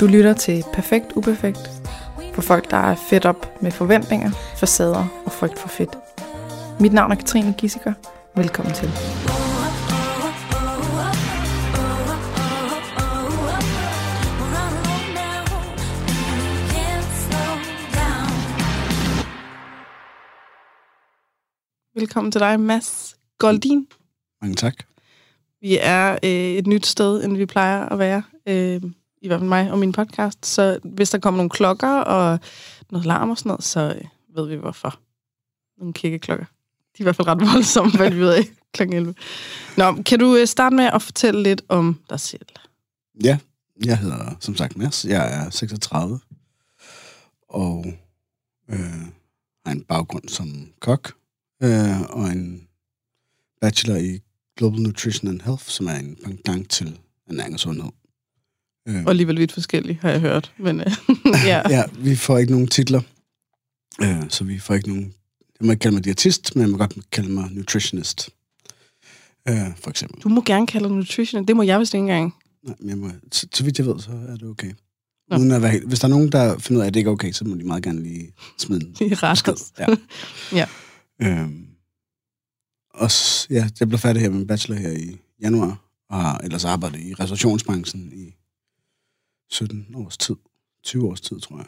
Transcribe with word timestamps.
Du 0.00 0.06
lytter 0.06 0.32
til 0.32 0.64
Perfekt 0.72 1.12
Uperfekt 1.16 1.58
for 2.34 2.42
folk, 2.42 2.70
der 2.70 2.76
er 2.76 2.94
fedt 3.10 3.24
op 3.24 3.62
med 3.62 3.70
forventninger, 3.70 4.30
facader 4.30 5.22
og 5.24 5.32
frygt 5.32 5.58
for 5.58 5.68
fedt. 5.68 5.98
Mit 6.80 6.92
navn 6.92 7.12
er 7.12 7.16
Katrine 7.16 7.54
Gissiker. 7.58 7.92
Velkommen 8.36 8.74
til. 8.74 8.88
Velkommen 21.94 22.32
til 22.32 22.40
dig, 22.40 22.60
Mads 22.60 23.16
Goldin. 23.38 23.86
Mange 24.40 24.54
tak. 24.54 24.74
Vi 25.60 25.78
er 25.80 26.12
øh, 26.24 26.30
et 26.30 26.66
nyt 26.66 26.86
sted, 26.86 27.24
end 27.24 27.36
vi 27.36 27.46
plejer 27.46 27.88
at 27.88 27.98
være. 27.98 28.22
Øh, 28.48 28.82
i 29.22 29.26
hvert 29.26 29.40
fald 29.40 29.48
mig 29.48 29.70
og 29.70 29.78
min 29.78 29.92
podcast. 29.92 30.46
Så 30.46 30.78
hvis 30.84 31.10
der 31.10 31.18
kommer 31.18 31.36
nogle 31.36 31.50
klokker 31.50 31.88
og 31.88 32.40
noget 32.90 33.06
larm 33.06 33.30
og 33.30 33.38
sådan 33.38 33.50
noget, 33.50 33.64
så 33.64 33.80
øh, 33.80 34.36
ved 34.36 34.48
vi 34.48 34.56
hvorfor. 34.56 35.00
Nogle 35.78 35.92
kirkeklokker. 35.92 36.44
De 36.44 36.98
er 36.98 37.02
i 37.02 37.02
hvert 37.02 37.16
fald 37.16 37.28
ret 37.28 37.40
voldsomme, 37.40 37.92
hvad 37.96 38.10
vi 38.10 38.18
ved 38.18 38.32
af 38.32 38.44
kl. 38.74 38.82
11. 38.82 39.14
Nå, 39.76 40.02
kan 40.02 40.18
du 40.18 40.36
øh, 40.36 40.46
starte 40.46 40.76
med 40.76 40.84
at 40.84 41.02
fortælle 41.02 41.42
lidt 41.42 41.62
om 41.68 42.00
dig 42.10 42.20
selv? 42.20 42.46
Ja, 43.24 43.38
jeg 43.84 43.98
hedder 43.98 44.36
som 44.40 44.56
sagt 44.56 44.76
Mads. 44.76 45.04
Jeg 45.04 45.34
er 45.34 45.50
36 45.50 46.20
og 47.48 47.86
øh, 48.70 48.78
har 49.66 49.72
en 49.72 49.84
baggrund 49.84 50.28
som 50.28 50.68
kok 50.80 51.12
øh, 51.62 52.00
og 52.00 52.28
en 52.28 52.68
bachelor 53.60 53.96
i 53.96 54.20
Global 54.56 54.80
Nutrition 54.80 55.28
and 55.28 55.40
Health, 55.40 55.64
som 55.64 55.86
er 55.86 55.94
en 55.94 56.18
pendant 56.24 56.70
til 56.70 56.98
ernæring 57.28 57.54
og 57.54 57.60
sundhed. 57.60 57.90
Øh. 58.88 59.04
Og 59.04 59.10
alligevel 59.10 59.38
vidt 59.38 59.52
forskellige, 59.52 59.98
har 60.02 60.10
jeg 60.10 60.20
hørt. 60.20 60.52
Men, 60.58 60.80
øh, 60.80 60.86
ja. 61.46 61.62
ja, 61.70 61.82
vi 61.98 62.16
får 62.16 62.38
ikke 62.38 62.52
nogen 62.52 62.66
titler, 62.66 63.00
øh, 64.02 64.22
så 64.28 64.44
vi 64.44 64.58
får 64.58 64.74
ikke 64.74 64.88
nogen... 64.88 65.14
Jeg 65.60 65.66
må 65.66 65.72
ikke 65.72 65.80
kalde 65.80 65.94
mig 65.94 66.04
diætist, 66.04 66.56
men 66.56 66.62
jeg 66.62 66.70
må 66.70 66.76
godt 66.76 67.10
kalde 67.12 67.30
mig 67.30 67.48
nutritionist, 67.52 68.30
øh, 69.48 69.56
for 69.76 69.90
eksempel. 69.90 70.22
Du 70.22 70.28
må 70.28 70.42
gerne 70.46 70.66
kalde 70.66 70.88
dig 70.88 70.96
nutritionist. 70.96 71.48
Det 71.48 71.56
må 71.56 71.62
jeg 71.62 71.80
vist 71.80 71.94
ikke 71.94 72.02
engang. 72.02 72.34
Nej, 72.62 72.74
men 72.80 72.88
jeg 72.88 72.98
må, 72.98 73.10
så, 73.32 73.46
så 73.54 73.64
vidt 73.64 73.78
jeg 73.78 73.86
ved, 73.86 74.00
så 74.00 74.10
er 74.28 74.36
det 74.36 74.48
okay. 74.48 74.72
Nå. 75.30 75.36
Uden 75.36 75.52
at 75.52 75.62
være, 75.62 75.80
hvis 75.86 76.00
der 76.00 76.04
er 76.04 76.10
nogen, 76.10 76.32
der 76.32 76.58
finder 76.58 76.80
ud 76.80 76.82
af, 76.82 76.86
at 76.86 76.94
det 76.94 77.00
ikke 77.00 77.08
er 77.08 77.12
okay, 77.12 77.32
så 77.32 77.44
må 77.44 77.54
de 77.54 77.64
meget 77.64 77.82
gerne 77.82 78.02
lige 78.02 78.32
smide 78.58 78.80
den. 78.80 78.96
Lige 79.00 79.14
ret. 79.14 79.72
Ja. 79.78 79.86
ja. 80.52 80.66
Øhm, 81.22 81.66
og 82.94 83.10
ja, 83.50 83.68
jeg 83.80 83.88
blev 83.88 83.98
færdig 83.98 84.22
her 84.22 84.30
med 84.30 84.40
en 84.40 84.46
bachelor 84.46 84.78
her 84.78 84.90
i 84.90 85.16
januar, 85.42 85.84
og 86.10 86.20
har 86.20 86.38
ellers 86.38 86.64
arbejdet 86.64 87.00
i 87.00 87.14
restaurationsbranchen 87.14 88.12
i 88.12 88.34
17 89.50 89.94
års 89.94 90.18
tid. 90.18 90.36
20 90.84 91.08
års 91.08 91.20
tid, 91.20 91.40
tror 91.40 91.56
jeg. 91.56 91.66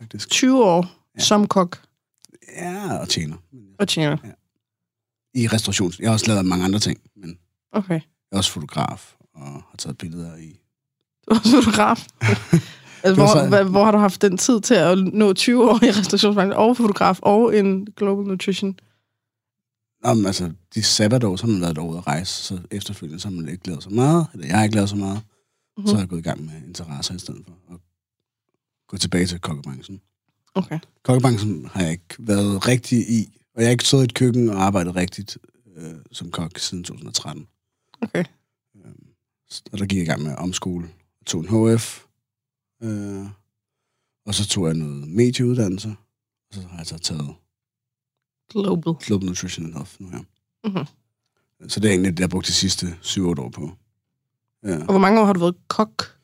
Faktisk. 0.00 0.28
20 0.30 0.64
år 0.64 0.86
ja. 1.18 1.20
som 1.20 1.46
kok? 1.46 1.82
Ja, 2.56 2.96
og 2.96 3.08
tjener. 3.08 3.36
Og 3.78 3.88
tjener? 3.88 4.16
Ja. 4.24 4.30
I 5.34 5.46
restaurations... 5.46 5.98
Jeg 5.98 6.08
har 6.08 6.12
også 6.12 6.26
lavet 6.26 6.46
mange 6.46 6.64
andre 6.64 6.78
ting, 6.78 7.00
men 7.16 7.38
okay. 7.72 7.94
jeg 7.94 8.32
er 8.32 8.36
også 8.36 8.52
fotograf 8.52 9.14
og 9.34 9.46
har 9.46 9.76
taget 9.78 9.98
billeder 9.98 10.36
i... 10.36 10.60
Du 11.28 11.34
er 11.34 11.38
også 11.38 11.62
fotograf? 11.62 12.06
altså, 13.04 13.14
hvor, 13.14 13.26
så... 13.26 13.48
hvor, 13.48 13.62
hvor 13.62 13.84
har 13.84 13.92
du 13.92 13.98
haft 13.98 14.22
den 14.22 14.38
tid 14.38 14.60
til 14.60 14.74
at 14.74 14.98
nå 14.98 15.32
20 15.32 15.70
år 15.70 15.84
i 15.84 15.90
restaurationsbranchen, 15.90 16.52
og 16.52 16.76
fotograf, 16.76 17.18
og 17.22 17.58
en 17.58 17.86
Global 17.96 18.26
Nutrition? 18.26 18.78
Jamen, 20.06 20.26
altså, 20.26 20.52
de 20.74 20.82
sabbatår, 20.82 21.36
så 21.36 21.46
har 21.46 21.52
man 21.52 21.60
været 21.60 21.76
derude 21.76 21.98
at 21.98 22.06
rejse, 22.06 22.42
så 22.42 22.58
efterfølgende 22.70 23.20
så 23.20 23.28
har 23.28 23.36
man 23.36 23.48
ikke 23.48 23.66
lavet 23.66 23.82
så 23.82 23.90
meget, 23.90 24.26
eller 24.32 24.46
jeg 24.46 24.56
har 24.56 24.64
ikke 24.64 24.74
lavet 24.74 24.90
så 24.90 24.96
meget. 24.96 25.20
Mm-hmm. 25.78 25.88
Så 25.88 25.94
har 25.94 26.02
jeg 26.02 26.08
gået 26.08 26.18
i 26.18 26.22
gang 26.22 26.44
med 26.44 26.62
interesser 26.66 27.14
i 27.14 27.18
stedet 27.18 27.44
for 27.46 27.74
at 27.74 27.80
gå 28.86 28.96
tilbage 28.96 29.26
til 29.26 29.40
kokkebranchen. 29.40 30.00
Okay. 30.54 30.78
Kokkebranchen 31.02 31.66
har 31.66 31.82
jeg 31.82 31.90
ikke 31.92 32.14
været 32.18 32.68
rigtig 32.68 32.98
i, 32.98 33.38
og 33.54 33.60
jeg 33.60 33.66
har 33.68 33.70
ikke 33.70 33.84
stået 33.84 34.02
i 34.02 34.04
et 34.04 34.14
køkken 34.14 34.48
og 34.48 34.62
arbejdet 34.62 34.96
rigtigt 34.96 35.38
øh, 35.76 35.94
som 36.12 36.30
kok 36.30 36.58
siden 36.58 36.84
2013. 36.84 37.48
Okay. 38.00 38.24
Øhm, 38.76 39.06
og 39.72 39.78
der 39.78 39.86
gik 39.86 39.98
jeg 39.98 40.06
i 40.06 40.08
gang 40.08 40.22
med 40.22 40.34
omskole, 40.34 40.88
tog 41.26 41.40
en 41.40 41.76
HF, 41.76 42.04
øh, 42.82 43.26
og 44.26 44.34
så 44.34 44.48
tog 44.48 44.66
jeg 44.66 44.74
noget 44.74 45.08
medieuddannelse, 45.08 45.88
og 46.48 46.54
så 46.54 46.60
har 46.60 46.76
jeg 46.76 46.86
så 46.86 46.98
taget 46.98 47.34
Global. 48.50 48.94
Global 48.94 49.26
Nutrition 49.26 49.66
and 49.66 49.74
Health 49.74 49.92
nu, 49.98 50.08
ja. 50.12 50.18
Mm-hmm. 50.64 50.86
Så 51.68 51.80
det 51.80 51.88
er 51.88 51.92
egentlig 51.92 52.12
det, 52.12 52.20
jeg 52.20 52.24
har 52.24 52.28
brugt 52.28 52.46
de 52.46 52.52
sidste 52.52 52.86
7-8 53.02 53.20
år 53.20 53.48
på. 53.48 53.76
Ja. 54.64 54.78
Og 54.78 54.86
hvor 54.86 54.98
mange 54.98 55.20
år 55.20 55.24
har 55.24 55.32
du 55.32 55.40
været 55.40 55.56
kok? 55.68 56.18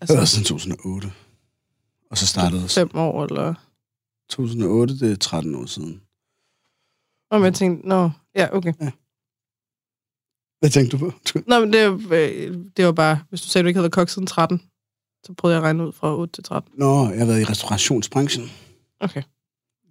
Altså, 0.00 0.14
det 0.14 0.18
var 0.18 0.24
siden 0.24 0.44
2008. 0.44 1.12
Og 2.10 2.18
så 2.18 2.26
startede... 2.26 2.68
Fem 2.68 2.90
år, 2.94 3.24
eller? 3.24 3.54
2008, 4.28 4.98
det 4.98 5.12
er 5.12 5.16
13 5.16 5.54
år 5.54 5.66
siden. 5.66 6.00
Og 7.30 7.44
jeg 7.44 7.54
tænkte, 7.54 7.88
nå, 7.88 8.10
ja, 8.36 8.56
okay. 8.56 8.72
Ja. 8.80 8.90
Hvad 10.60 10.70
tænkte 10.70 10.96
du 10.96 10.98
på? 10.98 11.12
Nå, 11.50 11.60
men 11.60 11.72
det, 11.72 12.12
øh, 12.12 12.58
det 12.76 12.86
var 12.86 12.92
bare, 12.92 13.20
hvis 13.28 13.40
du 13.40 13.48
sagde, 13.48 13.62
du 13.62 13.68
ikke 13.68 13.78
havde 13.78 13.84
været 13.84 13.92
kok 13.92 14.08
siden 14.08 14.26
13, 14.26 14.62
så 15.26 15.32
prøvede 15.32 15.56
jeg 15.56 15.62
at 15.62 15.64
regne 15.64 15.86
ud 15.86 15.92
fra 15.92 16.16
8 16.16 16.32
til 16.32 16.44
13. 16.44 16.72
Nå, 16.74 17.08
jeg 17.08 17.18
har 17.18 17.26
været 17.26 17.40
i 17.40 17.44
restaurationsbranchen. 17.44 18.50
Okay. 19.00 19.22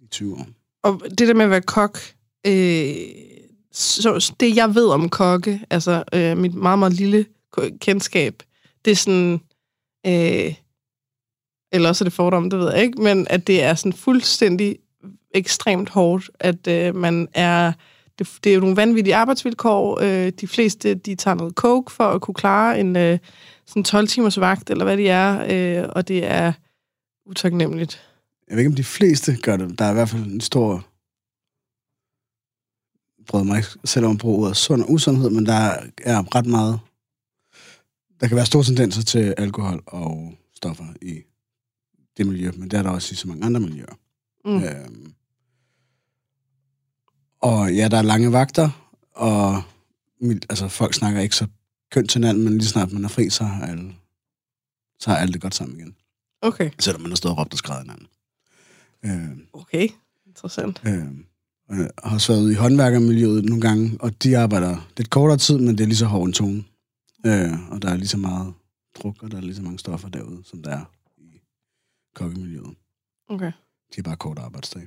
I 0.02 0.06
20 0.06 0.34
år. 0.34 0.46
Og 0.82 1.00
det 1.18 1.28
der 1.28 1.34
med 1.34 1.44
at 1.44 1.50
være 1.50 1.62
kok, 1.62 1.98
øh, 2.46 2.94
så 3.72 4.34
det 4.40 4.56
jeg 4.56 4.74
ved 4.74 4.88
om 4.88 5.08
kokke, 5.08 5.60
altså 5.70 6.04
øh, 6.14 6.38
mit 6.38 6.54
meget, 6.54 6.78
meget 6.78 6.92
lille 6.92 7.26
kendskab, 7.80 8.42
det 8.84 8.90
er 8.90 8.96
sådan, 8.96 9.40
øh, 10.06 10.54
eller 11.72 11.88
også 11.88 12.04
er 12.04 12.06
det 12.06 12.12
fordom, 12.12 12.50
det 12.50 12.58
ved 12.58 12.72
jeg 12.72 12.82
ikke, 12.82 13.02
men 13.02 13.26
at 13.30 13.46
det 13.46 13.62
er 13.62 13.74
sådan 13.74 13.92
fuldstændig 13.92 14.76
ekstremt 15.34 15.88
hårdt, 15.88 16.30
at 16.40 16.66
øh, 16.66 16.94
man 16.94 17.28
er, 17.34 17.72
det, 18.18 18.38
det 18.44 18.50
er 18.50 18.54
jo 18.54 18.60
nogle 18.60 18.76
vanvittige 18.76 19.14
arbejdsvilkår, 19.14 20.00
øh, 20.00 20.32
de 20.40 20.48
fleste, 20.48 20.94
de 20.94 21.14
tager 21.14 21.34
noget 21.34 21.54
coke 21.54 21.92
for 21.92 22.04
at 22.04 22.20
kunne 22.20 22.34
klare 22.34 22.80
en 22.80 22.96
øh, 22.96 23.18
sådan 23.66 23.84
12 23.84 24.08
timers 24.08 24.40
vagt, 24.40 24.70
eller 24.70 24.84
hvad 24.84 24.96
det 24.96 25.10
er, 25.10 25.46
øh, 25.82 25.88
og 25.92 26.08
det 26.08 26.24
er 26.24 26.52
utaknemmeligt. 27.26 28.02
Jeg 28.48 28.56
ved 28.56 28.60
ikke, 28.60 28.70
om 28.70 28.76
de 28.76 28.84
fleste 28.84 29.36
gør 29.42 29.56
det. 29.56 29.78
Der 29.78 29.84
er 29.84 29.90
i 29.90 29.94
hvert 29.94 30.08
fald 30.08 30.22
en 30.22 30.40
stor 30.40 30.84
brød 33.28 33.44
mig 33.44 33.56
ikke 33.56 33.68
selv 33.84 34.04
om 34.06 34.12
at 34.12 34.18
bruge 34.18 34.44
ordet 34.44 34.56
sund 34.56 34.82
og 34.82 34.90
usundhed, 34.90 35.30
men 35.30 35.46
der 35.46 35.74
er 36.02 36.36
ret 36.36 36.46
meget... 36.46 36.80
Der 38.20 38.28
kan 38.28 38.36
være 38.36 38.46
store 38.46 38.64
tendenser 38.64 39.02
til 39.02 39.34
alkohol 39.38 39.82
og 39.86 40.34
stoffer 40.54 40.84
i 41.02 41.20
det 42.16 42.26
miljø, 42.26 42.50
men 42.56 42.70
det 42.70 42.78
er 42.78 42.82
der 42.82 42.90
også 42.90 43.12
i 43.12 43.16
så 43.16 43.28
mange 43.28 43.46
andre 43.46 43.60
miljøer. 43.60 43.98
Mm. 44.44 44.64
Øhm, 44.64 45.12
og 47.40 47.74
ja, 47.74 47.88
der 47.88 47.98
er 47.98 48.02
lange 48.02 48.32
vagter, 48.32 48.94
og 49.12 49.62
altså, 50.50 50.68
folk 50.68 50.94
snakker 50.94 51.20
ikke 51.20 51.36
så 51.36 51.46
kønt 51.90 52.10
til 52.10 52.18
hinanden, 52.18 52.44
men 52.44 52.58
lige 52.58 52.68
snart 52.68 52.92
man 52.92 53.04
er 53.04 53.08
fri, 53.08 53.30
så 53.30 53.44
har 53.44 53.66
alle, 53.66 53.94
så 54.98 55.10
har 55.10 55.16
alle 55.16 55.32
det 55.32 55.40
godt 55.40 55.54
sammen 55.54 55.78
igen. 55.78 55.96
Okay. 56.42 56.70
Selvom 56.78 57.02
man 57.02 57.10
har 57.10 57.16
stået 57.16 57.32
og 57.32 57.38
råbt 57.38 57.52
og 57.52 57.58
skrevet 57.58 57.82
hinanden. 57.82 58.06
Øhm, 59.04 59.46
okay, 59.52 59.88
interessant. 60.26 60.82
Øhm, 60.86 61.24
øh, 61.70 61.88
har 62.04 62.14
også 62.14 62.32
været 62.32 62.42
ude 62.42 62.52
i 62.52 62.56
håndværkermiljøet 62.56 63.44
nogle 63.44 63.60
gange, 63.60 63.96
og 64.00 64.22
de 64.22 64.38
arbejder 64.38 64.88
lidt 64.96 65.10
kortere 65.10 65.38
tid, 65.38 65.58
men 65.58 65.78
det 65.78 65.80
er 65.80 65.86
lige 65.86 65.96
så 65.96 66.06
hård 66.06 66.26
en 66.26 66.32
tone. 66.32 66.64
Øh, 67.26 67.70
og 67.70 67.82
der 67.82 67.90
er 67.90 67.96
lige 67.96 68.08
så 68.08 68.18
meget 68.18 68.54
druk, 69.02 69.22
og 69.22 69.30
der 69.30 69.36
er 69.36 69.40
lige 69.40 69.54
så 69.54 69.62
mange 69.62 69.78
stoffer 69.78 70.08
derude, 70.08 70.42
som 70.44 70.62
der 70.62 70.70
er 70.70 70.84
i 71.18 71.40
kokkemiljøet. 72.14 72.74
Okay. 73.28 73.52
De 73.94 73.98
er 73.98 74.02
bare 74.02 74.16
kort 74.16 74.38
arbejdsdag. 74.38 74.86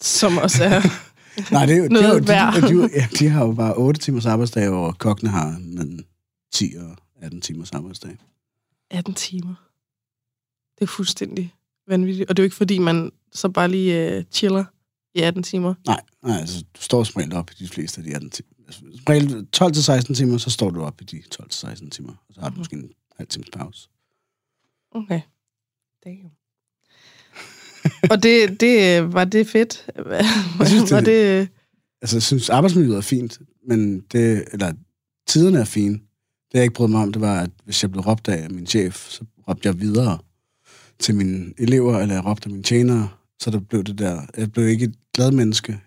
Som 0.00 0.38
også 0.38 0.64
er 0.64 0.80
Nej, 1.52 1.66
det 1.66 1.76
er, 1.76 1.88
noget 1.88 2.22
det 2.22 2.34
er 2.34 2.70
jo, 2.70 2.82
de, 2.82 2.88
de, 2.88 2.90
ja, 2.94 3.08
de 3.18 3.28
har 3.28 3.46
jo 3.46 3.52
bare 3.52 3.74
8 3.76 4.00
timers 4.00 4.26
arbejdsdag, 4.26 4.68
og 4.68 4.98
kokkene 4.98 5.30
har 5.30 5.58
mellem 5.58 6.04
10 6.52 6.74
og 6.78 6.96
18 7.20 7.40
timers 7.40 7.72
arbejdsdag. 7.72 8.16
18 8.90 9.14
timer. 9.14 9.54
Det 10.78 10.82
er 10.82 10.86
fuldstændig 10.86 11.54
vanvittigt. 11.86 12.30
Og 12.30 12.36
det 12.36 12.42
er 12.42 12.44
jo 12.44 12.46
ikke, 12.46 12.56
fordi 12.56 12.78
man 12.78 13.12
så 13.32 13.48
bare 13.48 13.68
lige 13.68 14.18
uh, 14.18 14.24
chiller 14.32 14.64
i 15.14 15.20
18 15.20 15.42
timer. 15.42 15.74
Nej, 15.86 16.00
nej 16.22 16.38
altså, 16.38 16.64
du 16.76 16.80
står 16.82 17.04
som 17.04 17.20
regel 17.20 17.32
op 17.32 17.50
i 17.50 17.64
de 17.64 17.68
fleste 17.68 17.98
af 17.98 18.04
de 18.04 18.14
18 18.14 18.30
timer. 18.30 18.48
Altså, 19.06 20.10
12-16 20.10 20.14
timer, 20.14 20.38
så 20.38 20.50
står 20.50 20.70
du 20.70 20.82
op 20.82 21.00
i 21.00 21.04
de 21.04 21.22
12-16 21.42 21.88
timer. 21.88 22.12
Og 22.28 22.34
så 22.34 22.40
har 22.40 22.48
du 22.48 22.56
måske 22.56 22.76
en 22.76 22.90
halv 23.16 23.28
times 23.28 23.48
pause. 23.52 23.88
Okay. 24.90 25.20
Damn. 26.04 26.30
og 28.10 28.22
det, 28.22 28.60
det, 28.60 29.12
var 29.12 29.24
det 29.24 29.46
fedt? 29.48 29.86
jeg 30.58 30.68
synes, 30.68 30.90
var 30.90 31.00
det, 31.00 31.06
det... 31.06 31.48
Altså, 32.02 32.16
jeg 32.16 32.22
synes, 32.22 32.50
arbejdsmiljøet 32.50 32.96
er 32.96 33.00
fint, 33.00 33.38
men 33.66 34.00
det, 34.00 34.44
eller 34.52 34.72
tiderne 35.26 35.58
er 35.58 35.64
fine. 35.64 35.92
Det, 35.92 36.54
jeg 36.54 36.62
ikke 36.62 36.74
brød 36.74 36.88
mig 36.88 37.02
om, 37.02 37.12
det 37.12 37.22
var, 37.22 37.40
at 37.40 37.50
hvis 37.64 37.82
jeg 37.82 37.90
blev 37.92 38.02
råbt 38.02 38.28
af 38.28 38.50
min 38.50 38.66
chef, 38.66 39.08
så 39.08 39.24
råbte 39.48 39.68
jeg 39.68 39.80
videre 39.80 40.18
til 40.98 41.14
mine 41.14 41.52
elever, 41.58 41.98
eller 41.98 42.14
jeg 42.14 42.24
råbte 42.24 42.48
mine 42.48 42.62
tjenere, 42.62 43.08
så 43.40 43.50
der 43.50 43.60
blev 43.60 43.84
det 43.84 43.98
der, 43.98 44.22
jeg 44.36 44.52
blev 44.52 44.68
ikke 44.68 44.84
et 44.84 44.94
glad 45.14 45.30
menneske. 45.30 45.80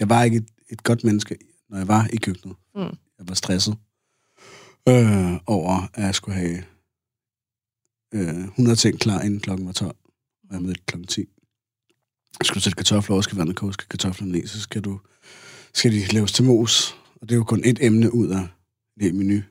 Jeg 0.00 0.08
var 0.08 0.22
ikke 0.22 0.36
et, 0.36 0.46
et 0.68 0.82
godt 0.82 1.04
menneske, 1.04 1.36
når 1.74 1.80
jeg 1.80 1.88
var 1.88 2.08
i 2.12 2.16
køkkenet. 2.16 2.56
Mm. 2.74 2.80
Jeg 3.18 3.28
var 3.28 3.34
stresset 3.34 3.76
øh, 4.88 5.34
over, 5.46 5.88
at 5.94 6.04
jeg 6.04 6.14
skulle 6.14 6.38
have 6.38 6.64
øh, 8.14 8.44
100 8.44 8.76
ting 8.76 9.00
klar, 9.00 9.20
inden 9.20 9.40
klokken 9.40 9.66
var 9.66 9.72
12. 9.72 9.96
Og 10.48 10.54
jeg 10.54 10.62
mødte 10.62 10.80
klokken 10.86 11.06
10. 11.06 11.24
Skal 12.42 12.54
du 12.54 12.60
sætte 12.60 12.76
kartofler 12.76 13.14
over, 13.14 13.22
skal 13.22 13.38
vandet 13.38 13.56
koge, 13.56 13.72
skal 13.72 13.88
kartoflerne 13.88 14.32
ned, 14.32 14.46
så 14.46 14.60
skal, 14.60 14.82
du, 14.82 15.00
skal 15.72 15.92
de 15.92 16.06
laves 16.12 16.32
til 16.32 16.44
mos. 16.44 16.96
Og 17.14 17.28
det 17.28 17.32
er 17.32 17.36
jo 17.36 17.44
kun 17.44 17.62
et 17.64 17.78
emne 17.84 18.14
ud 18.14 18.28
af 18.28 18.48
hel 19.00 19.14
menu. 19.14 19.42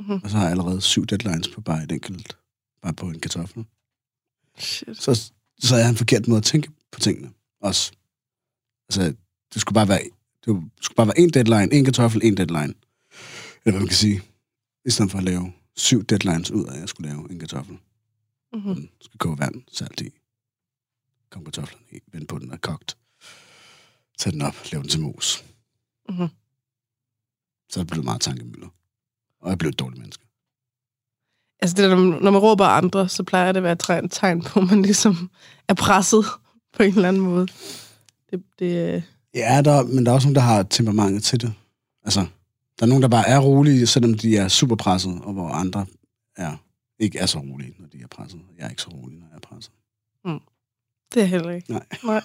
Mhm. 0.00 0.20
Og 0.24 0.30
så 0.30 0.36
har 0.36 0.42
jeg 0.42 0.50
allerede 0.50 0.80
syv 0.80 1.06
deadlines 1.06 1.48
på 1.48 1.60
bare 1.60 1.82
et 1.82 1.92
enkelt, 1.92 2.38
bare 2.82 2.94
på 2.94 3.06
en 3.06 3.20
kartoffel. 3.20 3.64
Shit. 4.58 4.96
Så, 4.96 5.32
så 5.58 5.74
havde 5.74 5.84
jeg 5.84 5.90
en 5.90 5.96
forkert 5.96 6.28
måde 6.28 6.38
at 6.38 6.44
tænke 6.44 6.70
på 6.92 7.00
tingene 7.00 7.30
også. 7.60 7.92
Altså, 8.88 9.14
det 9.54 9.60
skulle 9.60 9.74
bare 9.74 9.88
være, 9.88 10.02
det 10.44 10.62
skulle 10.80 10.96
bare 10.96 11.06
være 11.06 11.18
en 11.18 11.30
deadline, 11.30 11.72
en 11.72 11.84
kartoffel, 11.84 12.20
en 12.24 12.36
deadline. 12.36 12.74
Eller 13.64 13.72
hvad 13.72 13.72
man 13.72 13.86
kan 13.86 13.96
sige. 13.96 14.22
I 14.84 14.90
stedet 14.90 15.10
for 15.10 15.18
at 15.18 15.24
lave 15.24 15.52
syv 15.76 16.04
deadlines 16.04 16.50
ud 16.50 16.64
af, 16.64 16.74
at 16.74 16.80
jeg 16.80 16.88
skulle 16.88 17.08
lave 17.10 17.30
en 17.30 17.38
kartoffel. 17.38 17.78
Mm-hmm. 18.52 18.74
Den 18.74 18.90
skal 19.00 19.18
koge 19.18 19.38
vand, 19.38 19.62
salt 19.72 20.00
i. 20.00 20.10
Kom 21.30 21.44
kartoflerne 21.44 21.84
i, 21.92 21.98
vend 22.12 22.26
på 22.26 22.38
den 22.38 22.50
er 22.52 22.56
kogt. 22.56 22.96
Tag 24.18 24.32
den 24.32 24.42
op, 24.42 24.54
lav 24.72 24.80
den 24.80 24.88
til 24.88 25.00
mos. 25.00 25.44
Mm-hmm. 26.08 26.28
Så 27.70 27.80
er 27.80 27.84
det 27.84 27.90
blevet 27.90 28.04
meget 28.04 28.20
tankemøller. 28.20 28.68
Og 29.40 29.48
jeg 29.48 29.52
er 29.52 29.56
blevet 29.56 29.72
et 29.74 29.78
dårligt 29.78 29.98
menneske. 30.00 30.24
Altså, 31.62 31.76
det 31.76 31.90
der, 31.90 31.96
når 31.96 32.30
man- 32.30 32.40
råber 32.40 32.64
andre, 32.64 33.08
så 33.08 33.22
plejer 33.22 33.52
det 33.52 33.56
at 33.56 33.62
være 33.64 33.72
et 33.72 33.82
tegn- 33.90 34.08
tegn 34.08 34.42
på, 34.42 34.60
at 34.60 34.66
man 34.66 34.82
ligesom 34.82 35.30
er 35.68 35.74
presset 35.74 36.24
på 36.72 36.82
en 36.82 36.94
eller 36.94 37.08
anden 37.08 37.22
måde. 37.22 37.46
Det, 38.30 38.44
det, 38.58 38.94
øh, 38.94 39.02
Ja, 39.34 39.62
der, 39.64 39.82
men 39.82 40.06
der 40.06 40.10
er 40.10 40.14
også 40.14 40.26
nogen, 40.28 40.34
der 40.34 40.40
har 40.40 40.62
temperamentet 40.62 41.22
til 41.24 41.40
det. 41.40 41.52
Altså, 42.04 42.20
der 42.78 42.82
er 42.82 42.86
nogen, 42.86 43.02
der 43.02 43.08
bare 43.08 43.28
er 43.28 43.38
rolige, 43.38 43.86
selvom 43.86 44.14
de 44.14 44.36
er 44.36 44.48
super 44.48 44.76
presset, 44.76 45.20
og 45.22 45.32
hvor 45.32 45.48
andre 45.48 45.86
er, 46.36 46.56
ikke 46.98 47.18
er 47.18 47.26
så 47.26 47.38
rolige, 47.38 47.74
når 47.78 47.86
de 47.88 48.02
er 48.02 48.06
presset. 48.06 48.40
Jeg 48.58 48.64
er 48.66 48.70
ikke 48.70 48.82
så 48.82 48.88
rolig, 48.90 49.18
når 49.18 49.26
jeg 49.26 49.36
er 49.36 49.40
presset. 49.40 49.72
det 51.14 51.22
er 51.22 51.26
heller 51.26 51.50
ikke. 51.50 51.72
Nej. 51.72 51.84
Nej. 52.04 52.20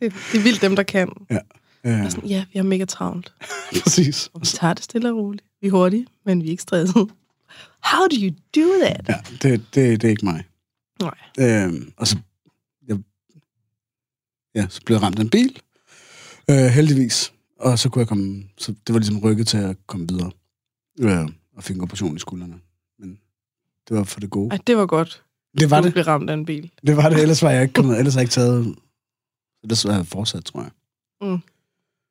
Det, 0.00 0.12
det 0.32 0.38
er 0.38 0.42
vildt 0.42 0.62
dem, 0.62 0.76
der 0.76 0.82
kan. 0.82 1.08
Øh, 1.30 2.04
Og 2.04 2.12
sådan, 2.12 2.28
ja, 2.28 2.44
vi 2.52 2.58
har 2.58 2.64
mega 2.64 2.84
travlt. 2.84 3.34
præcis. 3.82 4.30
Og 4.34 4.40
vi 4.40 4.46
tager 4.46 4.74
det 4.74 4.84
stille 4.84 5.10
og 5.10 5.16
roligt. 5.16 5.44
Vi 5.60 5.66
er 5.66 5.70
hurtige, 5.70 6.06
men 6.24 6.42
vi 6.42 6.46
er 6.46 6.50
ikke 6.50 6.62
stresset. 6.62 6.96
How 7.82 8.06
do 8.06 8.16
you 8.16 8.34
do 8.56 8.68
that? 8.86 9.08
Ja, 9.08 9.14
det, 9.42 9.42
det, 9.74 10.00
det 10.02 10.04
er 10.04 10.08
ikke 10.10 10.24
mig. 10.24 10.44
Nej. 11.00 11.14
Øh, 11.38 11.72
og 11.96 12.06
så, 12.06 12.18
jeg, 12.88 12.98
ja, 14.54 14.66
så 14.68 14.80
blev 14.86 14.96
jeg 14.96 15.02
ramt 15.02 15.18
af 15.18 15.22
en 15.22 15.30
bil, 15.30 15.60
øh, 16.50 16.56
heldigvis. 16.56 17.32
Og 17.60 17.78
så 17.78 17.88
kunne 17.88 18.00
jeg 18.00 18.08
komme, 18.08 18.44
så 18.58 18.74
det 18.86 18.92
var 18.92 18.98
ligesom 18.98 19.18
rykket 19.18 19.46
til 19.46 19.56
at 19.58 19.76
komme 19.86 20.08
videre. 20.08 20.30
Øh, 21.00 21.28
og 21.56 21.64
fik 21.64 21.76
en 21.76 21.82
operation 21.82 22.16
i 22.16 22.18
skuldrene. 22.18 22.60
Men 22.98 23.18
det 23.88 23.96
var 23.96 24.04
for 24.04 24.20
det 24.20 24.30
gode. 24.30 24.50
Ej, 24.50 24.58
det 24.66 24.76
var 24.76 24.86
godt. 24.86 25.24
Det 25.58 25.70
var 25.70 25.80
du 25.80 25.86
det. 25.86 25.92
blev 25.92 26.04
ramt 26.04 26.30
af 26.30 26.34
en 26.34 26.44
bil. 26.44 26.70
Det 26.86 26.96
var 26.96 27.08
det, 27.08 27.20
ellers 27.22 27.42
var 27.42 27.50
jeg 27.50 27.62
ikke 27.62 27.74
kommet, 27.74 27.98
ellers 27.98 28.14
har 28.14 28.20
jeg 28.20 28.24
ikke 28.24 28.32
taget, 28.32 28.76
ellers 29.62 29.86
var 29.86 29.94
jeg 29.94 30.06
fortsat, 30.06 30.44
tror 30.44 30.62
jeg. 30.62 30.70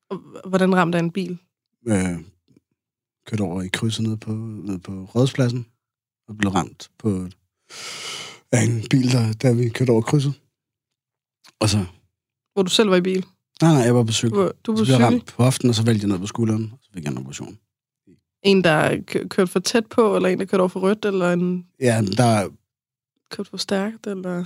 Og 0.10 0.18
Hvordan 0.50 0.76
ramte 0.76 0.98
af 0.98 1.04
en 1.04 1.12
bil? 1.12 1.38
Øh, 1.88 2.18
kørte 3.28 3.42
over 3.42 3.62
i 3.62 3.68
krydset 3.68 4.04
ned 4.08 4.18
på, 4.18 4.32
ned 4.64 4.80
på 4.80 4.92
Rådspladsen, 5.16 5.66
og 6.28 6.38
blev 6.38 6.52
ramt 6.52 6.92
på 6.98 7.28
af 8.52 8.62
en 8.64 8.84
bil, 8.90 9.12
der, 9.12 9.34
der 9.34 9.54
vi 9.54 9.70
kørte 9.70 9.90
over 9.90 10.02
krydset. 10.02 10.34
Og 11.60 11.70
så, 11.70 11.86
Hvor 12.54 12.64
du 12.64 12.70
selv 12.70 12.90
var 12.90 12.96
i 12.96 13.02
bil? 13.02 13.26
Nej, 13.64 13.74
nej, 13.74 13.82
jeg 13.84 13.96
var 13.96 14.04
på 14.04 14.12
cykel. 14.12 14.36
Du, 14.38 14.42
var- 14.42 14.52
du 14.66 14.72
var 14.72 14.78
Så 14.78 14.82
på 14.82 14.86
blev 14.86 14.94
jeg 14.96 15.00
cykel? 15.00 15.06
ramt 15.20 15.26
på 15.26 15.44
hoften, 15.44 15.70
og 15.70 15.76
så 15.76 15.84
væltede 15.84 16.08
jeg 16.08 16.12
ned 16.14 16.20
på 16.20 16.28
skulderen, 16.28 16.70
og 16.74 16.80
så 16.82 16.90
fik 16.94 17.04
jeg 17.04 17.12
en 17.12 17.18
operation. 17.18 17.58
En, 18.44 18.64
der 18.64 19.02
kø- 19.08 19.28
kørte 19.28 19.52
for 19.52 19.60
tæt 19.60 19.86
på, 19.86 20.16
eller 20.16 20.30
en, 20.30 20.40
der 20.40 20.46
kørte 20.46 20.62
over 20.62 20.70
for 20.70 20.80
rødt, 20.80 21.06
eller 21.06 21.34
en 21.34 21.66
Ja, 21.80 22.02
der, 22.18 22.50
kørte 23.32 23.50
for 23.50 23.58
stærkt, 23.58 24.08
eller... 24.08 24.44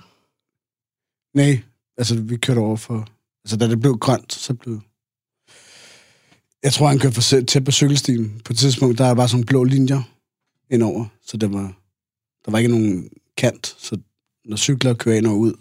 nej, 1.38 1.62
altså 1.98 2.22
vi 2.22 2.38
kørte 2.38 2.60
over 2.60 2.78
for, 2.78 3.08
altså 3.46 3.58
da 3.58 3.70
det 3.70 3.80
blev 3.80 3.98
grønt, 3.98 4.34
så 4.34 4.54
blev, 4.54 4.82
jeg 6.64 6.74
tror, 6.74 6.88
han 6.88 7.00
kørte 7.00 7.16
for 7.16 7.22
sæ- 7.22 7.46
tæt 7.46 7.64
på 7.66 7.72
cykelstien. 7.72 8.42
På 8.46 8.54
et 8.54 8.58
tidspunkt, 8.58 8.98
der 8.98 9.06
er 9.06 9.16
bare 9.16 9.28
sådan 9.28 9.38
nogle 9.38 9.46
blå 9.46 9.64
linjer 9.64 10.02
indover, 10.72 11.06
så 11.24 11.38
det 11.38 11.54
var, 11.54 11.74
der 12.46 12.52
var 12.52 12.58
ikke 12.58 12.72
nogen 12.72 13.10
kant, 13.38 13.68
så 13.80 13.98
når 14.46 14.58
cykler 14.58 14.94
kører 14.94 15.18
ind 15.18 15.28
og 15.28 15.38
ud 15.40 15.54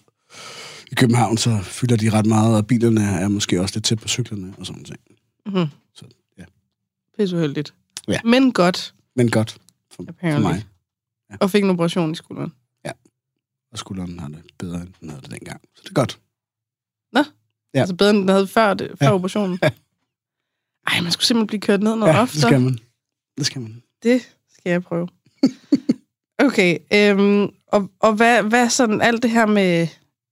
i 0.93 0.95
København, 0.95 1.37
så 1.39 1.59
fylder 1.63 1.97
de 1.97 2.11
ret 2.11 2.27
meget, 2.27 2.57
og 2.57 2.67
bilerne 2.67 3.01
er 3.05 3.29
måske 3.29 3.61
også 3.61 3.75
lidt 3.77 3.85
tæt 3.85 3.99
på 3.99 4.09
cyklerne 4.09 4.55
og 4.59 4.67
sådan 4.67 4.83
noget. 4.83 5.01
Mm-hmm. 5.47 5.67
Så, 5.95 6.05
ja. 6.39 6.45
Pisse 7.19 7.37
uheldigt. 7.37 7.75
Ja. 8.09 8.21
Men 8.25 8.53
godt, 8.53 8.95
Men 9.17 9.31
godt 9.31 9.59
for, 9.91 10.05
for 10.21 10.39
mig. 10.39 10.65
Og 11.41 11.51
fik 11.51 11.65
en 11.65 11.71
operation 11.71 12.13
i 12.13 12.15
skulderen. 12.15 12.53
Og 13.73 13.79
skulderen 13.79 14.19
har 14.19 14.29
det 14.29 14.43
bedre, 14.59 14.81
end 14.81 14.89
den 15.01 15.09
havde 15.11 15.23
det 15.23 15.31
dengang. 15.31 15.61
Så 15.75 15.83
det 15.83 15.91
er 15.91 15.95
godt. 15.95 16.21
Ja. 17.17 17.25
Ja. 17.75 17.81
Altså 17.81 17.95
bedre, 17.95 18.11
end 18.11 18.19
den 18.19 18.29
havde 18.29 18.47
før, 18.47 18.75
det, 18.75 18.91
før 18.99 19.07
Ja. 19.07 19.15
operationen. 19.15 19.59
Ej, 20.87 21.01
man 21.03 21.13
skulle 21.13 21.27
simpelthen 21.27 21.47
blive 21.47 21.61
kørt 21.61 21.83
ned 21.83 21.97
noget 21.97 22.13
ja, 22.13 22.23
oftere. 22.23 22.41
det 22.41 22.49
skal 22.49 22.61
man. 22.61 22.79
Det 23.39 23.47
skal 23.47 23.61
man. 23.63 23.83
Det 24.03 24.23
skal 24.53 24.71
jeg 24.71 24.83
prøve. 24.83 25.09
Okay, 26.39 26.79
øhm, 26.93 27.51
og, 27.67 27.91
og 28.01 28.15
hvad, 28.15 28.43
hvad 28.43 28.71
sådan 28.71 29.01
alt 29.01 29.23
det 29.23 29.31
her 29.31 29.47
med 29.47 29.89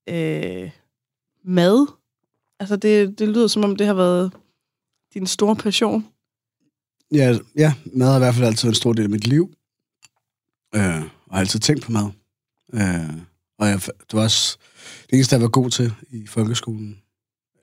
øh, 0.08 0.70
mad? 1.44 1.86
Altså, 2.60 2.76
det, 2.76 3.18
det 3.18 3.28
lyder 3.28 3.46
som 3.46 3.64
om, 3.64 3.76
det 3.76 3.86
har 3.86 3.94
været 3.94 4.32
din 5.14 5.26
store 5.26 5.56
passion. 5.56 6.06
Ja, 7.12 7.38
ja, 7.56 7.74
mad 7.92 8.08
har 8.08 8.16
i 8.16 8.18
hvert 8.18 8.34
fald 8.34 8.46
altid 8.46 8.62
været 8.62 8.72
en 8.72 8.80
stor 8.80 8.92
del 8.92 9.04
af 9.04 9.10
mit 9.10 9.26
liv. 9.26 9.54
Øh, 10.74 11.02
og 11.26 11.34
har 11.34 11.40
altid 11.40 11.60
tænkt 11.60 11.84
på 11.84 11.92
mad. 11.92 12.10
Øh, 12.74 13.16
og 13.58 13.68
jeg, 13.68 13.80
det 13.82 14.12
var 14.12 14.22
også 14.22 14.58
det 15.10 15.12
eneste, 15.12 15.34
jeg 15.34 15.42
var 15.42 15.48
god 15.48 15.70
til 15.70 15.92
i 16.10 16.26
folkeskolen. 16.26 17.00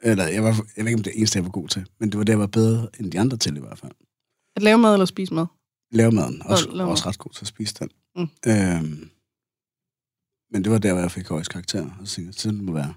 Eller 0.01 0.27
jeg, 0.27 0.43
var, 0.43 0.49
jeg 0.49 0.85
ved 0.85 0.91
ikke, 0.91 0.99
om 0.99 1.03
det 1.03 1.13
eneste, 1.15 1.37
jeg 1.37 1.43
var 1.43 1.51
god 1.51 1.67
til, 1.67 1.85
men 1.99 2.09
det 2.09 2.17
var 2.17 2.23
det, 2.23 2.31
jeg 2.31 2.39
var 2.39 2.47
bedre 2.47 2.87
end 2.99 3.11
de 3.11 3.19
andre 3.19 3.37
til 3.37 3.57
i 3.57 3.59
hvert 3.59 3.79
fald. 3.79 3.91
At 4.55 4.63
lave 4.63 4.77
mad 4.77 4.93
eller 4.93 5.05
spise 5.05 5.33
mad? 5.33 5.45
Lave 5.91 6.11
maden. 6.11 6.41
Også, 6.45 6.69
lave 6.69 6.77
mad. 6.77 6.91
også 6.91 7.09
ret 7.09 7.17
god 7.17 7.31
til 7.31 7.41
at 7.43 7.47
spise 7.47 7.75
den. 7.79 7.89
Mm. 8.15 8.29
Øh, 8.47 9.07
men 10.51 10.63
det 10.63 10.71
var 10.71 10.77
der, 10.77 10.93
hvor 10.93 11.01
jeg 11.01 11.11
fik 11.11 11.27
højst 11.27 11.49
karakter. 11.49 11.95
Og 11.99 12.07
så 12.07 12.15
tænkte 12.15 12.27
jeg, 12.27 12.33
sådan 12.33 12.61
må 12.65 12.71
være. 12.73 12.93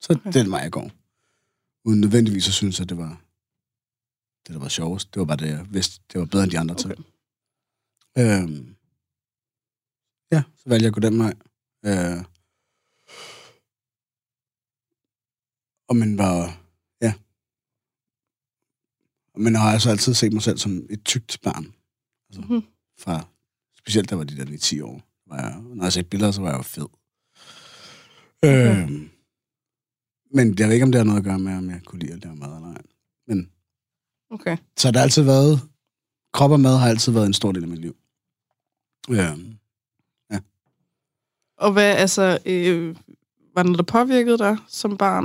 Så 0.00 0.12
Okay. 0.12 0.32
det 0.32 0.36
er 0.36 0.42
den 0.42 0.50
vej, 0.52 0.60
jeg 0.60 0.72
går. 0.72 0.90
Uden 1.84 2.00
nødvendigvis 2.00 2.48
at 2.48 2.54
synes, 2.54 2.80
at 2.80 2.88
det 2.88 2.96
var 2.96 3.20
det, 4.46 4.54
der 4.54 4.58
var 4.58 4.68
sjovest. 4.68 5.14
Det 5.14 5.20
var 5.20 5.26
bare 5.26 5.36
det, 5.36 5.48
jeg 5.48 5.66
vidste, 5.74 6.04
det 6.12 6.20
var 6.20 6.26
bedre 6.26 6.42
end 6.44 6.50
de 6.52 6.58
andre. 6.58 6.74
Okay. 6.74 6.94
Øhm, 8.18 8.76
ja, 10.32 10.42
så 10.56 10.68
valgte 10.68 10.84
jeg 10.84 10.88
at 10.88 10.94
gå 10.94 11.00
den 11.00 11.18
vej. 11.18 11.34
Øh, 11.86 12.24
og 15.88 15.96
man 15.96 16.18
var, 16.18 16.60
ja. 17.00 17.14
Men 19.38 19.52
jeg 19.52 19.60
har 19.62 19.72
altså 19.72 19.90
altid 19.90 20.14
set 20.14 20.32
mig 20.32 20.42
selv 20.42 20.58
som 20.58 20.86
et 20.90 21.04
tykt 21.04 21.38
barn. 21.42 21.74
Altså, 22.28 22.40
Mhm. 22.40 22.62
fra, 22.98 23.28
specielt 23.74 24.10
da 24.10 24.14
var 24.16 24.24
de 24.24 24.36
der 24.36 24.52
i 24.52 24.58
10 24.58 24.80
år. 24.80 25.02
Var 25.34 25.40
jeg, 25.42 25.60
når 25.62 25.84
jeg 25.84 25.92
set 25.92 26.10
billeder, 26.10 26.32
så 26.32 26.40
var 26.40 26.48
jeg 26.50 26.58
jo 26.58 26.62
fed. 26.62 26.86
Okay. 28.42 28.82
Øhm, 28.82 29.10
men 30.30 30.58
jeg 30.58 30.66
ved 30.68 30.74
ikke, 30.74 30.84
om 30.84 30.92
det 30.92 30.98
har 30.98 31.04
noget 31.04 31.18
at 31.18 31.24
gøre 31.24 31.38
med, 31.38 31.56
om 31.56 31.70
jeg 31.70 31.80
kunne 31.86 31.98
lide 31.98 32.12
at 32.12 32.24
lave 32.24 32.36
mad 32.36 32.56
eller 32.56 32.74
ej. 32.74 32.82
Men 33.26 33.50
Okay. 34.30 34.56
så 34.76 34.88
det 34.88 34.96
har 34.96 35.02
altid 35.02 35.22
været... 35.22 35.60
Krop 36.32 36.50
og 36.50 36.60
mad 36.60 36.76
har 36.78 36.88
altid 36.88 37.12
været 37.12 37.26
en 37.26 37.32
stor 37.32 37.52
del 37.52 37.62
af 37.62 37.68
mit 37.68 37.78
liv. 37.78 37.96
Øhm, 39.10 39.58
Og 41.56 41.72
hvad, 41.72 41.96
altså, 41.96 42.38
øh, 42.46 42.96
var 43.54 43.62
der 43.62 43.68
noget, 43.70 43.78
der 43.78 43.92
påvirkede 43.92 44.38
dig 44.38 44.56
som 44.68 44.96
barn? 44.98 45.24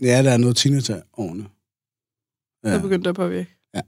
ja, 0.00 0.22
der 0.22 0.30
er 0.30 0.36
noget 0.36 0.56
teenageårene. 0.56 1.42
Der 2.62 2.72
Ja, 2.74 2.80
begyndte 2.82 3.10
at 3.10 3.16
påvirke? 3.16 3.50
ja. 3.74 3.82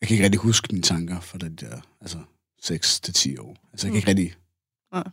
Jeg 0.00 0.08
kan 0.08 0.14
ikke 0.14 0.24
rigtig 0.24 0.40
huske 0.40 0.68
mine 0.72 0.82
tanker 0.82 1.20
for 1.20 1.38
det 1.38 1.60
der, 1.60 1.80
altså 2.00 2.18
6 2.62 3.00
til 3.00 3.14
10 3.14 3.36
år. 3.36 3.68
Altså, 3.72 3.86
jeg 3.86 3.92
kan 3.92 3.96
ikke 3.96 4.08
rigtig... 4.10 4.34
Nej. 4.92 5.04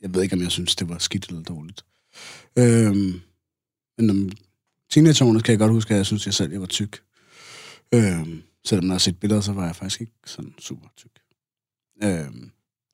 Jeg 0.00 0.14
ved 0.14 0.22
ikke, 0.22 0.34
om 0.36 0.42
jeg 0.42 0.50
synes, 0.50 0.76
det 0.76 0.88
var 0.88 0.98
skidt 0.98 1.26
eller 1.28 1.42
dårligt. 1.42 1.84
Øhm, 2.58 3.20
men 3.98 4.10
om 4.10 4.30
teenageårene 4.90 5.40
kan 5.42 5.52
jeg 5.52 5.58
godt 5.58 5.72
huske, 5.72 5.94
at 5.94 5.96
jeg 5.98 6.06
synes, 6.06 6.26
jeg 6.26 6.34
selv 6.34 6.52
jeg 6.52 6.60
var 6.60 6.66
tyk. 6.66 7.02
Øhm, 7.94 8.42
selvom 8.64 8.84
når 8.84 8.92
jeg 8.92 8.94
har 8.94 8.98
set 8.98 9.20
billeder, 9.20 9.40
så 9.40 9.52
var 9.52 9.66
jeg 9.66 9.76
faktisk 9.76 10.00
ikke 10.00 10.12
sådan 10.26 10.54
super 10.58 10.88
tyk. 10.96 11.20
Øhm, 12.02 12.50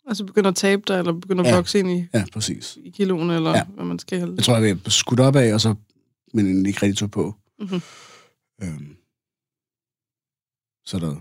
Altså 0.07 0.25
begynder 0.25 0.51
at 0.51 0.57
tabe 0.57 0.83
dig, 0.89 0.99
eller 0.99 1.13
begynder 1.13 1.45
at 1.45 1.51
Ja. 1.51 1.57
vokse 1.57 1.79
ind 1.79 1.91
i, 1.91 2.07
ja, 2.15 2.25
præcis. 2.33 2.79
i 2.83 2.91
kiloen, 2.91 3.31
eller 3.31 3.51
Ja. 3.51 3.65
hvad 3.65 3.85
man 3.85 3.99
skal 3.99 4.19
have. 4.19 4.35
Jeg 4.37 4.45
tror, 4.45 4.57
jeg 4.59 4.81
blev 4.83 4.91
skudt 4.91 5.21
op 5.21 5.37
af, 5.37 5.55
og 5.55 5.61
så 5.61 5.75
men 6.35 6.67
ikke 6.67 6.83
rigtig 6.83 6.97
tog 6.99 7.11
på. 7.11 7.35
Mhm. 7.59 7.81
Øhm, 8.63 8.97
så 10.85 10.99
der, 10.99 11.17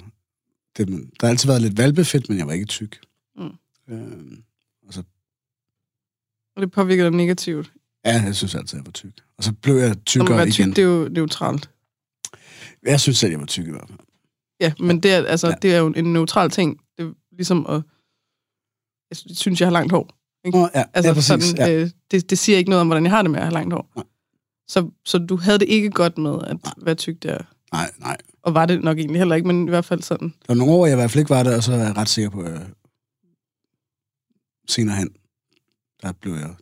det, 0.77 0.87
der 0.87 1.27
har 1.27 1.29
altid 1.29 1.47
været 1.49 1.61
lidt 1.61 1.77
valbefedt, 1.77 2.29
men 2.29 2.37
jeg 2.37 2.47
var 2.47 2.53
ikke 2.53 2.65
tyk. 2.65 2.99
Mm. 3.35 3.49
Øhm, 3.89 4.43
og 4.87 4.93
så, 4.93 5.03
Og 6.55 6.61
det 6.61 6.71
påvirker 6.71 7.03
dig 7.03 7.17
negativt. 7.17 7.73
ja, 8.05 8.21
jeg 8.23 8.35
synes 8.35 8.55
altid, 8.55 8.77
jeg 8.77 8.85
var 8.85 8.91
tyk. 8.91 9.13
Og 9.37 9.43
så 9.43 9.53
blev 9.53 9.75
jeg 9.75 9.95
tykkere 10.05 10.37
er 10.37 10.41
igen. 10.41 10.51
tyk, 10.51 10.75
det 10.75 10.81
er 10.81 10.85
jo 10.87 11.07
neutralt. 11.11 11.69
Jeg 12.85 12.99
synes 13.01 13.17
selv, 13.17 13.31
jeg 13.31 13.39
var 13.39 13.45
tyk 13.45 13.67
i 13.67 13.71
hvert 13.71 13.87
fald. 13.87 13.99
Ja, 14.59 14.73
men 14.79 15.03
det 15.03 15.13
er, 15.13 15.25
altså, 15.25 15.47
Ja. 15.47 15.53
det 15.61 15.73
er 15.73 15.77
jo 15.77 15.87
en 15.95 16.13
neutral 16.13 16.49
ting. 16.49 16.79
Det 16.97 17.05
er 17.05 17.11
ligesom 17.31 17.65
at... 17.69 17.81
Jeg 19.09 19.17
synes, 19.37 19.59
jeg 19.61 19.65
har 19.67 19.71
langt 19.73 19.91
hår. 19.91 20.09
Ikke? 20.45 20.57
Nå, 20.57 20.69
ja, 20.75 20.83
Altså, 20.93 21.09
ja, 21.09 21.13
præcis. 21.13 21.27
sådan, 21.27 21.69
ja. 21.69 21.81
øh, 21.81 21.89
det, 22.11 22.29
det 22.29 22.37
siger 22.37 22.57
ikke 22.57 22.69
noget 22.69 22.81
om, 22.81 22.87
hvordan 22.87 23.03
jeg 23.03 23.11
har 23.11 23.21
det 23.21 23.31
med 23.31 23.39
at 23.39 23.45
have 23.45 23.53
langt 23.53 23.73
hår. 23.73 23.91
Nej. 23.95 24.05
Så, 24.67 24.89
så 25.05 25.17
du 25.17 25.35
havde 25.37 25.59
det 25.59 25.67
ikke 25.69 25.89
godt 25.89 26.17
med 26.17 26.39
at 26.47 26.57
Nej. 26.63 26.73
være 26.77 26.95
tyk 26.95 27.23
der. 27.23 27.37
Nej, 27.71 27.91
nej. 27.99 28.17
Og 28.47 28.53
var 28.53 28.65
det 28.65 28.83
nok 28.83 28.97
egentlig 28.97 29.19
heller 29.19 29.35
ikke, 29.35 29.47
men 29.47 29.67
i 29.67 29.69
hvert 29.69 29.85
fald 29.85 30.01
sådan. 30.01 30.29
Der 30.29 30.45
var 30.47 30.55
nogle 30.55 30.73
år, 30.73 30.85
jeg 30.85 30.93
i 30.93 30.99
hvert 30.99 31.11
fald 31.11 31.19
ikke 31.19 31.29
var 31.29 31.43
der, 31.43 31.55
og 31.57 31.63
så 31.63 31.73
er 31.73 31.77
jeg 31.77 31.97
ret 31.97 32.09
sikker 32.09 32.29
på, 32.29 32.41
at 32.41 32.61
senere 34.67 34.95
hen, 34.97 35.15
der 36.01 36.11
blev 36.11 36.33
jeg 36.33 36.55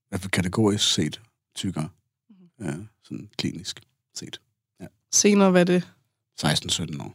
i 0.00 0.08
hvert 0.08 0.20
fald 0.20 0.30
kategorisk 0.30 0.94
set 0.94 1.20
tykkere. 1.54 1.88
Mhm. 2.28 2.50
Ja, 2.60 2.74
sådan 3.02 3.30
klinisk 3.38 3.80
set. 4.14 4.40
Senere 5.12 5.52
var 5.52 5.64
det... 5.64 5.94
16-17 6.42 7.02
år. 7.02 7.14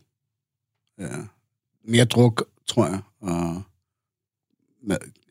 Ja. 0.98 1.28
Mere 1.84 2.06
druk, 2.06 2.44
tror 2.66 2.86
jeg, 2.88 3.02
og 3.20 3.64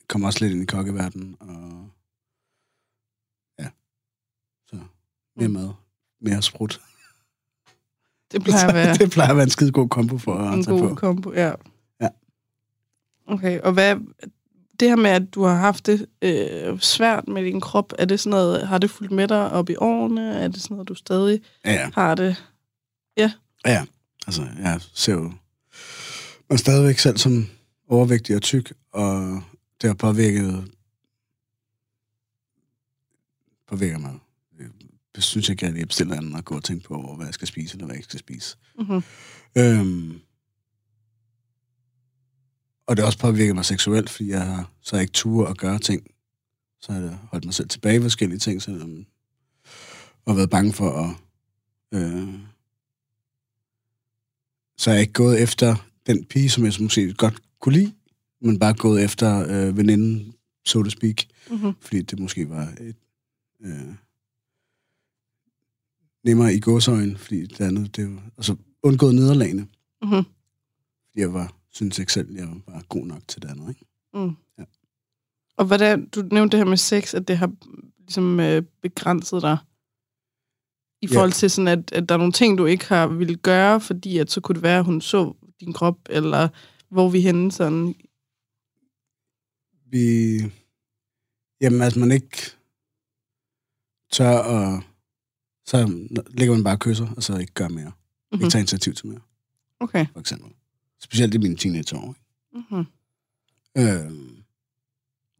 kom 0.08 0.22
også 0.22 0.38
lidt 0.44 0.52
ind 0.52 0.62
i 0.62 0.66
kokkeverdenen, 0.66 1.36
og 1.40 1.90
ja, 3.58 3.70
så 4.66 4.76
mere 5.36 5.48
Mm. 5.48 5.54
mad, 5.54 5.72
mere 6.22 6.42
sprut. 6.42 6.80
Det 8.32 8.42
plejer 8.44 8.68
at 8.68 8.74
være 8.86 8.94
det 8.94 9.10
plejer 9.10 9.30
at 9.30 9.36
være 9.36 9.44
en 9.44 9.50
skide 9.50 9.72
god 9.72 9.88
kombo 9.88 10.18
for 10.18 10.34
at 10.34 10.54
en 10.54 10.64
tage 10.64 10.78
god 10.78 10.88
på. 10.88 10.94
kombo. 10.94 11.32
Ja. 11.32 11.52
Ja. 12.00 12.08
Okay, 13.26 13.60
og 13.60 13.72
hvad... 13.72 13.96
Det 14.80 14.88
her 14.88 14.96
med, 14.96 15.10
at 15.10 15.34
du 15.34 15.42
har 15.42 15.54
haft 15.54 15.86
det 15.86 16.06
øh, 16.22 16.78
svært 16.80 17.28
med 17.28 17.44
din 17.44 17.60
krop, 17.60 17.92
er 17.98 18.04
det 18.04 18.20
sådan 18.20 18.30
noget, 18.30 18.68
har 18.68 18.78
det 18.78 18.90
fulgt 18.90 19.12
med 19.12 19.28
dig 19.28 19.50
op 19.50 19.70
i 19.70 19.74
årene? 19.78 20.34
Er 20.34 20.48
det 20.48 20.62
sådan 20.62 20.74
noget, 20.74 20.88
du 20.88 20.94
stadig 20.94 21.40
Ja, 21.64 21.72
ja. 21.72 21.90
har 21.94 22.14
det? 22.14 22.44
Ja, 23.66 23.84
altså, 24.26 24.46
jeg 24.62 24.80
ser 24.94 25.12
jo 25.12 25.32
mig 26.50 26.58
stadigvæk 26.58 26.98
selv 26.98 27.18
som 27.18 27.46
overvægtig 27.88 28.36
og 28.36 28.42
tyk, 28.42 28.72
og 28.92 29.42
det 29.82 29.88
har 29.88 29.94
påvirket 29.94 30.64
påvirker 33.68 33.98
mig. 33.98 34.14
Jeg 35.16 35.22
synes 35.22 35.48
ikke, 35.48 35.66
at 35.66 35.76
jeg 35.76 35.88
bestiller 35.88 36.16
andet 36.16 36.38
at 36.38 36.44
gå 36.44 36.56
og 36.56 36.64
tænke 36.64 36.84
på, 36.84 37.14
hvad 37.16 37.26
jeg 37.26 37.34
skal 37.34 37.48
spise, 37.48 37.74
eller 37.74 37.86
hvad 37.86 37.94
jeg 37.94 37.98
ikke 37.98 38.08
skal 38.08 38.18
spise. 38.20 38.56
Mm-hmm. 38.78 39.02
Øhm, 39.58 40.20
og 42.86 42.96
det 42.96 43.02
har 43.02 43.06
også 43.06 43.18
påvirket 43.18 43.54
mig 43.54 43.64
seksuelt, 43.64 44.10
fordi 44.10 44.28
jeg 44.30 44.46
har 44.46 44.70
så 44.80 44.96
ikke 44.98 45.12
tur 45.12 45.46
at 45.46 45.58
gøre 45.58 45.78
ting. 45.78 46.10
Så 46.80 46.92
har 46.92 47.00
jeg 47.00 47.18
holdt 47.30 47.44
mig 47.44 47.54
selv 47.54 47.68
tilbage 47.68 47.98
i 47.98 48.02
forskellige 48.02 48.38
ting, 48.38 48.62
selvom, 48.62 49.06
og 50.24 50.36
været 50.36 50.50
bange 50.50 50.72
for 50.72 50.90
at... 50.90 51.16
Øh, 51.94 52.28
så 54.76 54.90
er 54.90 54.94
jeg 54.94 55.00
ikke 55.00 55.12
gået 55.12 55.42
efter 55.42 55.88
den 56.06 56.24
pige, 56.24 56.50
som 56.50 56.64
jeg 56.64 56.72
måske 56.80 57.14
godt 57.14 57.42
kunne 57.60 57.72
lide, 57.72 57.92
men 58.40 58.58
bare 58.58 58.74
gået 58.74 59.04
efter 59.04 59.46
øh, 59.48 59.76
veninden, 59.76 60.34
so 60.64 60.82
to 60.82 60.90
speak, 60.90 61.16
Mm-hmm. 61.50 61.72
fordi 61.80 62.02
det 62.02 62.18
måske 62.18 62.48
var 62.48 62.74
et, 62.80 62.96
øh, 63.60 63.94
nemmere 66.24 66.54
i 66.54 66.60
gåsøjen, 66.60 67.16
fordi 67.16 67.46
det 67.46 67.60
andet, 67.60 67.96
det 67.96 68.14
var, 68.14 68.22
altså 68.36 68.56
undgået 68.82 69.14
nederlagene, 69.14 69.68
Mm-hmm. 70.02 70.24
fordi 71.10 71.20
jeg 71.20 71.32
var, 71.32 71.54
synes 71.72 71.98
ikke 71.98 72.12
selv, 72.12 72.34
jeg 72.34 72.48
var 72.66 72.82
god 72.88 73.06
nok 73.06 73.22
til 73.28 73.42
det 73.42 73.48
andet, 73.50 73.68
ikke? 73.68 73.84
Mm. 74.14 74.36
Ja. 74.58 74.64
Og 75.56 75.64
hvordan, 75.66 76.08
du 76.08 76.22
nævnte 76.22 76.56
det 76.56 76.64
her 76.64 76.70
med 76.70 76.76
sex, 76.76 77.14
at 77.14 77.28
det 77.28 77.38
har 77.38 77.52
ligesom 77.98 78.40
øh, 78.40 78.62
begrænset 78.82 79.42
dig 79.42 79.56
i 81.02 81.06
Ja. 81.10 81.16
forhold 81.16 81.32
til 81.32 81.50
sådan, 81.50 81.68
at, 81.68 81.92
at 81.92 82.08
der 82.08 82.14
er 82.14 82.18
nogle 82.18 82.32
ting, 82.32 82.58
du 82.58 82.66
ikke 82.66 82.84
har 82.88 83.06
ville 83.06 83.36
gøre, 83.36 83.80
fordi 83.80 84.18
at 84.18 84.30
så 84.30 84.40
kunne 84.40 84.54
det 84.54 84.62
være, 84.62 84.78
at 84.78 84.84
hun 84.84 85.00
så 85.00 85.34
din 85.60 85.72
krop, 85.72 85.98
eller 86.10 86.48
hvor 86.88 87.08
vi 87.10 87.20
henne 87.20 87.52
sådan. 87.52 87.94
Vi, 89.86 90.36
jamen, 91.60 91.82
altså 91.82 92.00
man 92.00 92.12
ikke 92.12 92.36
tør 94.12 94.38
at, 94.38 94.82
så 95.66 96.08
ligger 96.28 96.54
man 96.54 96.64
bare 96.64 96.74
og 96.74 96.78
kysser, 96.78 97.06
og 97.16 97.22
så 97.22 97.36
ikke 97.38 97.52
gør 97.54 97.68
mere. 97.68 97.84
Mm. 97.84 97.92
Mm-hmm. 98.32 98.44
Ikke 98.44 98.50
tager 98.52 98.60
initiativ 98.60 98.94
til 98.94 99.06
mere, 99.06 99.20
Okay. 99.80 100.06
for 100.12 100.20
eksempel. 100.20 100.50
Specielt 101.00 101.34
i 101.34 101.38
mine 101.38 101.56
teenageår. 101.56 102.14
Mm-hmm. 102.54 102.86
Øh, 103.78 104.10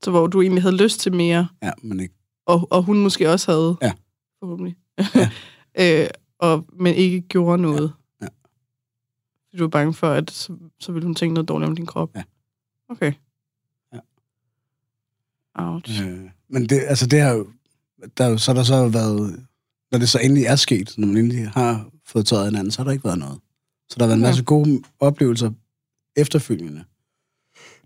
Så 0.05 0.11
hvor 0.11 0.27
du 0.27 0.43
egentlig 0.43 0.63
havde 0.63 0.77
lyst 0.77 1.01
til 1.01 1.15
mere, 1.15 1.49
ja, 1.63 1.73
men 1.83 2.01
ikke. 2.01 2.15
og, 2.47 2.69
og 2.71 2.83
hun 2.83 2.99
måske 3.03 3.31
også 3.31 3.53
havde. 3.53 3.77
Ja. 3.83 3.93
Forhåbentlig. 4.41 4.77
Ja. 5.15 5.31
øh, 6.05 6.09
og, 6.39 6.67
men 6.73 6.95
ikke 6.95 7.21
gjorde 7.21 7.63
noget. 7.63 7.93
Ja. 8.23 8.27
Fordi 8.27 9.57
du 9.59 9.65
var 9.65 9.69
bange 9.69 9.95
for, 9.95 10.11
at 10.11 10.31
så, 10.31 10.57
så 10.81 10.93
ville 10.93 11.07
hun 11.07 11.15
tænke 11.15 11.35
noget 11.35 11.49
dårligt 11.49 11.69
om 11.69 11.77
din 11.77 11.87
krop. 11.87 12.11
Ja. 12.17 12.23
Okay. 12.89 13.13
Ja. 13.93 13.99
Ouch. 15.55 16.07
Øh, 16.07 16.31
men 16.49 16.69
det, 16.69 16.81
altså 16.87 17.07
det 17.07 17.21
har 17.21 17.31
jo, 17.33 17.47
der, 18.19 18.25
er 18.25 18.37
så 18.37 18.51
har 18.53 18.55
der 18.57 18.65
så 18.65 18.89
været, 18.89 19.47
når 19.93 19.99
det 19.99 20.09
så 20.09 20.19
endelig 20.19 20.45
er 20.45 20.57
sket, 20.57 20.95
når 20.99 21.07
man 21.07 21.17
endelig 21.17 21.51
har 21.51 21.91
fået 22.07 22.27
tøjet 22.27 22.45
af 22.45 22.51
hinanden, 22.51 22.71
så 22.71 22.79
har 22.79 22.85
der 22.85 22.93
ikke 22.93 23.05
været 23.05 23.19
noget. 23.19 23.41
Så 23.89 23.97
der 23.99 24.05
har 24.05 24.09
været 24.09 24.17
en 24.19 24.23
Ja. 24.23 24.29
masse 24.29 24.43
gode 24.45 24.83
oplevelser 25.01 25.51
efterfølgende, 26.17 26.85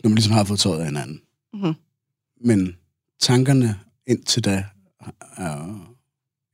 når 0.03 0.09
man 0.09 0.15
ligesom 0.15 0.33
har 0.33 0.45
fået 0.45 0.59
tøjet 0.59 0.79
af 0.81 0.85
hinanden. 0.87 1.21
Mhm. 1.55 1.75
Men 2.41 2.77
tankerne 3.21 3.81
indtil 4.07 4.45
da, 4.45 4.65
er, 5.37 5.87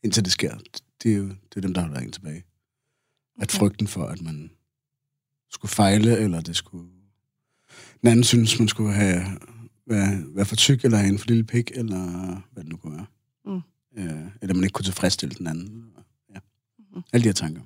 indtil 0.05 0.25
det 0.25 0.33
sker, 0.33 0.59
det 1.03 1.13
er 1.13 1.17
jo 1.17 1.29
det 1.29 1.57
er 1.57 1.61
dem, 1.61 1.75
der 1.75 1.81
holder 1.81 2.01
en 2.01 2.13
tilbage. 2.13 2.45
At 3.41 3.49
Okay. 3.49 3.59
frygten 3.59 3.87
for, 3.87 4.05
at 4.07 4.21
man 4.23 4.51
skulle 5.51 5.73
fejle, 5.73 6.19
eller 6.19 6.41
det 6.41 6.57
skulle... 6.57 6.89
Den 8.01 8.09
anden 8.09 8.25
synes, 8.25 8.59
man 8.59 8.69
skulle 8.69 8.93
have, 8.93 9.23
være, 9.87 10.23
være 10.35 10.45
for 10.45 10.57
tyk, 10.57 10.85
eller 10.85 10.99
have 10.99 11.09
en 11.09 11.19
for 11.19 11.27
lille 11.27 11.45
pik, 11.45 11.71
eller 11.75 12.01
hvad 12.53 12.63
det 12.65 12.71
nu 12.73 12.77
kunne 12.77 12.97
være. 12.97 13.07
Mm. 13.45 13.61
Øh, 13.97 14.27
eller 14.43 14.55
man 14.55 14.65
ikke 14.65 14.73
kunne 14.73 14.85
tilfredsstille 14.85 15.35
den 15.35 15.47
anden. 15.47 15.93
Ja. 16.35 16.39
Mhm. 16.79 17.03
Alle 17.13 17.23
de 17.25 17.29
her 17.29 17.33
tanker, 17.35 17.61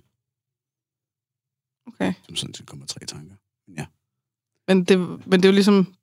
Okay. 1.87 2.12
som 2.26 2.37
sådan 2.37 2.54
set 2.54 2.66
kommer 2.66 2.87
tre 2.87 3.06
tanker. 3.06 3.35
Ja. 3.76 3.87
Men 4.68 4.85
det, 4.85 4.99
men 4.99 5.33
det 5.40 5.45
er 5.45 5.49
jo 5.49 5.54
ligesom, 5.54 5.95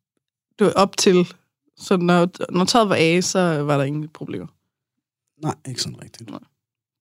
det 0.59 0.67
var 0.67 0.73
op 0.73 0.97
til, 0.97 1.33
så 1.77 1.97
når, 1.97 2.51
når 2.53 2.65
tøjet 2.65 2.89
var 2.89 2.95
af, 2.95 3.23
så 3.23 3.39
var 3.63 3.77
der 3.77 3.83
ingen 3.83 4.09
problemer. 4.09 4.47
Nej, 5.37 5.55
ikke 5.67 5.81
sådan 5.81 6.01
rigtigt. 6.01 6.29
Nej. 6.29 6.39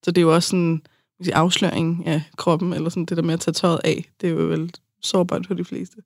Så 0.04 0.10
det 0.10 0.18
er 0.18 0.22
jo 0.22 0.34
også 0.34 0.48
sådan 0.48 0.82
sige, 1.20 1.34
afsløring 1.34 2.06
af 2.06 2.22
kroppen, 2.36 2.72
eller 2.72 2.90
sådan 2.90 3.04
det 3.04 3.16
der 3.16 3.22
med 3.22 3.34
at 3.34 3.40
tage 3.40 3.54
tøjet 3.54 3.80
af. 3.84 4.10
Det 4.20 4.26
er 4.28 4.32
jo 4.32 4.38
vel 4.38 4.74
sårbart 5.00 5.46
for 5.46 5.54
de 5.54 5.64
fleste. 5.64 6.02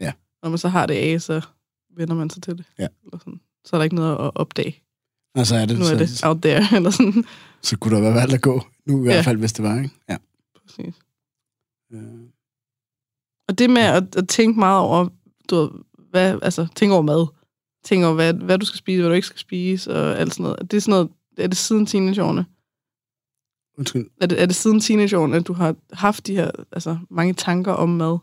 Ja. 0.00 0.12
Når 0.42 0.48
man 0.48 0.58
så 0.58 0.68
har 0.68 0.86
det 0.86 0.94
af, 0.94 1.22
så 1.22 1.46
vender 1.90 2.14
man 2.14 2.30
sig 2.30 2.42
til 2.42 2.58
det. 2.58 2.64
Ja. 2.78 2.86
Eller 3.04 3.18
sådan. 3.18 3.40
Så 3.64 3.76
er 3.76 3.78
der 3.78 3.84
ikke 3.84 3.96
noget 3.96 4.12
at 4.12 4.30
opdage. 4.34 4.81
Altså 5.34 5.56
er 5.56 5.66
det, 5.66 5.78
Nu 5.78 5.84
er 5.84 5.88
så, 5.88 5.94
det 5.96 6.24
out 6.24 6.42
there, 6.42 6.64
eller 6.76 6.90
sådan. 6.90 7.24
så 7.62 7.78
kunne 7.78 7.94
der 7.96 8.00
være 8.02 8.14
valgt 8.14 8.34
at 8.34 8.42
gå. 8.42 8.62
Nu 8.86 8.98
i 9.00 9.02
hvert 9.02 9.14
Ja. 9.16 9.20
fald, 9.20 9.38
hvis 9.38 9.52
det 9.52 9.62
var, 9.64 9.76
ikke? 9.82 9.94
Ja. 10.08 10.16
Præcis. 10.62 10.94
Øh, 11.92 12.02
Og 13.48 13.58
det 13.58 13.70
med 13.70 13.82
at, 13.82 14.16
at 14.16 14.28
tænke 14.28 14.58
meget 14.58 14.80
over, 14.80 15.08
du 15.50 15.56
ved, 15.56 15.70
hvad, 16.10 16.38
altså 16.42 16.66
tænke 16.76 16.92
over 16.94 17.02
mad, 17.02 17.26
tænke 17.84 18.06
over, 18.06 18.14
hvad, 18.14 18.34
hvad 18.34 18.58
du 18.58 18.66
skal 18.66 18.78
spise, 18.78 19.00
hvad 19.00 19.08
du 19.10 19.14
ikke 19.14 19.26
skal 19.26 19.38
spise, 19.38 19.94
og 19.94 20.18
alt 20.18 20.32
sådan 20.34 20.42
noget. 20.42 20.70
Det 20.70 20.76
er 20.76 20.80
sådan 20.80 20.90
noget, 20.90 21.10
er 21.38 21.46
det 21.46 21.56
siden 21.56 21.86
teenageårene? 21.86 22.46
undskyld. 23.78 24.10
Er 24.20 24.26
det, 24.26 24.42
er 24.42 24.46
det 24.46 24.56
siden 24.56 24.80
teenageårene, 24.80 25.36
at 25.36 25.46
du 25.46 25.52
har 25.52 25.76
haft 25.92 26.26
de 26.26 26.34
her, 26.34 26.50
altså 26.72 26.98
mange 27.10 27.34
tanker 27.34 27.72
om 27.72 27.88
mad? 27.88 28.18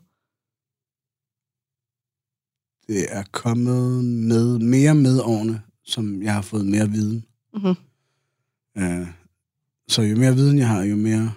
Det 2.88 3.06
er 3.18 3.24
kommet 3.32 4.06
med 4.06 4.60
mere 4.60 4.96
med 4.96 5.20
årene, 5.22 5.62
som 5.90 6.24
jeg 6.24 6.34
har 6.34 6.42
fået 6.42 6.66
mere 6.66 6.90
viden. 6.90 7.26
Mhm. 7.54 7.76
Øh, 8.78 9.08
så 9.88 10.02
jo 10.02 10.16
mere 10.18 10.36
viden 10.36 10.58
jeg 10.58 10.68
har, 10.68 10.84
jo 10.84 10.96
mere, 10.96 11.32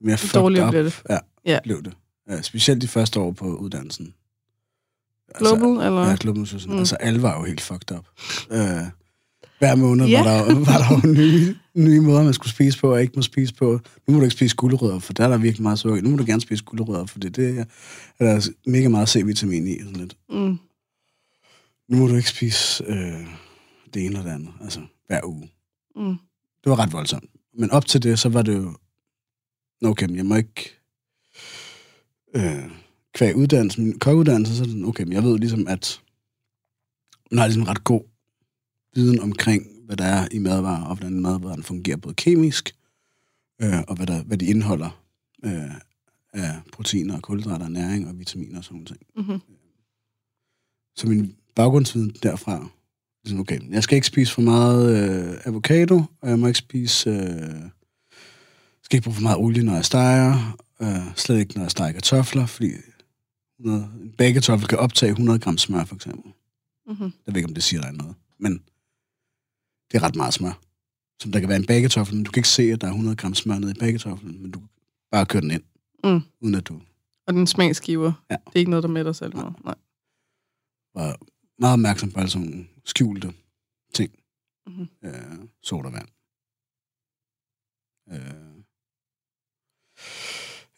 mere 0.00 0.16
fucked 0.18 0.40
dårligere 0.40 0.66
up 0.66 0.70
bliver 0.72 0.82
det. 0.82 1.02
Ja, 1.10 1.18
Ja. 1.46 1.58
blev 1.64 1.82
det. 1.82 1.92
Ja, 2.28 2.42
specielt 2.42 2.82
de 2.82 2.88
første 2.88 3.20
år 3.20 3.30
på 3.32 3.56
uddannelsen. 3.56 4.14
Global, 5.38 5.86
eller? 5.86 6.08
Ja, 6.08 6.16
Global 6.20 6.38
Nutrition. 6.38 6.72
Mm. 6.72 6.78
Altså, 6.78 6.96
alle 6.96 7.22
var 7.22 7.38
jo 7.38 7.44
helt 7.44 7.60
fucked 7.60 7.92
up. 7.98 8.06
Øh, 8.50 8.58
hver 9.58 9.74
måned 9.74 10.06
Ja. 10.06 10.24
var 10.24 10.44
der, 10.44 10.54
var 10.70 10.78
der 10.78 11.08
jo 11.08 11.12
nye, 11.14 11.56
nye 11.74 12.00
måder, 12.00 12.22
man 12.24 12.34
skulle 12.34 12.50
spise 12.52 12.78
på, 12.78 12.92
og 12.92 13.00
ikke 13.02 13.12
må 13.16 13.22
spise 13.22 13.54
på. 13.54 13.80
Nu 14.06 14.14
må 14.14 14.18
du 14.18 14.24
ikke 14.24 14.34
spise 14.36 14.56
gulerødder, 14.56 14.98
for 14.98 15.12
der 15.12 15.24
er 15.24 15.28
der 15.28 15.36
virkelig 15.38 15.62
meget 15.62 15.78
sukker. 15.78 16.02
Nu 16.02 16.10
må 16.10 16.16
du 16.16 16.24
gerne 16.26 16.40
spise 16.40 16.64
gulerødder, 16.64 17.06
for 17.06 17.18
det, 17.18 17.36
det 17.36 17.58
er, 17.58 17.64
er 18.18 18.24
der 18.34 18.48
mega 18.70 18.88
meget 18.88 19.08
C-vitamin 19.08 19.66
i. 19.68 19.78
Sådan 19.78 19.96
lidt. 19.96 20.16
Mm. 20.30 20.58
Nu 21.88 21.96
må 21.96 22.06
du 22.06 22.16
ikke 22.16 22.28
spise 22.30 22.84
øh, 22.84 23.26
det 23.94 24.06
ene 24.06 24.06
eller 24.06 24.22
det 24.22 24.30
andet, 24.30 24.52
altså 24.60 24.80
hver 25.06 25.20
uge. 25.24 25.50
Mm. 25.96 26.16
Det 26.64 26.70
var 26.70 26.78
ret 26.78 26.92
voldsomt. 26.92 27.30
Men 27.54 27.70
op 27.70 27.86
til 27.86 28.02
det, 28.02 28.18
så 28.18 28.28
var 28.28 28.42
det 28.42 28.54
jo, 28.56 28.74
"Nå, 29.80 29.88
okay, 29.88 30.06
men 30.06 30.16
jeg 30.16 30.26
må 30.26 30.34
ikke 30.34 30.74
øh, 32.34 32.70
kvæg 33.12 33.36
uddannelse, 33.36 33.80
min 33.80 33.98
kokkeuddannelse, 33.98 34.56
så 34.56 34.62
er 34.62 34.64
det 34.64 34.72
sådan, 34.72 34.84
okay, 34.84 35.04
men 35.04 35.12
jeg 35.12 35.22
ved 35.22 35.38
ligesom, 35.38 35.68
at 35.68 36.02
man 37.30 37.38
har 37.38 37.46
ligesom 37.46 37.62
ret 37.62 37.84
god 37.84 38.02
viden 38.94 39.20
omkring, 39.20 39.66
hvad 39.84 39.96
der 39.96 40.04
er 40.04 40.28
i 40.32 40.38
madvarer, 40.38 40.84
og 40.84 40.94
hvordan 40.96 41.20
madvaren 41.20 41.62
fungerer 41.62 41.96
både 41.96 42.14
kemisk, 42.14 42.76
øh, 43.62 43.80
og 43.88 43.96
hvad, 43.96 44.06
der, 44.06 44.22
hvad 44.22 44.38
de 44.38 44.46
indeholder 44.46 45.04
øh, 45.44 45.74
af 46.32 46.60
proteiner, 46.72 47.20
kulhydrater, 47.20 47.68
næring 47.68 48.08
og 48.08 48.18
vitaminer 48.18 48.58
og 48.58 48.64
sådan 48.64 48.78
noget. 48.78 48.96
Mm-hmm. 49.16 49.40
Så 50.96 51.08
min 51.08 51.36
baggrundsviden 51.54 52.10
derfra, 52.22 52.68
ligesom, 53.24 53.40
okay, 53.40 53.70
jeg 53.70 53.82
skal 53.82 53.94
ikke 53.96 54.06
spise 54.06 54.32
for 54.34 54.42
meget 54.42 54.96
øh, 54.96 55.40
avocado, 55.44 56.02
og 56.20 56.28
jeg 56.30 56.38
må 56.38 56.46
ikke 56.46 56.58
spise, 56.58 57.10
øh, 57.10 57.70
skal 58.82 58.96
ikke 58.96 59.04
bruge 59.04 59.14
for 59.14 59.22
meget 59.22 59.38
olie, 59.38 59.62
når 59.62 59.74
jeg 59.74 59.84
steger, 59.84 60.56
øh, 60.80 61.16
slet 61.16 61.38
ikke, 61.38 61.54
når 61.54 61.62
jeg 61.62 61.70
steger 61.70 61.92
kartofler, 61.92 62.46
fordi 62.46 62.70
100, 63.60 63.90
en 64.02 64.10
bagekartoffel 64.18 64.68
kan 64.68 64.78
optage 64.78 65.10
100 65.10 65.38
gram 65.38 65.58
smør, 65.58 65.84
for 65.84 65.94
eksempel. 65.94 66.32
Mm-hmm. 66.86 67.12
Jeg 67.26 67.34
ved 67.34 67.36
ikke, 67.36 67.48
om 67.48 67.54
det 67.54 67.62
siger 67.62 67.80
dig 67.82 67.92
noget, 67.92 68.14
men 68.38 68.52
det 69.92 69.98
er 69.98 70.02
ret 70.02 70.16
meget 70.16 70.34
smør. 70.34 70.60
Som 71.22 71.32
der 71.32 71.40
kan 71.40 71.48
være 71.48 71.58
en 71.58 71.66
bagekartoffel, 71.66 72.14
men 72.16 72.24
du 72.24 72.30
kan 72.30 72.38
ikke 72.40 72.48
se, 72.48 72.62
at 72.62 72.80
der 72.80 72.86
er 72.86 72.90
100 72.90 73.16
gram 73.16 73.34
smør 73.34 73.58
nede 73.58 73.70
i 73.70 73.78
bagekartoflen, 73.80 74.42
men 74.42 74.50
du 74.50 74.58
kan 74.58 74.68
bare 75.10 75.26
køre 75.26 75.42
den 75.42 75.50
ind, 75.50 75.62
Mm. 76.04 76.20
uden 76.40 76.54
at 76.54 76.68
du 76.68 76.80
Og 77.26 77.34
den 77.34 77.46
smagsgiver, 77.46 78.12
Ja. 78.30 78.36
det 78.46 78.54
er 78.54 78.58
ikke 78.58 78.70
noget, 78.70 78.82
der 78.82 78.88
mætter 78.88 79.12
særlig 79.12 79.36
meget. 79.36 79.54
Nej. 79.64 79.74
var 80.94 81.18
meget 81.58 81.72
opmærksom 81.72 82.10
på 82.12 82.18
alle 82.20 82.30
sådan 82.30 82.48
nogle 82.48 82.66
skjulte 82.84 83.34
ting. 83.94 84.12
Mhm. 84.66 84.88
Øh, 85.02 85.48
sodavand. 85.62 86.08
Øh, 88.12 88.64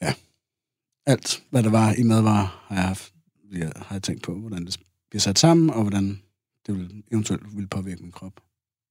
ja. 0.03 0.15
Alt, 1.07 1.45
hvad 1.51 1.63
der 1.63 1.71
var 1.71 1.93
i 1.99 2.03
madvarer, 2.03 2.65
har 2.69 2.75
jeg, 2.77 2.85
haft, 2.85 3.15
jeg, 3.53 3.73
har 3.77 3.95
jeg 3.95 4.03
tænkt 4.03 4.23
på, 4.23 4.35
hvordan 4.35 4.67
det 4.67 4.81
bliver 5.11 5.21
sat 5.21 5.39
sammen, 5.39 5.71
og 5.71 5.83
hvordan 5.83 6.23
det 6.67 6.75
vil, 6.79 7.05
eventuelt 7.13 7.57
vil 7.57 7.67
påvirke 7.69 8.03
min 8.03 8.13
krop, 8.13 8.41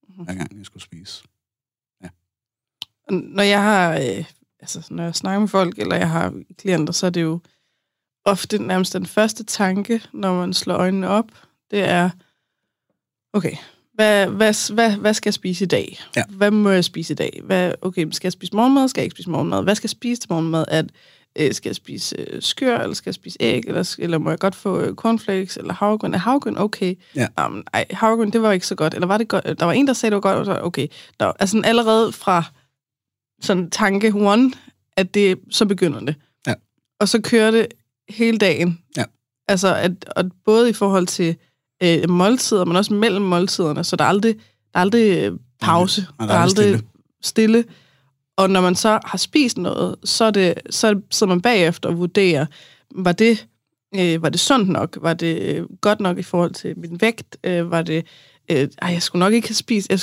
Mhm. 0.08 0.24
hver 0.24 0.34
gang 0.34 0.56
jeg 0.58 0.66
skulle 0.66 0.82
spise. 0.82 1.24
Og 3.08 3.12
Når 3.14 3.42
jeg 3.42 3.62
har, 3.62 3.92
øh, 3.94 4.24
altså 4.60 4.86
når 4.90 5.02
jeg 5.04 5.14
snakker 5.14 5.40
med 5.40 5.48
folk, 5.48 5.78
eller 5.78 5.96
jeg 5.96 6.10
har 6.10 6.42
klienter, 6.58 6.92
så 6.92 7.06
er 7.06 7.10
det 7.10 7.22
jo 7.22 7.40
ofte 8.24 8.58
nærmest 8.58 8.92
den 8.92 9.06
første 9.06 9.44
tanke, 9.44 10.02
når 10.12 10.34
man 10.34 10.52
slår 10.54 10.74
øjnene 10.74 11.08
op, 11.08 11.30
det 11.70 11.80
er, 11.80 12.10
okay, 13.32 13.56
hvad, 13.96 14.26
hvad, 14.26 14.74
hvad, 14.74 14.96
hvad 14.96 15.14
skal 15.14 15.28
jeg 15.28 15.34
spise 15.34 15.64
i 15.64 15.68
dag? 15.68 15.98
Ja. 16.16 16.22
Hvad 16.28 16.50
må 16.50 16.70
jeg 16.70 16.84
spise 16.84 17.12
i 17.12 17.16
dag? 17.16 17.40
Hvad, 17.44 17.72
okay, 17.82 18.06
skal 18.10 18.26
jeg 18.26 18.32
spise 18.32 18.56
morgenmad? 18.56 18.88
Skal 18.88 19.00
jeg 19.00 19.04
ikke 19.04 19.14
spise 19.14 19.30
morgenmad? 19.30 19.62
Hvad 19.62 19.74
skal 19.74 19.86
jeg 19.86 19.90
spise 19.90 20.20
til 20.20 20.26
morgenmad? 20.30 20.64
At, 20.68 20.86
øh, 21.38 21.54
skal 21.54 21.68
jeg 21.68 21.76
spise 21.76 22.16
øh, 22.18 22.42
skør, 22.42 22.78
eller 22.78 22.94
skal 22.94 23.10
jeg 23.10 23.14
spise 23.14 23.36
æg, 23.40 23.64
eller, 23.66 23.96
eller 23.98 24.18
må 24.18 24.30
jeg 24.30 24.38
godt 24.38 24.54
få 24.54 24.80
øh, 24.80 24.94
cornflakes, 24.94 25.56
eller 25.56 25.72
havregryn? 25.72 26.14
Er 26.14 26.18
havregryn 26.18 26.56
okay? 26.56 26.94
Ja. 27.14 27.46
Um, 27.46 27.64
ej, 27.72 27.86
havregryn, 27.90 28.30
det 28.30 28.42
var 28.42 28.52
ikke 28.52 28.66
så 28.66 28.74
godt. 28.74 28.94
Eller 28.94 29.06
var 29.06 29.18
det 29.18 29.28
godt? 29.28 29.44
Der 29.44 29.64
var 29.64 29.72
en, 29.72 29.86
der 29.86 29.92
sagde, 29.92 30.10
det 30.10 30.14
var 30.14 30.20
godt, 30.20 30.38
og 30.38 30.46
så, 30.46 30.60
okay. 30.62 30.88
Der, 31.20 31.32
altså 31.40 31.62
allerede 31.64 32.12
fra 32.12 32.44
sådan 33.40 33.70
tanke 33.70 34.12
one, 34.14 34.52
at 34.96 35.14
det, 35.14 35.38
så 35.50 35.66
begynder 35.66 36.00
det. 36.00 36.14
Ja. 36.46 36.54
Og 37.00 37.08
så 37.08 37.20
kører 37.20 37.50
det 37.50 37.66
hele 38.08 38.38
dagen. 38.38 38.78
Ja. 38.96 39.04
Altså, 39.48 39.74
at, 39.74 39.92
at 40.16 40.26
både 40.44 40.70
i 40.70 40.72
forhold 40.72 41.06
til 41.06 41.36
øh, 41.82 42.10
måltider, 42.10 42.64
men 42.64 42.76
også 42.76 42.94
mellem 42.94 43.24
måltiderne, 43.24 43.84
så 43.84 43.96
der 43.96 44.04
er 44.04 44.08
aldrig, 44.08 44.34
der 44.34 44.40
er 44.74 44.80
aldrig 44.80 45.18
øh, 45.18 45.32
pause. 45.60 46.06
Nej, 46.18 46.26
der 46.26 46.34
er 46.34 46.38
aldrig 46.38 46.64
stille. 46.64 46.82
stille. 47.22 47.64
Og 48.36 48.50
når 48.50 48.60
man 48.60 48.74
så 48.74 48.98
har 49.04 49.18
spist 49.18 49.58
noget, 49.58 49.96
så 50.04 50.24
er 50.24 50.30
det, 50.30 50.54
så 50.70 50.88
er 50.88 50.94
så 51.10 51.26
man 51.26 51.40
bagefter 51.40 51.88
og 51.88 51.98
vurderer, 51.98 52.46
var 52.94 53.12
det, 53.12 53.46
øh, 53.94 54.22
var 54.22 54.28
det 54.28 54.40
sundt 54.40 54.68
nok? 54.68 54.98
Var 55.00 55.14
det 55.14 55.42
øh, 55.42 55.66
godt 55.80 56.00
nok 56.00 56.18
i 56.18 56.22
forhold 56.22 56.54
til 56.54 56.78
min 56.78 57.00
vægt? 57.00 57.36
Øh, 57.44 57.70
var 57.70 57.82
det, 57.82 58.06
øh, 58.50 58.68
ej, 58.82 58.92
jeg 58.92 59.02
skulle 59.02 59.20
nok 59.20 59.32
ikke 59.32 59.48
have 59.48 59.54
spist. 59.54 59.90
Jeg, 59.90 60.00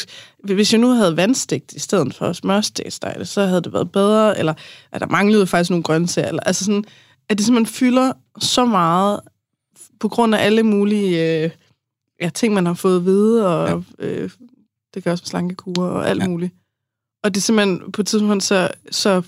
hvis 0.55 0.73
jeg 0.73 0.81
nu 0.81 0.89
havde 0.89 1.17
vandstegt 1.17 1.73
i 1.73 1.79
stedet 1.79 2.13
for 2.13 2.33
smørstegsdej, 2.33 3.23
så 3.23 3.45
havde 3.45 3.61
det 3.61 3.73
været 3.73 3.91
bedre, 3.91 4.39
eller 4.39 4.53
at 4.91 5.01
der 5.01 5.07
manglede 5.07 5.47
faktisk 5.47 5.69
nogle 5.69 5.83
grøntsager. 5.83 6.27
Eller, 6.27 6.43
altså 6.43 6.65
sådan, 6.65 6.83
at 7.29 7.37
det 7.37 7.45
simpelthen 7.45 7.73
fylder 7.73 8.13
så 8.39 8.65
meget 8.65 9.19
på 9.99 10.07
grund 10.07 10.35
af 10.35 10.45
alle 10.45 10.63
mulige 10.63 11.43
øh, 11.43 11.49
ja, 12.23 12.29
ting, 12.29 12.53
man 12.53 12.65
har 12.65 12.73
fået 12.73 12.95
at 12.99 13.05
vide, 13.05 13.47
og 13.47 13.83
ja. 13.99 14.05
øh, 14.05 14.29
det 14.93 15.03
gør 15.03 15.11
også 15.11 15.21
med 15.21 15.27
slankekurer 15.27 15.89
og 15.89 16.09
alt 16.09 16.19
Ja. 16.19 16.23
ja. 16.23 16.29
muligt. 16.29 16.53
Og 17.23 17.33
det 17.35 17.39
er 17.39 17.41
simpelthen, 17.41 17.91
på 17.91 18.01
et 18.01 18.07
tidspunkt, 18.07 18.43
så, 18.43 18.69
så 18.91 19.21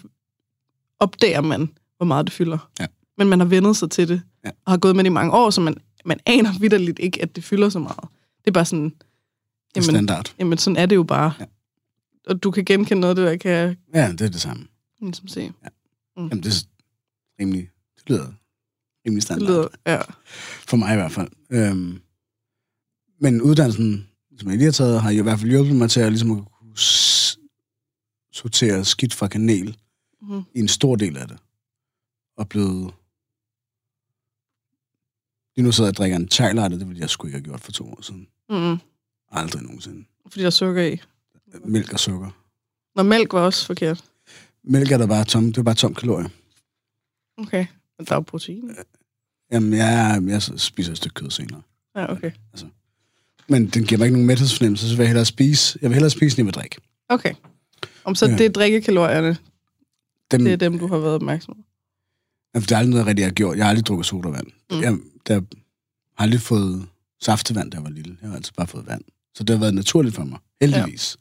opdager 0.99 1.41
man, 1.41 1.69
hvor 1.97 2.05
meget 2.05 2.25
det 2.25 2.33
fylder. 2.33 2.69
Ja. 2.79 2.85
Men 3.17 3.27
man 3.27 3.39
har 3.39 3.47
vendet 3.47 3.77
sig 3.77 3.91
til 3.91 4.07
det, 4.07 4.21
Ja. 4.45 4.49
og 4.65 4.71
har 4.71 4.77
gået 4.77 4.95
med 4.95 5.03
det 5.03 5.09
i 5.09 5.13
mange 5.13 5.33
år, 5.33 5.49
så 5.49 5.61
man, 5.61 5.77
man 6.05 6.19
aner 6.25 6.59
vidderligt 6.59 6.99
ikke, 6.99 7.21
at 7.21 7.35
det 7.35 7.43
fylder 7.43 7.69
så 7.69 7.79
meget. 7.79 7.99
Det 8.41 8.47
er 8.47 8.51
bare 8.51 8.65
sådan, 8.65 8.83
Det 8.85 8.91
er 8.91 8.95
jamen, 9.75 9.83
standard. 9.95 10.33
jamen 10.39 10.57
sådan 10.57 10.77
er 10.77 10.85
det 10.85 10.95
jo 10.95 11.03
bare. 11.03 11.33
Ja. 11.39 11.45
Og 12.27 12.43
du 12.43 12.51
kan 12.51 12.65
genkende 12.65 13.01
noget 13.01 13.17
det, 13.17 13.25
der 13.25 13.35
kan 13.37 13.77
Ja, 13.93 14.11
det 14.11 14.21
er 14.21 14.29
det 14.29 14.41
samme. 14.41 14.67
ligesom 15.01 15.27
se. 15.27 15.51
Jamen, 16.17 16.43
det 16.43 16.45
er 16.47 16.65
rimelig, 17.39 17.69
det 17.95 18.09
lyder 18.09 18.25
rimelig 19.05 19.15
Det 19.15 19.23
standard. 19.23 19.49
lyder, 19.49 19.67
ja. 19.87 20.01
For 20.67 20.77
mig 20.77 20.93
i 20.93 20.95
hvert 20.95 21.11
fald. 21.11 21.27
Øhm, 21.49 21.99
men 23.19 23.41
uddannelsen, 23.41 24.09
som 24.37 24.49
jeg 24.49 24.57
lige 24.57 24.65
har 24.65 24.71
taget, 24.71 25.01
har 25.01 25.09
i 25.09 25.17
hvert 25.21 25.39
fald 25.39 25.51
hjulpet 25.51 25.75
mig 25.75 25.89
til 25.89 25.99
at, 25.99 26.11
ligesom 26.11 26.31
at 26.31 26.43
kunne 26.59 26.77
sortere 28.31 28.85
skidt 28.85 29.13
fra 29.13 29.27
kanel 29.27 29.77
Mhm. 30.21 30.43
i 30.55 30.59
en 30.59 30.67
stor 30.67 30.95
del 30.95 31.17
af 31.17 31.27
det. 31.27 31.37
Og 32.37 32.49
blevet... 32.49 32.93
Lige 35.55 35.65
nu 35.65 35.71
sidder 35.71 35.87
jeg 35.87 35.93
og 35.93 35.97
drikker 35.97 36.17
en 36.17 36.29
chai 36.29 36.53
det 36.53 36.87
ville 36.87 36.99
jeg 37.01 37.09
sgu 37.09 37.27
ikke 37.27 37.37
have 37.37 37.43
gjort 37.43 37.61
for 37.61 37.71
to 37.71 37.89
år 37.91 38.01
siden. 38.01 38.27
Mm-hmm. 38.49 38.77
Aldrig 39.31 39.63
nogensinde. 39.63 40.05
Fordi 40.27 40.39
der 40.41 40.45
er 40.47 40.51
sukker 40.51 40.83
i. 40.83 41.01
Mælk 41.65 41.93
og 41.93 41.99
sukker. 41.99 42.31
Når 42.95 43.03
mælk 43.03 43.33
var 43.33 43.39
også 43.39 43.65
forkert. 43.65 44.03
Mælk 44.63 44.91
er 44.91 44.97
der 44.97 45.07
bare 45.07 45.25
tom, 45.25 45.45
det 45.45 45.57
er 45.57 45.63
bare 45.63 45.75
tom 45.75 45.95
kalorier. 45.95 46.29
Okay. 47.37 47.65
Men 47.97 48.05
der 48.05 48.11
er 48.11 48.15
jo 48.15 48.21
protein. 48.21 48.75
Jamen, 49.51 49.73
jeg, 49.73 50.23
jeg 50.27 50.41
spiser 50.41 50.91
et 50.91 50.97
stykke 50.97 51.13
kød 51.13 51.29
senere. 51.29 51.61
Ja, 51.95 52.11
okay. 52.11 52.31
Men 53.47 53.67
den 53.67 53.83
giver 53.85 53.97
mig 53.99 54.05
ikke 54.05 54.13
nogen 54.15 54.27
mæthedsfornemmelse, 54.27 54.89
så 54.89 54.95
vil 54.95 55.03
jeg 55.03 55.07
hellere 55.09 55.25
spise, 55.25 55.79
jeg 55.81 55.89
vil 55.89 55.95
hellere 55.95 56.09
spise, 56.09 56.33
end 56.33 56.37
jeg 56.37 56.45
vil 56.45 56.53
drikke. 56.53 56.75
Okay. 57.09 57.33
Om 58.03 58.15
så 58.15 58.25
Ja. 58.25 58.37
det 58.37 58.45
er 58.45 58.49
drikkekalorierne, 58.49 59.37
Dem, 60.31 60.43
det 60.43 60.53
er 60.53 60.57
dem, 60.57 60.79
du 60.79 60.87
har 60.87 60.97
været 60.97 61.15
opmærksom 61.15 61.53
på. 61.55 61.61
Altså, 62.53 62.65
det 62.67 62.71
er 62.71 62.77
aldrig 62.77 62.89
noget, 62.89 63.01
jeg 63.03 63.07
rigtig 63.07 63.25
har 63.25 63.31
gjort. 63.31 63.57
Jeg 63.57 63.65
har 63.65 63.69
aldrig 63.69 63.85
drukket 63.85 64.05
sodavand. 64.05 64.47
Mm. 64.71 64.81
Jeg, 64.81 64.97
der, 65.27 65.33
har 66.17 66.23
aldrig 66.23 66.41
fået 66.41 66.87
saftevand, 67.21 67.71
da 67.71 67.75
jeg 67.77 67.83
var 67.83 67.89
lille. 67.89 68.17
Jeg 68.21 68.29
har 68.29 68.35
altid 68.35 68.53
bare 68.57 68.67
fået 68.67 68.87
vand. 68.87 69.01
Så 69.35 69.43
det 69.43 69.55
har 69.55 69.59
været 69.59 69.73
naturligt 69.73 70.15
for 70.15 70.23
mig. 70.23 70.39
Heldigvis. 70.61 71.17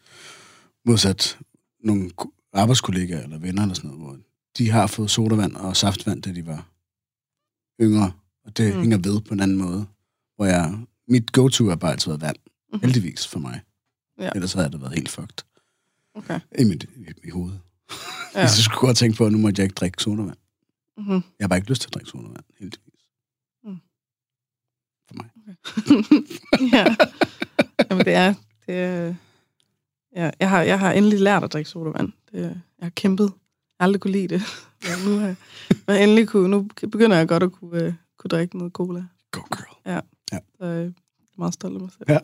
Ja. 0.86 0.90
Modsat 0.90 1.38
nogle 1.84 2.10
ko- 2.10 2.32
arbejdskollegaer 2.52 3.22
eller 3.22 3.38
venner 3.38 3.62
eller 3.62 3.74
sådan 3.74 3.90
noget, 3.90 4.04
hvor 4.04 4.16
de 4.58 4.70
har 4.70 4.86
fået 4.86 5.10
sodavand 5.10 5.56
og 5.56 5.76
saftvand, 5.76 6.22
da 6.22 6.32
de 6.32 6.46
var 6.46 6.68
yngre. 7.80 8.12
Og 8.44 8.56
det. 8.56 8.74
Mm. 8.74 8.80
hænger 8.80 8.98
ved 8.98 9.20
på 9.20 9.34
en 9.34 9.40
anden 9.40 9.56
måde. 9.56 9.86
Hvor 10.36 10.44
jeg, 10.46 10.74
mit 11.08 11.32
go-to 11.32 11.68
har 11.68 11.76
bare 11.76 11.92
altid 11.92 12.10
været 12.10 12.20
vand. 12.20 12.36
Mhm. 12.72 12.80
Heldigvis 12.80 13.26
for 13.26 13.38
mig. 13.38 13.60
Ja. 14.18 14.30
Ellers 14.34 14.52
havde 14.52 14.70
det 14.70 14.80
været 14.80 14.94
helt 14.94 15.08
fucked. 15.08 15.44
Okay. 16.14 16.40
I 16.58 16.64
mit 16.64 16.84
i, 16.96 17.06
i 17.24 17.30
hovedet. 17.30 17.60
Ja. 17.90 17.96
Ja. 18.34 18.40
Jeg 18.40 18.50
skulle 18.50 18.80
godt 18.80 18.96
tænke 18.96 19.16
på, 19.16 19.26
at 19.26 19.32
nu 19.32 19.38
må 19.38 19.48
jeg 19.48 19.58
ikke 19.58 19.74
drikke 19.74 20.02
sodavand. 20.02 20.36
Mm-hmm. 20.96 21.12
Jeg 21.12 21.44
har 21.44 21.48
bare 21.48 21.58
ikke 21.58 21.70
lyst 21.70 21.80
til 21.80 21.88
at 21.88 21.94
drikke 21.94 22.10
sodavand, 22.10 22.44
heldigvis. 22.58 23.08
Mm. 23.64 23.78
For 25.08 25.14
mig. 25.14 25.28
ja. 26.74 26.96
Jamen, 27.90 28.04
det 28.04 28.14
er... 28.14 28.34
Det 28.66 28.74
er 28.74 29.14
ja, 30.16 30.30
jeg, 30.40 30.50
har, 30.50 30.62
jeg 30.62 30.78
har 30.78 30.92
endelig 30.92 31.20
lært 31.20 31.44
at 31.44 31.52
drikke 31.52 31.70
sodavand. 31.70 32.12
Det, 32.32 32.40
jeg 32.40 32.56
har 32.82 32.90
kæmpet. 32.90 33.24
Jeg 33.24 33.80
har 33.80 33.84
aldrig 33.84 34.00
kunne 34.00 34.12
lide 34.12 34.28
det. 34.28 34.42
Men 34.82 35.12
nu, 35.12 35.18
har 35.18 35.26
jeg, 35.26 35.36
men 35.86 35.96
endelig 35.96 36.28
kunne, 36.28 36.48
nu 36.48 36.68
begynder 36.80 37.16
jeg 37.16 37.28
godt 37.28 37.42
at 37.42 37.52
kunne, 37.52 37.86
uh, 37.86 37.94
kunne 38.18 38.28
drikke 38.28 38.58
noget 38.58 38.72
cola. 38.72 39.04
Go 39.30 39.40
girl. 39.40 40.02
Så 40.58 40.64
jeg 40.64 40.84
er 40.84 40.90
meget 41.38 41.54
stolt 41.54 41.74
af 41.74 41.80
mig 41.80 41.90
selv. 41.92 42.04
Ja. 42.08 42.18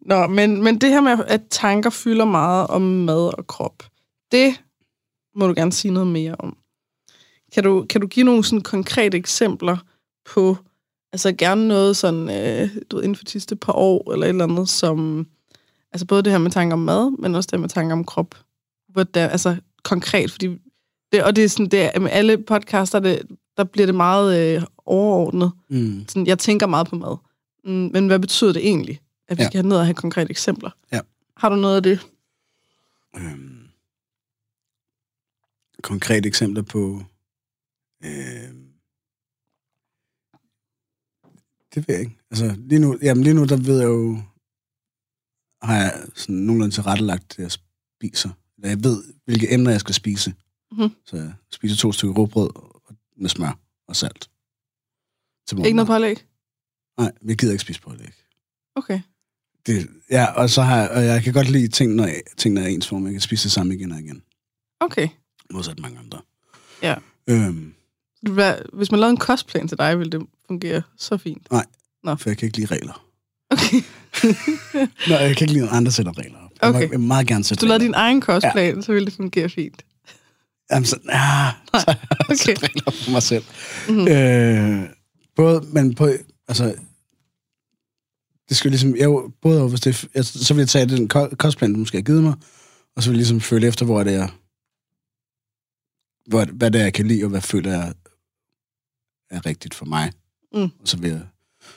Nå, 0.10 0.26
men, 0.26 0.62
men 0.62 0.78
det 0.78 0.90
her 0.90 1.00
med, 1.00 1.24
at 1.26 1.42
tanker 1.50 1.90
fylder 1.90 2.24
meget 2.24 2.66
om 2.66 2.82
mad 2.82 3.38
og 3.38 3.46
krop, 3.46 3.82
det 4.32 4.60
må 5.34 5.46
du 5.46 5.54
gerne 5.56 5.72
sige 5.72 5.92
noget 5.92 6.06
mere 6.06 6.34
om. 6.38 6.56
Kan 7.54 7.64
du, 7.64 7.86
kan 7.90 8.00
du 8.00 8.06
give 8.06 8.24
nogle 8.24 8.44
sådan 8.44 8.60
konkrete 8.60 9.16
eksempler 9.16 9.76
på, 10.34 10.56
altså 11.12 11.32
gerne 11.32 11.68
noget 11.68 11.96
sådan, 11.96 12.30
øh, 12.30 12.70
du 12.90 12.96
ved, 12.96 13.04
inden 13.04 13.16
for 13.16 13.24
de 13.24 13.30
sidste 13.30 13.56
par 13.56 13.72
år, 13.72 14.12
eller 14.12 14.26
et 14.26 14.28
eller 14.28 14.44
andet, 14.44 14.68
som, 14.68 15.26
altså 15.92 16.06
både 16.06 16.22
det 16.22 16.32
her 16.32 16.38
med 16.38 16.50
tanker 16.50 16.74
om 16.74 16.80
mad, 16.80 17.10
men 17.18 17.34
også 17.34 17.46
det 17.46 17.58
her 17.58 17.60
med 17.60 17.68
tanker 17.68 17.92
om 17.92 18.04
krop. 18.04 18.34
Hvordan, 18.88 19.30
altså 19.30 19.56
konkret, 19.82 20.30
fordi 20.30 20.46
det, 21.12 21.24
og 21.24 21.36
det 21.36 21.44
er 21.44 21.48
sådan, 21.48 21.68
det 21.68 21.96
er, 21.96 22.00
med 22.00 22.10
alle 22.10 22.38
podcaster, 22.38 23.00
det, 23.00 23.22
der 23.56 23.64
bliver 23.64 23.86
det 23.86 23.94
meget 23.94 24.56
øh, 24.56 24.62
overordnet. 24.86 25.52
Mm. 25.70 26.04
Sådan, 26.08 26.26
jeg 26.26 26.38
tænker 26.38 26.66
meget 26.66 26.86
på 26.88 26.96
mad. 26.96 27.16
Mm, 27.64 27.90
men 27.92 28.06
hvad 28.06 28.18
betyder 28.18 28.52
det 28.52 28.66
egentlig, 28.66 29.00
at 29.28 29.38
vi 29.38 29.42
Ja. 29.42 29.48
skal 29.48 29.58
have 29.58 29.68
ned 29.68 29.76
og 29.76 29.84
have 29.86 29.94
konkrete 29.94 30.30
eksempler? 30.30 30.70
Ja. 30.92 31.00
Har 31.36 31.48
du 31.48 31.56
noget 31.56 31.76
af 31.76 31.82
det? 31.82 32.06
Øhm. 33.16 33.68
Konkrete 35.82 36.28
eksempler 36.28 36.62
på... 36.62 37.02
Øhm. 38.04 38.62
Det 41.74 41.88
ved 41.88 41.94
jeg 41.94 42.00
ikke. 42.00 42.16
Altså, 42.30 42.54
lige 42.58 42.78
nu, 42.78 42.98
jamen 43.02 43.24
lige 43.24 43.34
nu, 43.34 43.44
der 43.44 43.56
ved 43.56 43.78
jeg 43.80 43.86
jo, 43.86 44.18
har 45.62 45.76
jeg 45.76 46.02
sådan 46.14 46.34
nogenlunde 46.34 46.74
tilrettelagt 46.74 47.28
det, 47.36 47.38
jeg 47.42 47.50
spiser. 47.52 48.30
Eller 48.56 48.68
jeg 48.68 48.84
ved, 48.84 49.04
hvilke 49.24 49.52
emner 49.54 49.70
jeg 49.70 49.80
skal 49.80 49.94
spise. 49.94 50.34
Mhm. 50.72 50.88
Så 51.04 51.16
jeg 51.16 51.32
spiser 51.52 51.76
to 51.76 51.92
stykker 51.92 52.14
råbrød 52.14 52.50
med 53.16 53.28
smør 53.28 53.58
og 53.88 53.96
salt. 53.96 54.30
Til 55.48 55.58
Ikke 55.58 55.72
noget 55.76 55.88
morgenmad. 55.88 55.96
pålæg? 56.16 56.16
Nej, 56.98 57.12
vi 57.22 57.34
gider 57.34 57.52
ikke 57.52 57.62
spise 57.62 57.80
pålæg. 57.80 58.12
Okay. 58.74 59.00
Det, 59.66 59.88
ja, 60.10 60.24
og 60.32 60.50
så 60.50 60.62
har 60.62 60.76
jeg, 60.80 60.90
og 60.90 61.04
jeg 61.04 61.22
kan 61.22 61.32
godt 61.32 61.48
lide 61.50 61.68
ting, 61.68 61.94
når 61.94 62.04
jeg, 62.04 62.20
tingene 62.36 62.60
er 62.64 62.66
ens 62.68 62.88
form. 62.88 63.04
Jeg 63.04 63.12
kan 63.12 63.20
spise 63.20 63.42
det 63.44 63.52
samme 63.52 63.74
igen 63.74 63.92
og 63.92 63.98
igen. 63.98 64.22
Okay. 64.80 65.08
Modsat 65.50 65.78
mange 65.78 65.98
andre. 65.98 66.20
Ja. 66.82 66.94
Øhm, 67.26 67.74
Hvis 68.72 68.90
man 68.90 69.00
lavede 69.00 69.10
en 69.10 69.16
kostplan 69.16 69.68
til 69.68 69.78
dig, 69.78 69.98
ville 69.98 70.12
det 70.18 70.26
fungere 70.46 70.82
så 70.96 71.16
fint. 71.16 71.46
for 71.48 72.20
jeg 72.26 72.38
kan 72.38 72.46
ikke 72.46 72.56
lide 72.58 72.74
regler. 72.74 73.04
Okay. 73.50 73.80
Nå, 75.08 75.14
jeg 75.14 75.36
kan 75.36 75.44
ikke 75.44 75.52
lide, 75.52 75.64
at 75.64 75.72
andre 75.76 75.92
sætter 75.92 76.18
regler 76.18 76.38
op. 76.38 76.50
Jeg, 76.62 76.68
Okay. 76.68 76.80
jeg 76.80 76.90
vil 76.90 77.00
meget 77.00 77.26
gerne 77.26 77.44
sætte 77.44 77.60
du 77.60 77.66
lavede 77.66 77.84
din 77.84 77.94
egen 77.94 78.20
kostplan, 78.20 78.74
ja. 78.76 78.80
så 78.82 78.92
ville 78.92 79.06
det 79.06 79.14
fungere 79.14 79.48
fint. 79.48 79.84
Jamen, 80.70 80.86
så, 80.86 80.96
ja, 81.08 81.18
Nej, 81.72 81.80
så, 81.84 81.94
okay. 82.20 82.34
så 82.36 82.50
regler 82.62 82.90
for 83.04 83.10
mig 83.10 83.22
selv. 83.22 83.44
Mhm. 83.88 84.08
Øh, 84.08 84.88
både, 85.36 85.60
men 85.72 85.94
på, 85.94 86.08
altså, 86.48 86.74
det 88.48 88.56
skal 88.56 88.70
ligesom, 88.70 88.96
jeg, 88.96 89.08
både 89.42 89.60
over, 89.60 89.68
hvis 89.68 89.80
det, 89.80 90.08
jeg, 90.14 90.24
så 90.24 90.54
vil 90.54 90.60
jeg 90.60 90.68
tage 90.68 90.86
den 90.86 91.08
ko- 91.08 91.28
kostplan, 91.38 91.72
du 91.72 91.78
måske 91.78 91.96
har 91.98 92.02
givet 92.02 92.22
mig, 92.22 92.34
og 92.96 93.02
så 93.02 93.10
vil 93.10 93.14
jeg 93.14 93.18
ligesom 93.18 93.40
føle 93.40 93.66
efter, 93.66 93.84
hvor 93.86 94.04
det 94.04 94.14
er, 94.14 94.28
hvor, 96.30 96.44
hvad 96.44 96.70
det 96.70 96.78
er, 96.80 96.84
jeg 96.84 96.94
kan 96.94 97.06
lide, 97.06 97.24
og 97.24 97.30
hvad 97.30 97.40
føler 97.40 97.72
jeg 97.72 97.94
er 99.30 99.46
rigtigt 99.46 99.74
for 99.74 99.84
mig. 99.84 100.12
Mm. 100.54 100.62
Og 100.62 100.70
så 100.84 100.96
vil 100.98 101.10
jeg 101.10 101.20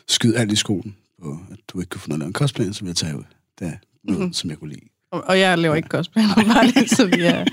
skyde 0.07 0.37
alt 0.37 0.51
i 0.51 0.55
skoen 0.55 0.95
på, 1.21 1.39
at 1.51 1.59
du 1.67 1.79
ikke 1.79 1.89
kunne 1.89 2.01
få 2.01 2.09
noget 2.09 2.23
en 2.23 2.33
kostplan, 2.33 2.73
så 2.73 2.81
vil 2.81 2.89
jeg 2.89 2.95
tage 2.95 3.13
det, 3.13 3.23
noget, 3.59 3.79
Mhm. 4.03 4.15
mm-hmm. 4.15 4.33
som 4.33 4.49
jeg 4.49 4.57
kunne 4.57 4.69
lide. 4.73 4.85
Og 5.11 5.23
og 5.23 5.39
jeg 5.39 5.57
laver 5.57 5.75
ikke 5.75 5.89
kostplaner, 5.89 6.35
bare 6.53 6.67
lige 6.67 6.87
så 6.89 7.05
vi 7.07 7.21
er 7.21 7.45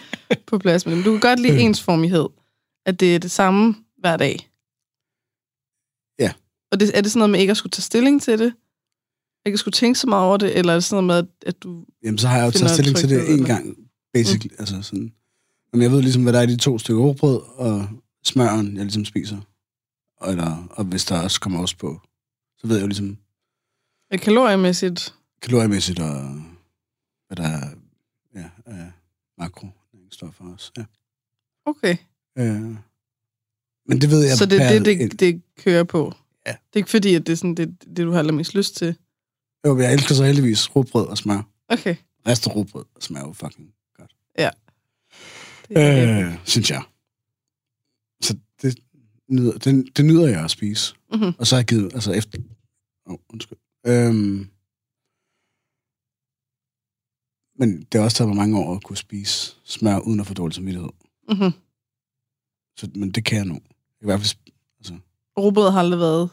på 0.46 0.58
plads 0.58 0.86
med 0.86 0.94
dem. 0.96 1.02
Du 1.02 1.10
kan 1.10 1.20
godt 1.20 1.38
Mm. 1.38 1.42
lide 1.42 1.60
ensformighed. 1.60 2.26
At 2.86 3.00
det 3.00 3.14
er 3.14 3.18
det 3.18 3.30
samme 3.30 3.74
hver 3.98 4.16
dag. 4.16 4.50
Ja. 6.66 6.72
Og 6.72 6.80
det, 6.80 6.90
er 6.98 7.00
det 7.00 7.10
sådan 7.12 7.18
noget 7.18 7.30
med 7.30 7.40
ikke 7.40 7.50
at 7.50 7.56
skulle 7.56 7.70
tage 7.70 7.82
stilling 7.82 8.22
til 8.22 8.38
det? 8.38 8.54
Ikke 9.46 9.56
at 9.56 9.60
skulle 9.60 9.72
tænke 9.72 9.98
så 9.98 10.06
meget 10.06 10.24
over 10.24 10.36
det? 10.36 10.58
Eller 10.58 10.72
er 10.72 10.76
det 10.76 10.84
sådan 10.84 11.04
noget 11.04 11.24
med, 11.24 11.32
at, 11.42 11.48
at 11.48 11.62
du... 11.62 11.84
Jamen, 12.02 12.18
så 12.18 12.28
har 12.28 12.38
jeg 12.38 12.46
jo 12.46 12.50
taget 12.50 12.70
stilling 12.70 12.96
til 12.96 13.08
det 13.08 13.30
en 13.30 13.44
gang, 13.44 13.76
basically. 14.12 14.50
Mm. 14.50 14.56
Altså 14.58 14.82
sådan, 14.82 15.12
jamen, 15.72 15.82
jeg 15.82 15.90
ved 15.90 16.02
ligesom, 16.02 16.22
hvad 16.22 16.32
der 16.32 16.38
er 16.38 16.42
i 16.42 16.46
de 16.46 16.56
to 16.56 16.78
stykker 16.78 17.02
råbrød, 17.02 17.40
og 17.54 17.88
smøren, 18.24 18.76
jeg 18.76 18.84
ligesom 18.84 19.04
spiser. 19.04 19.38
Og, 20.16 20.30
eller, 20.30 20.66
og 20.70 20.84
hvis 20.84 21.04
der 21.04 21.22
også 21.22 21.40
kommer 21.40 21.60
også 21.60 21.76
på, 21.76 22.00
så 22.58 22.66
ved 22.66 22.76
jeg 22.76 22.82
jo 22.82 22.86
ligesom 22.86 23.18
Er 24.10 24.16
kaloriemæssigt... 24.16 25.14
kaloriemæssigt, 25.42 25.98
og 25.98 26.14
hvad 27.26 27.36
der 27.36 27.42
er 27.42 27.68
ja, 28.34 28.44
af 28.66 28.92
makronæringsstoffer 29.38 30.52
også. 30.52 30.72
Ja. 30.76 30.84
Okay. 31.66 31.96
Øh, 32.38 32.76
men 33.88 34.00
det 34.00 34.10
ved 34.10 34.24
jeg 34.26 34.36
så 34.36 34.46
det 34.46 34.62
er 34.62 34.78
det, 34.78 35.10
det, 35.10 35.20
det 35.20 35.42
kører 35.58 35.84
på? 35.84 36.12
Ja. 36.46 36.50
Det 36.52 36.72
er 36.72 36.76
ikke 36.76 36.90
fordi, 36.90 37.14
at 37.14 37.26
det 37.26 37.32
er 37.32 37.36
sådan, 37.36 37.54
det, 37.54 37.80
det 37.80 37.96
du 37.96 38.10
har 38.10 38.18
allermest 38.18 38.54
lyst 38.54 38.76
til? 38.76 38.96
Jo, 39.66 39.78
jeg 39.78 39.92
elsker 39.92 40.14
så 40.14 40.24
heldigvis 40.24 40.76
råbrød 40.76 41.06
og 41.06 41.18
smør. 41.18 41.42
Okay. 41.68 41.96
Ristet 42.26 42.56
råbrød 42.56 42.84
og 42.94 43.02
smør 43.02 43.20
er 43.20 43.26
jo 43.26 43.32
fucking 43.32 43.74
godt. 43.96 44.16
Det 44.36 44.44
er, 44.44 44.50
Øh, 46.26 46.38
synes 46.44 46.70
jeg. 46.70 46.82
Så 48.22 48.36
det 48.62 48.78
nyder, 49.30 49.58
det, 49.58 49.96
det 49.96 50.04
nyder 50.04 50.26
jeg 50.28 50.44
at 50.44 50.50
spise. 50.50 50.94
Mhm. 51.12 51.32
Og 51.38 51.46
så 51.46 51.54
har 51.54 51.60
jeg 51.60 51.66
givet, 51.66 51.94
altså 51.94 52.12
efter... 52.12 52.38
Oh, 53.06 53.18
undskyld. 53.28 53.58
Øhm, 53.86 54.50
men 57.58 57.82
det 57.82 57.98
har 57.98 58.04
også 58.04 58.16
taget 58.16 58.28
mig 58.28 58.36
mange 58.36 58.58
år 58.58 58.74
at 58.76 58.82
kunne 58.82 58.96
spise 58.96 59.56
smør 59.64 59.98
uden 59.98 60.20
at 60.20 60.26
få 60.26 60.34
dårlig 60.34 60.54
samvittighed. 60.54 60.90
mm-hmm. 61.28 61.50
Så, 62.78 62.90
men 62.94 63.10
det 63.10 63.24
kan 63.24 63.38
jeg 63.38 63.44
nu. 63.46 63.54
Jeg 63.54 63.62
kan 64.00 64.02
i 64.02 64.06
hvert 64.06 64.20
fald 64.20 64.52
Rugbrød 65.38 65.70
har 65.70 65.78
aldrig 65.78 66.00
været... 66.00 66.30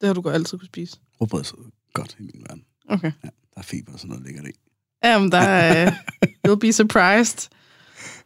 Det 0.00 0.06
har 0.06 0.14
du 0.14 0.20
godt 0.20 0.34
altid 0.34 0.58
kunne 0.58 0.66
spise. 0.66 0.96
råbrød 1.20 1.40
er 1.40 1.44
så 1.44 1.54
godt 1.94 2.16
i 2.18 2.22
min 2.22 2.44
verden. 2.48 2.64
Okay. 2.88 3.12
Der 3.22 3.28
er 3.56 3.62
fiber 3.62 3.92
og 3.92 3.98
sådan 3.98 4.08
noget, 4.08 4.26
ligger 4.26 4.42
det 4.42 4.50
i. 4.50 4.58
Jamen, 5.04 5.32
der 5.32 5.38
er... 5.38 5.90
You'll 6.48 6.54
be 6.54 6.72
surprised, 6.72 7.48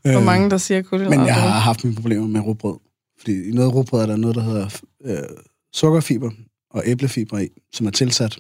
hvor 0.02 0.20
mange, 0.24 0.50
der 0.50 0.58
siger 0.58 0.82
kulhydrater. 0.82 1.14
Øh, 1.14 1.20
Men 1.20 1.26
jeg 1.26 1.34
har 1.34 1.48
haft 1.60 1.84
mine 1.84 1.96
problemer 1.96 2.26
med 2.26 2.40
råbrød. 2.40 2.78
Fordi 3.18 3.48
i 3.48 3.52
noget 3.52 3.74
råbrød 3.74 4.02
er 4.02 4.06
der 4.06 4.16
noget, 4.16 4.36
der 4.36 4.42
hedder 4.42 4.68
øh, 5.04 5.36
sukkerfiber 5.72 6.30
og 6.70 6.82
æblefiber 6.86 7.38
i, 7.38 7.48
som 7.72 7.86
er 7.86 7.90
tilsat. 7.90 8.38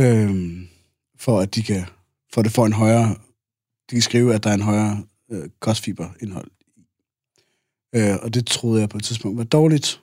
Øh, 0.00 0.60
for 1.18 1.40
at 1.40 1.54
de 1.54 1.62
kan, 1.62 1.84
for 2.32 2.40
at 2.40 2.44
det 2.44 2.52
får 2.52 2.66
en 2.66 2.72
højere, 2.72 3.08
de 3.90 3.94
kan 3.94 4.02
skrive, 4.02 4.34
at 4.34 4.44
der 4.44 4.50
er 4.50 4.54
en 4.54 4.60
højere 4.62 5.02
øh, 5.30 5.48
kostfiberindhold. 5.60 6.50
Øh, 7.94 8.16
og 8.22 8.34
det 8.34 8.46
troede 8.46 8.80
jeg 8.80 8.88
på 8.88 8.96
et 8.96 9.04
tidspunkt 9.04 9.38
var 9.38 9.44
dårligt, 9.44 10.00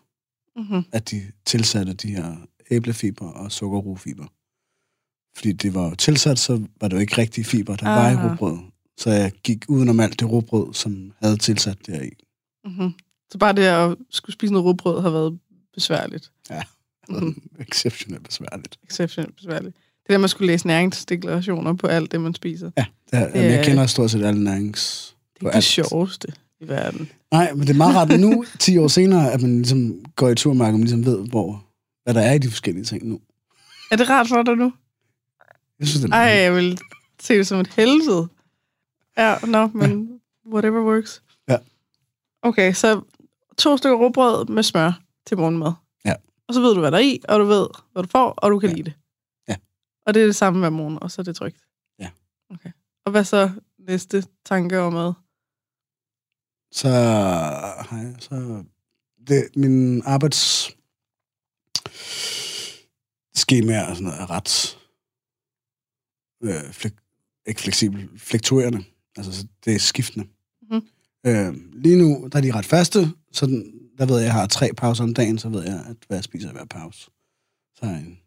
Mm-hmm. 0.55 0.83
at 0.91 1.11
de 1.11 1.21
tilsatte 1.45 1.93
de 1.93 2.07
her 2.15 2.35
æblefiber 2.71 3.25
og 3.31 3.51
sukkerrofiber. 3.51 4.25
Fordi 5.35 5.51
det 5.51 5.73
var 5.73 5.89
jo 5.89 5.95
tilsat, 5.95 6.39
så 6.39 6.61
var 6.81 6.87
det 6.87 6.95
jo 6.95 7.01
ikke 7.01 7.17
rigtig 7.17 7.45
fiber, 7.45 7.75
der 7.75 7.85
var 7.89 8.09
i 8.09 8.13
Aha. 8.13 8.31
råbrød. 8.31 8.57
Så 8.97 9.09
jeg 9.11 9.31
gik 9.43 9.65
udenom 9.67 9.99
alt 9.99 10.19
det 10.19 10.29
råbrød, 10.31 10.73
som 10.73 11.13
havde 11.21 11.37
tilsat 11.37 11.77
deri. 11.87 12.09
Mm-hmm. 12.65 12.93
Så 13.31 13.37
bare 13.37 13.53
det 13.53 13.61
at 13.63 13.97
skulle 14.09 14.33
spise 14.33 14.53
noget 14.53 14.65
rugbrød 14.65 15.01
har 15.01 15.09
været 15.09 15.39
besværligt. 15.73 16.31
Mhm. 17.09 17.23
Mm. 17.25 17.41
Exceptionelt 17.59 18.23
besværligt. 18.23 18.79
Exceptionelt 18.83 19.35
besværligt. 19.35 19.75
Det 19.75 20.09
der, 20.09 20.17
man 20.17 20.29
skulle 20.29 20.47
læse 20.51 20.67
næringsdeklarationer 20.67 21.73
på 21.73 21.87
alt 21.87 22.11
det, 22.11 22.21
man 22.21 22.33
spiser. 22.35 22.71
Ja, 22.77 22.85
det 23.11 23.19
er, 23.19 23.27
Det 23.31 23.35
jeg 23.43 23.53
er- 23.59 23.63
kender 23.63 23.85
stort 23.85 24.11
set 24.11 24.23
alle 24.25 24.43
nærings... 24.43 25.15
Det 25.33 25.41
er 25.43 25.47
det 25.49 25.55
alt. 25.55 25.63
sjoveste 25.63 26.27
i 26.61 26.67
verden. 26.67 27.09
Nej, 27.31 27.53
men 27.53 27.61
det 27.61 27.69
er 27.69 27.77
meget 27.77 27.95
rart 27.95 28.19
nu, 28.19 28.43
10 28.59 28.77
år 28.77 28.87
senere, 28.87 29.31
at 29.31 29.41
man 29.41 29.57
ligesom 29.57 30.05
går 30.15 30.29
i 30.29 30.35
turmarken 30.35 30.73
og 30.75 30.79
ligesom 30.79 31.05
ved, 31.05 31.27
hvor, 31.29 31.65
hvad 32.03 32.13
der 32.13 32.21
er 32.21 32.33
i 32.33 32.37
de 32.37 32.49
forskellige 32.49 32.83
ting 32.85 33.05
nu. 33.09 33.19
Er 33.91 33.95
det 33.95 34.09
rart 34.09 34.27
for 34.27 34.43
dig 34.43 34.55
nu? 34.55 34.73
Jeg 35.79 35.87
synes, 35.87 36.01
det 36.01 36.09
er 36.11 36.15
Ej, 36.15 36.21
jeg 36.21 36.55
vil 36.55 36.79
se 37.21 37.37
det 37.37 37.47
som 37.47 37.59
et 37.59 37.67
helvede. 37.67 38.27
Ja, 39.17 39.35
nå, 39.47 39.67
men 39.67 40.19
whatever 40.53 40.81
works. 40.83 41.23
Ja. 41.49 41.57
Okay, 42.41 42.73
så 42.73 43.01
to 43.57 43.77
stykker 43.77 43.97
råbrød 43.97 44.45
med 44.45 44.63
smør 44.63 44.99
til 45.27 45.37
morgenmad. 45.37 45.71
Ja. 46.05 46.13
Og 46.47 46.53
så 46.53 46.61
ved 46.61 46.73
du, 46.73 46.79
hvad 46.79 46.91
der 46.91 46.97
er 46.97 47.01
i, 47.01 47.19
og 47.29 47.39
du 47.39 47.45
ved, 47.45 47.67
hvad 47.91 48.03
du 48.03 48.09
får, 48.09 48.29
og 48.29 48.51
du 48.51 48.59
kan 48.59 48.69
Ja. 48.69 48.75
lide 48.75 48.85
det. 48.85 48.93
Ja. 49.47 49.55
Og 50.05 50.13
det 50.13 50.21
er 50.21 50.25
det 50.25 50.35
samme 50.35 50.59
hver 50.59 50.69
morgen, 50.69 50.97
og 51.01 51.11
så 51.11 51.21
er 51.21 51.23
det 51.23 51.35
trygt. 51.35 51.57
Ja. 51.99 52.09
Okay. 52.49 52.69
Og 53.05 53.11
hvad 53.11 53.23
så 53.23 53.49
næste 53.79 54.23
tanke 54.45 54.79
om 54.79 54.93
mad? 54.93 55.13
Så 56.71 56.89
jeg 57.91 58.15
så... 58.19 58.63
Det, 59.27 59.47
min 59.55 60.01
arbejds 60.05 60.71
skema 63.35 63.81
og 63.81 63.95
sådan 63.95 64.03
noget 64.03 64.19
er 64.19 64.31
ret 64.31 64.77
øh, 66.43 66.71
flek, 66.71 66.93
ikke 67.47 67.61
fleksibel, 67.61 68.09
flektuerende. 68.17 68.83
Altså, 69.17 69.31
så 69.33 69.47
det 69.65 69.75
er 69.75 69.79
skiftende. 69.79 70.27
Mhm. 70.61 70.81
Øh, 71.25 71.53
lige 71.73 71.97
nu, 71.97 72.27
der 72.31 72.37
er 72.37 72.41
de 72.41 72.51
ret 72.51 72.65
faste, 72.65 72.99
så 73.31 73.45
den, 73.45 73.73
der 73.97 74.05
ved 74.05 74.15
jeg, 74.15 74.23
at 74.23 74.25
jeg 74.25 74.33
har 74.33 74.47
tre 74.47 74.69
pauser 74.77 75.03
om 75.03 75.13
dagen, 75.13 75.37
så 75.37 75.49
ved 75.49 75.63
jeg, 75.63 75.85
at 75.89 75.97
hvad 76.07 76.17
jeg 76.17 76.23
spiser 76.23 76.51
hver 76.51 76.65
pause. 76.65 77.09
Så 77.75 77.85
har 77.85 77.91
jeg 77.91 78.01
en 78.01 78.19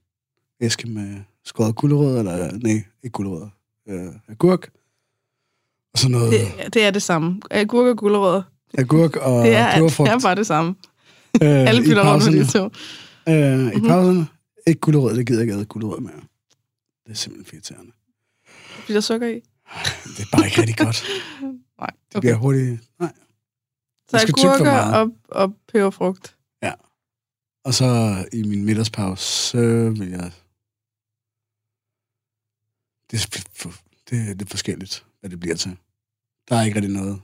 æske 0.61 0.89
med 0.89 1.21
skåret 1.45 1.77
gulerødder, 1.77 2.19
eller 2.19 2.53
nej, 2.53 2.85
ikke 3.03 3.13
gulerødder, 3.13 3.49
øh, 3.89 4.13
agurk. 4.29 4.71
Og 5.95 5.99
så 5.99 6.09
noget 6.09 6.33
Det, 6.33 6.75
det 6.75 6.85
er 6.85 6.91
det 6.91 7.03
samme. 7.03 7.41
Agurk 7.51 7.87
og 7.87 7.97
gulerødder, 7.97 8.43
agurk 8.79 9.17
og 9.17 9.45
det 9.45 9.55
er, 9.55 9.67
det 9.67 9.75
peberfrugt. 9.75 10.11
er 10.11 10.19
bare 10.21 10.35
det 10.35 10.47
samme. 10.47 10.75
øh, 11.43 11.49
Alle 11.69 11.83
bytter 11.83 12.13
rundt 12.13 12.25
pauserne. 12.25 12.39
de 12.39 12.51
to. 12.53 12.65
Øh, 13.29 13.75
I 13.75 13.79
Mhm. 13.79 13.89
pauserne. 13.89 14.27
Ikke 14.67 14.81
gulerød, 14.81 15.17
det 15.17 15.27
gider 15.27 15.41
jeg 15.45 15.49
ikke 15.55 15.65
gulerød 15.65 16.01
mere. 16.01 16.13
Det 17.05 17.11
er 17.11 17.15
simpelthen 17.15 17.57
irriterende. 17.57 17.93
Bliver 18.85 18.97
der 18.97 19.01
sukker 19.01 19.27
i? 19.27 19.35
Det 20.05 20.21
er 20.21 20.37
bare 20.37 20.47
ikke 20.47 20.61
rigtig 20.61 20.77
godt. 20.77 21.05
Nej. 21.81 21.91
Det 22.13 22.21
bliver 22.21 22.35
hurtigt... 22.35 22.81
Nej. 23.01 23.13
Så 24.09 24.17
det 24.27 24.45
agurker 24.45 24.65
meget. 24.65 24.95
og, 24.95 25.11
og 25.29 25.55
peberfrugt. 25.73 26.37
Og 27.65 27.75
så 27.75 28.17
i 28.33 28.43
min 28.43 28.65
middagspause, 28.65 29.25
så 29.25 29.59
vil 29.99 30.11
jeg... 30.11 30.33
Det 33.11 33.17
er, 33.25 33.41
for, 33.55 33.71
det 34.11 34.43
er 34.43 34.47
forskelligt, 34.47 35.05
hvad 35.21 35.31
det 35.31 35.41
bliver 35.41 35.57
til. 35.57 35.77
Der 36.49 36.57
er 36.57 36.63
ikke 36.63 36.77
rigtig 36.77 36.93
noget. 36.93 37.21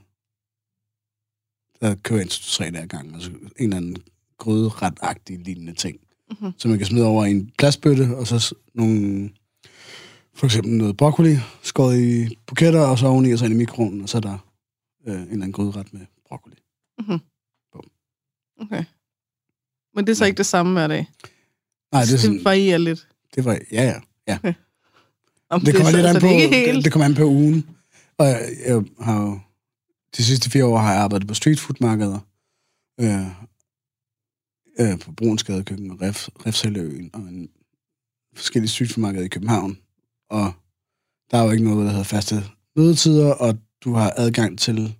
Der 1.81 1.95
kører 2.03 2.19
jeg 2.19 2.23
en 2.25 2.29
tre 2.29 2.71
dage 2.71 2.87
gang, 2.87 3.13
altså 3.13 3.31
en 3.31 3.49
eller 3.59 3.77
anden 3.77 3.97
grødretagtig 4.37 5.39
lignende 5.39 5.73
ting. 5.73 5.99
Mhm. 6.41 6.51
som 6.57 6.69
man 6.69 6.77
kan 6.77 6.87
smide 6.87 7.05
over 7.05 7.25
i 7.25 7.31
en 7.31 7.51
plastbøtte, 7.57 8.15
og 8.17 8.27
så 8.27 8.55
nogle, 8.73 9.29
for 10.33 10.45
eksempel 10.45 10.71
noget 10.73 10.97
broccoli, 10.97 11.35
skåret 11.61 11.99
i 12.01 12.37
buketter, 12.47 12.81
og 12.81 12.99
så 12.99 13.07
oveni, 13.07 13.31
og 13.31 13.39
så 13.39 13.45
ind 13.45 13.53
i 13.53 13.57
mikroen, 13.57 14.01
og 14.01 14.09
så 14.09 14.17
er 14.17 14.21
der 14.21 14.37
øh, 15.07 15.13
en 15.15 15.21
eller 15.21 15.33
anden 15.33 15.51
gryderet 15.51 15.93
med 15.93 16.01
broccoli. 16.27 16.55
Okay. 18.61 18.83
Men 19.95 20.05
det 20.07 20.11
er 20.11 20.15
så 20.15 20.25
ikke 20.25 20.37
det 20.37 20.45
samme 20.45 20.73
hver 20.73 20.87
dag? 20.87 21.07
Nej, 21.91 22.01
det 22.03 22.13
er 22.13 22.17
sådan, 22.17 22.35
det 22.37 22.45
varierer 22.45 22.77
lidt. 22.77 23.07
det 23.35 23.45
var, 23.45 23.59
ja, 23.71 23.99
ja. 24.27 24.39
Om 25.49 25.61
Det 25.61 25.75
kommer 25.75 25.91
så- 25.91 25.97
lidt 25.97 26.07
an 26.07 26.15
så 26.15 26.21
på, 26.21 26.27
det 26.27 26.83
det 26.85 26.91
kommer 26.91 27.05
an 27.05 27.15
på 27.15 27.23
ugen. 27.25 27.69
Og 28.17 28.25
jeg, 28.25 28.57
jeg 28.65 28.83
har 28.99 29.21
jo... 29.21 29.39
De 30.17 30.23
sidste 30.23 30.49
fire 30.49 30.65
år 30.65 30.77
har 30.77 30.93
jeg 30.93 31.01
arbejdet 31.01 31.27
på 31.27 31.33
streetfood-markeder. 31.33 32.19
Øh, 32.99 33.27
øh, 34.79 34.99
på 34.99 35.11
Brunsgade 35.11 35.63
Køkken 35.63 35.91
og 35.91 36.01
Ref, 36.01 36.29
Refshaløen 36.45 37.09
og 37.13 37.21
en 37.21 37.49
forskellige 38.35 38.69
streetfood-markeder 38.69 39.25
i 39.25 39.27
København. 39.27 39.77
Og 40.29 40.53
der 41.31 41.37
er 41.37 41.43
jo 41.43 41.51
ikke 41.51 41.63
noget, 41.63 41.85
der 41.85 41.91
hedder 41.91 42.03
faste 42.03 42.35
mødetider, 42.75 43.33
og 43.33 43.57
du 43.83 43.93
har 43.93 44.13
adgang 44.17 44.59
til 44.59 44.95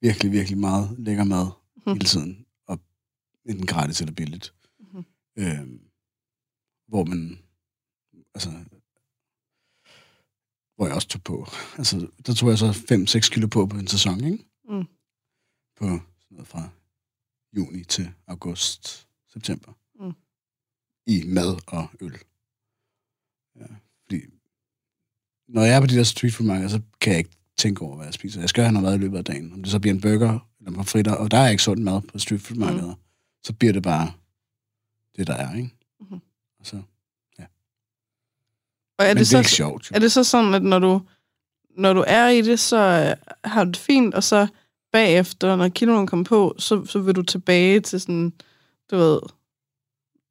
virkelig, 0.00 0.32
virkelig 0.32 0.58
meget 0.58 0.96
lækker 0.98 1.24
mad 1.24 1.46
mm. 1.86 1.92
hele 1.92 2.04
tiden. 2.04 2.46
Og 2.66 2.80
enten 3.46 3.66
gratis 3.66 4.00
eller 4.00 4.14
billigt. 4.14 4.54
Mm. 4.92 5.04
Øh, 5.38 5.66
hvor 6.88 7.04
man... 7.04 7.38
Altså, 8.34 8.50
hvor 10.82 10.88
jeg 10.88 10.96
også 10.96 11.08
tog 11.08 11.22
på. 11.22 11.46
Altså, 11.78 12.08
der 12.26 12.34
tog 12.34 12.48
jeg 12.50 12.58
så 12.58 12.70
5-6 13.26 13.30
kilo 13.30 13.46
på 13.46 13.66
på 13.66 13.76
en 13.76 13.86
sæson, 13.86 14.24
ikke? 14.24 14.44
Mm. 14.68 14.84
På 15.76 15.84
sådan 15.84 16.30
noget 16.30 16.48
fra 16.48 16.68
juni 17.56 17.84
til 17.84 18.10
august, 18.26 19.08
september. 19.32 19.72
Mm. 20.00 20.12
I 21.06 21.22
mad 21.26 21.56
og 21.66 21.88
øl. 22.00 22.18
Ja, 23.56 23.66
fordi 24.02 24.20
når 25.48 25.62
jeg 25.62 25.76
er 25.76 25.80
på 25.80 25.86
de 25.86 25.96
der 25.96 26.02
street 26.02 26.34
food 26.34 26.46
markeder, 26.46 26.68
så 26.68 26.80
kan 27.00 27.12
jeg 27.12 27.18
ikke 27.18 27.36
tænke 27.56 27.82
over, 27.82 27.96
hvad 27.96 28.06
jeg 28.06 28.14
spiser. 28.14 28.40
Jeg 28.40 28.48
skal 28.48 28.64
have 28.64 28.72
noget 28.72 28.84
mad 28.84 28.94
i 28.94 28.98
løbet 28.98 29.18
af 29.18 29.24
dagen. 29.24 29.52
Om 29.52 29.62
det 29.62 29.72
så 29.72 29.80
bliver 29.80 29.94
en 29.94 30.00
burger 30.00 30.48
eller 30.58 30.78
en 30.78 30.84
fritter, 30.84 31.14
og 31.14 31.30
der 31.30 31.38
er 31.38 31.48
ikke 31.48 31.62
sådan 31.62 31.84
mad 31.84 32.00
på 32.00 32.18
street 32.18 32.40
food 32.40 32.58
markeder, 32.58 32.94
mm. 32.94 33.02
så 33.44 33.52
bliver 33.52 33.72
det 33.72 33.82
bare 33.82 34.12
det, 35.16 35.26
der 35.26 35.34
er, 35.34 35.54
ikke? 35.56 35.70
Mm-hmm. 36.00 36.20
Og 36.58 36.66
så 36.66 36.82
og 39.02 39.08
er 39.08 39.14
Men 39.14 39.16
det, 39.16 39.26
det 39.26 39.26
er 39.26 39.30
så, 39.30 39.38
ikke 39.38 39.50
sjovt. 39.50 39.90
Jo. 39.90 39.94
Er 39.94 39.98
det 39.98 40.12
så 40.12 40.24
sådan, 40.24 40.54
at 40.54 40.62
når 40.62 40.78
du, 40.78 41.00
når 41.76 41.92
du 41.92 42.04
er 42.06 42.28
i 42.28 42.42
det, 42.42 42.60
så 42.60 42.76
øh, 42.76 43.34
har 43.44 43.64
du 43.64 43.70
det 43.70 43.76
fint, 43.76 44.14
og 44.14 44.24
så 44.24 44.46
bagefter, 44.92 45.56
når 45.56 45.68
kiloen 45.68 46.06
kommer 46.06 46.24
på, 46.24 46.54
så, 46.58 46.86
så 46.86 46.98
vil 46.98 47.14
du 47.14 47.22
tilbage 47.22 47.80
til 47.80 48.00
sådan, 48.00 48.32
du 48.90 48.96
ved, 48.96 49.20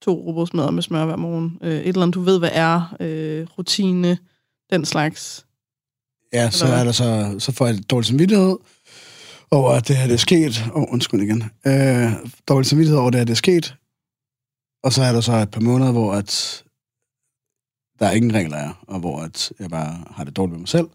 to 0.01 0.23
robotsmadder 0.27 0.71
med 0.71 0.83
smør 0.83 1.05
hver 1.05 1.15
morgen. 1.15 1.57
Øh, 1.61 1.79
et 1.79 1.87
eller 1.87 2.01
andet, 2.01 2.15
du 2.15 2.21
ved, 2.21 2.39
hvad 2.39 2.49
er, 2.53 2.95
øh, 2.99 3.47
rutine, 3.57 4.17
den 4.69 4.85
slags. 4.85 5.45
Ja, 6.33 6.49
så 6.49 6.65
er 6.65 6.83
der 6.83 6.91
så, 6.91 7.35
så 7.39 7.51
får 7.51 7.67
jeg 7.67 7.89
dårlig 7.89 8.05
samvittighed 8.05 8.57
over, 9.51 9.71
at 9.71 9.87
det 9.87 9.97
her 9.97 10.07
det 10.07 10.13
er 10.13 10.17
sket. 10.17 10.63
Åh, 10.75 10.81
oh, 10.81 10.93
undskyld 10.93 11.21
igen. 11.21 11.43
Øh, 11.67 12.11
dårlig 12.47 12.65
samvittighed 12.65 12.99
over, 12.99 13.07
at 13.07 13.13
det 13.13 13.19
her 13.19 13.25
det 13.25 13.31
er 13.31 13.35
sket. 13.35 13.75
Og 14.83 14.93
så 14.93 15.03
er 15.03 15.11
der 15.11 15.21
så 15.21 15.33
et 15.33 15.51
par 15.51 15.61
måneder, 15.61 15.91
hvor 15.91 16.13
at 16.13 16.63
der 18.01 18.07
er 18.07 18.11
ingen 18.11 18.33
regler 18.33 18.57
er, 18.57 18.83
og 18.87 18.99
hvor 18.99 19.21
at 19.21 19.53
jeg 19.59 19.69
bare 19.69 20.05
har 20.09 20.23
det 20.23 20.35
dårligt 20.35 20.51
med 20.51 20.59
mig 20.59 20.67
selv, 20.67 20.89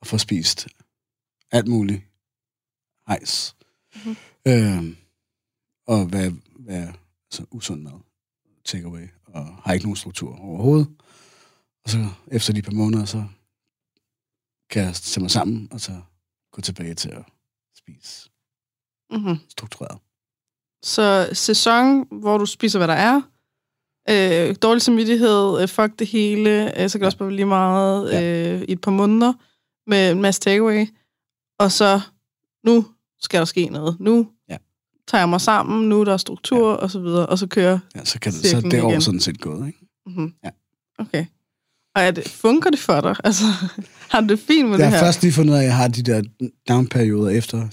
og 0.00 0.06
får 0.06 0.16
spist 0.16 0.68
alt 1.50 1.68
muligt 1.68 2.02
hejs. 3.06 3.56
Mm-hmm. 3.94 4.16
Øh, 4.46 4.96
og 5.86 6.06
hvad, 6.06 6.30
hvad 6.58 6.88
altså 7.26 7.44
usund 7.50 7.82
mad, 7.82 8.00
takeaway, 8.64 9.08
og 9.26 9.46
har 9.46 9.72
ikke 9.72 9.86
nogen 9.86 9.96
struktur 9.96 10.40
overhovedet. 10.40 10.88
Og 11.84 11.90
så 11.90 12.08
efter 12.28 12.52
de 12.52 12.62
par 12.62 12.72
måneder, 12.72 13.04
så 13.04 13.24
kan 14.70 14.82
jeg 14.82 14.94
tage 14.94 15.22
mig 15.22 15.30
sammen, 15.30 15.68
og 15.72 15.80
så 15.80 16.00
gå 16.52 16.60
tilbage 16.60 16.94
til 16.94 17.08
at 17.08 17.24
spise 17.76 18.30
mm-hmm. 19.10 19.36
struktureret. 19.48 19.98
Så 20.82 21.30
sæson, 21.32 22.06
hvor 22.20 22.38
du 22.38 22.46
spiser, 22.46 22.78
hvad 22.78 22.88
der 22.88 22.94
er, 22.94 23.22
øh, 24.10 24.54
dårlig 24.62 24.82
samvittighed, 24.82 25.62
øh, 25.62 25.68
fuck 25.68 25.98
det 25.98 26.06
hele, 26.06 26.82
øh, 26.82 26.88
så 26.88 26.98
kan 26.98 27.00
det 27.00 27.06
også 27.06 27.18
bare 27.18 27.32
lige 27.32 27.46
meget 27.46 28.12
ja. 28.12 28.52
øh, 28.54 28.62
i 28.62 28.72
et 28.72 28.80
par 28.80 28.90
måneder 28.90 29.32
med 29.86 30.10
en 30.10 30.22
masse 30.22 30.40
takeaway. 30.40 30.86
Og 31.58 31.72
så, 31.72 32.00
nu 32.64 32.86
skal 33.22 33.38
der 33.38 33.44
ske 33.44 33.66
noget. 33.66 33.96
Nu 34.00 34.28
ja. 34.48 34.56
tager 35.08 35.22
jeg 35.22 35.28
mig 35.28 35.40
sammen, 35.40 35.88
nu 35.88 36.00
er 36.00 36.04
der 36.04 36.16
struktur, 36.16 36.70
ja. 36.70 36.76
og 36.76 36.90
så 36.90 37.00
videre, 37.00 37.26
og 37.26 37.38
så 37.38 37.46
kører 37.46 37.78
Ja, 37.96 38.04
så, 38.04 38.20
kan 38.20 38.32
det, 38.32 38.46
så 38.46 38.60
det 38.60 38.82
år 38.82 38.98
sådan 38.98 39.20
set 39.20 39.40
gået, 39.40 39.66
ikke? 39.66 39.78
Mm-hmm. 40.06 40.32
Ja. 40.44 40.50
Okay. 40.98 41.26
Og 41.94 42.02
er 42.02 42.10
det, 42.10 42.28
funker 42.28 42.70
det 42.70 42.78
for 42.78 43.00
dig? 43.00 43.16
Altså, 43.24 43.44
har 44.10 44.20
du 44.20 44.26
det 44.26 44.38
fint 44.38 44.68
med 44.68 44.78
jeg 44.78 44.78
det 44.78 44.86
her? 44.86 44.90
Jeg 44.90 44.98
har 44.98 45.06
først 45.06 45.22
lige 45.22 45.32
fundet 45.32 45.52
ud 45.52 45.56
af, 45.56 45.60
at 45.60 45.66
jeg 45.66 45.76
har 45.76 45.88
de 45.88 46.02
der 46.02 46.22
down-perioder 46.68 47.30
efter. 47.30 47.68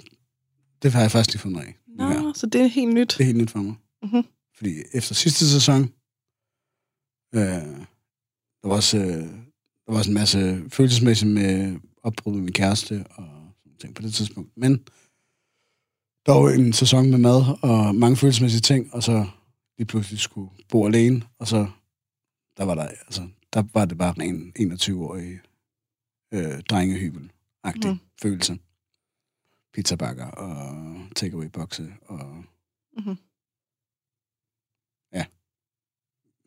Det 0.82 0.94
har 0.94 1.02
jeg 1.02 1.12
først 1.12 1.32
lige 1.32 1.42
fundet 1.42 1.60
af. 1.60 1.76
Nå, 1.98 2.10
ja. 2.10 2.32
så 2.36 2.46
det 2.46 2.62
er 2.62 2.68
helt 2.68 2.94
nyt. 2.94 3.16
Det 3.18 3.20
er 3.20 3.26
helt 3.26 3.38
nyt 3.38 3.52
for 3.52 3.60
mig. 3.60 3.76
Mm-hmm. 4.04 4.24
Fordi 4.58 4.76
efter 4.94 5.16
sidste 5.16 5.50
sæson, 5.50 5.90
Øh, 7.36 7.42
der 8.62 8.68
var 8.68 8.76
også, 8.76 8.98
øh, 8.98 9.28
der 9.86 9.92
var 9.92 9.98
også 9.98 10.10
en 10.10 10.14
masse 10.14 10.70
følelsesmæssigt 10.70 11.32
med 11.32 11.80
opbrud 12.04 12.34
med 12.34 12.42
min 12.42 12.54
kæreste 12.54 13.06
og 13.10 13.26
sådan 13.64 13.78
ting 13.80 13.96
på 13.96 14.02
det 14.02 14.14
tidspunkt. 14.14 14.58
Men 14.58 14.78
der 16.26 16.32
var 16.32 16.50
en 16.50 16.74
sæson 16.74 17.10
med 17.10 17.18
mad 17.18 17.44
og 17.62 17.96
mange 17.96 18.18
følelsesmæssige 18.18 18.62
ting, 18.62 18.94
og 18.94 19.04
så 19.04 19.26
lige 19.78 19.88
pludselig 19.88 20.20
skulle 20.20 20.52
bo 20.70 20.86
alene, 20.88 21.22
og 21.40 21.48
så 21.48 21.68
der 22.58 22.64
var 22.64 22.76
der, 22.76 22.88
altså, 22.88 23.28
der 23.54 23.64
var 23.74 23.86
det 23.86 23.98
bare 23.98 24.26
en 24.26 24.54
21-årig 24.60 25.40
øh, 26.34 26.60
drengehybel-agtig 26.70 27.92
mm. 27.92 28.00
følelse. 28.22 28.60
Pizzabakker 29.74 30.26
og 30.26 30.76
takeaway-bokse 31.16 31.94
og 32.08 32.44
mm-hmm 32.98 33.18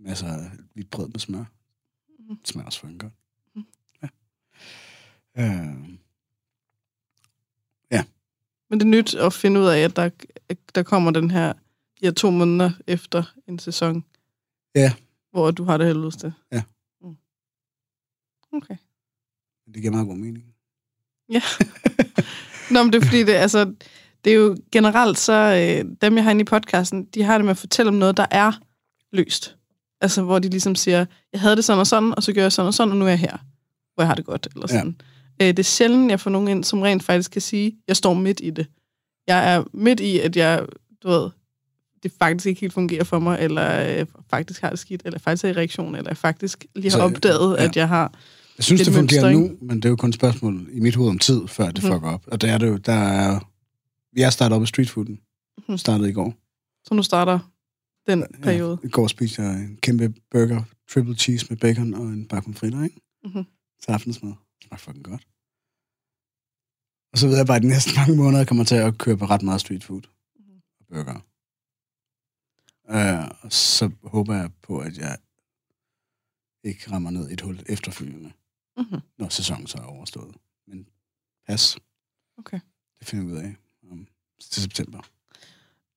masser 0.01 0.27
af 0.27 0.51
hvidt 0.75 0.91
brød 0.91 1.09
med 1.09 1.21
smør. 1.21 1.45
Mm. 2.19 2.37
Det 2.37 2.49
smager 2.49 2.67
også 2.67 2.87
en 2.87 2.99
godt. 2.99 3.13
Mm. 3.55 3.65
Ja. 4.03 4.09
Øh. 5.37 5.75
ja. 7.91 8.05
Men 8.69 8.81
det 8.81 8.87
er 8.87 8.91
nyt 8.91 9.15
at 9.15 9.33
finde 9.33 9.61
ud 9.61 9.67
af, 9.67 9.79
at 9.79 9.97
der, 9.97 10.11
der 10.75 10.83
kommer 10.83 11.11
den 11.11 11.31
her, 11.31 11.53
her 12.03 12.11
to 12.11 12.31
måneder 12.31 12.71
efter 12.87 13.35
en 13.47 13.59
sæson. 13.59 14.05
Ja. 14.75 14.93
Hvor 15.31 15.51
du 15.51 15.65
har 15.65 15.77
det 15.77 15.87
helvedeste. 15.87 16.35
Ja. 16.53 16.63
Mm. 17.03 17.17
Okay. 18.53 18.77
Det 19.67 19.83
giver 19.83 19.91
meget 19.91 20.07
god 20.07 20.17
mening. 20.17 20.45
Ja. 21.29 21.43
Nå, 22.71 22.83
men 22.83 22.93
det 22.93 23.03
er 23.03 23.07
fordi, 23.07 23.25
det, 23.25 23.33
altså, 23.33 23.75
det 24.25 24.33
er 24.33 24.37
jo 24.37 24.57
generelt 24.73 25.19
så, 25.19 25.33
øh, 25.33 25.97
dem 26.01 26.17
jeg 26.17 26.25
har 26.25 26.31
inde 26.31 26.41
i 26.41 26.45
podcasten, 26.45 27.05
de 27.05 27.23
har 27.23 27.39
det 27.39 27.45
med 27.45 27.51
at 27.51 27.59
fortælle 27.59 27.89
om 27.89 27.95
noget, 27.95 28.17
der 28.17 28.27
er 28.31 28.53
løst. 29.13 29.57
Altså, 30.01 30.23
hvor 30.23 30.39
de 30.39 30.49
ligesom 30.49 30.75
siger, 30.75 31.07
jeg 31.33 31.41
havde 31.41 31.57
det 31.57 31.65
sådan 31.65 31.81
og 31.81 31.87
sådan, 31.87 32.15
og 32.17 32.23
så 32.23 32.33
gør 32.33 32.43
jeg 32.43 32.53
sådan 32.53 32.67
og 32.67 32.75
sådan, 32.75 32.91
og 32.93 32.97
nu 32.97 33.05
er 33.05 33.09
jeg 33.09 33.19
her, 33.19 33.37
hvor 33.95 34.03
jeg 34.03 34.09
har 34.09 34.15
det 34.15 34.25
godt, 34.25 34.49
eller 34.55 34.67
sådan. 34.67 34.97
Ja. 35.41 35.49
Øh, 35.49 35.49
det 35.49 35.59
er 35.59 35.63
sjældent, 35.63 36.11
jeg 36.11 36.21
får 36.21 36.31
nogen 36.31 36.49
ind, 36.49 36.65
som 36.65 36.83
rent 36.83 37.03
faktisk 37.03 37.31
kan 37.31 37.43
sige, 37.43 37.77
jeg 37.89 37.97
står 37.97 38.15
midt 38.15 38.41
i 38.43 38.51
det. 38.51 38.67
Jeg 39.27 39.55
er 39.55 39.65
midt 39.73 40.01
i, 40.01 40.19
at 40.19 40.37
jeg, 40.37 40.67
du 41.03 41.09
ved, 41.09 41.31
det 42.03 42.13
faktisk 42.19 42.47
ikke 42.47 42.61
helt 42.61 42.73
fungerer 42.73 43.05
for 43.05 43.19
mig, 43.19 43.39
eller 43.41 44.01
øh, 44.01 44.07
faktisk 44.31 44.61
har 44.63 44.71
det 44.71 44.79
skidt, 44.79 45.03
eller 45.05 45.19
faktisk 45.19 45.45
er 45.45 45.49
i 45.49 45.53
reaktion, 45.53 45.95
eller 45.95 46.15
faktisk 46.15 46.67
lige 46.75 46.91
har 46.91 46.99
så, 46.99 47.05
opdaget, 47.05 47.57
ja. 47.59 47.65
at 47.65 47.77
jeg 47.77 47.89
har 47.89 48.13
Jeg 48.59 48.65
synes, 48.65 48.83
det 48.83 48.95
fungerer 48.95 49.31
nu, 49.31 49.51
men 49.61 49.77
det 49.77 49.85
er 49.85 49.89
jo 49.89 49.97
kun 49.97 50.09
et 50.09 50.15
spørgsmål 50.15 50.69
i 50.73 50.81
mit 50.81 50.97
hoved 50.97 51.11
om 51.11 51.19
tid, 51.19 51.49
før 51.49 51.71
det 51.71 51.85
mm. 51.85 51.91
fucker 51.91 52.09
op. 52.09 52.23
Og 52.27 52.41
det 52.41 52.51
er 52.51 52.59
det 52.59 52.67
jo, 52.67 52.77
der 52.77 52.93
er... 52.93 53.41
Jeg 54.17 54.33
startede 54.33 54.57
op 54.57 54.63
i 54.63 54.67
streetfooden. 54.67 55.21
Mm. 55.69 55.79
Startede 55.79 56.11
i 56.11 56.13
går. 56.13 56.35
Så 56.85 56.95
nu 56.95 57.03
starter 57.03 57.39
den 58.07 58.27
periode. 58.43 58.79
Ja, 58.83 58.89
I 58.89 58.91
går 58.91 59.07
spiste 59.07 59.43
jeg 59.43 59.61
en 59.61 59.77
kæmpe 59.77 60.15
burger, 60.31 60.63
triple 60.89 61.17
cheese 61.17 61.47
med 61.51 61.57
bacon 61.57 61.95
og 61.95 62.03
en 62.03 62.29
bakke 62.29 62.55
fritter, 62.55 62.85
ikke? 62.85 63.01
Mm-hmm. 63.25 63.45
Til 63.83 63.91
aftensmad. 63.91 64.31
Det 64.31 64.67
smagte 64.67 64.85
fucking 64.85 65.05
godt. 65.05 65.27
Og 67.13 67.19
så 67.19 67.27
ved 67.29 67.37
jeg 67.37 67.47
bare, 67.47 67.57
at 67.57 67.63
de 67.63 67.69
næste 67.69 67.91
mange 67.97 68.17
måneder 68.17 68.45
kommer 68.45 68.65
til 68.65 68.75
at 68.75 68.99
køre 68.99 69.17
på 69.17 69.25
ret 69.25 69.43
meget 69.43 69.61
street 69.61 69.85
food 69.85 70.03
mm-hmm. 70.37 70.61
og 70.81 70.87
burger. 70.87 71.21
Uh, 72.85 73.29
og 73.41 73.53
så 73.53 73.91
håber 74.03 74.35
jeg 74.35 74.51
på, 74.63 74.79
at 74.79 74.99
jeg 74.99 75.19
ikke 76.65 76.91
rammer 76.91 77.11
ned 77.11 77.31
i 77.31 77.33
et 77.33 77.41
hul 77.41 77.63
efterfølgende, 77.69 78.33
mm-hmm. 78.77 79.01
når 79.19 79.29
sæsonen 79.29 79.67
så 79.67 79.79
er 79.79 79.83
overstået. 79.83 80.37
Men 80.67 80.89
pas. 81.47 81.79
Okay. 82.39 82.61
Det 82.99 83.09
finder 83.09 83.27
vi 83.27 83.33
ud 83.33 83.37
af 83.37 83.57
om, 83.91 84.07
til 84.41 84.63
september. 84.63 85.01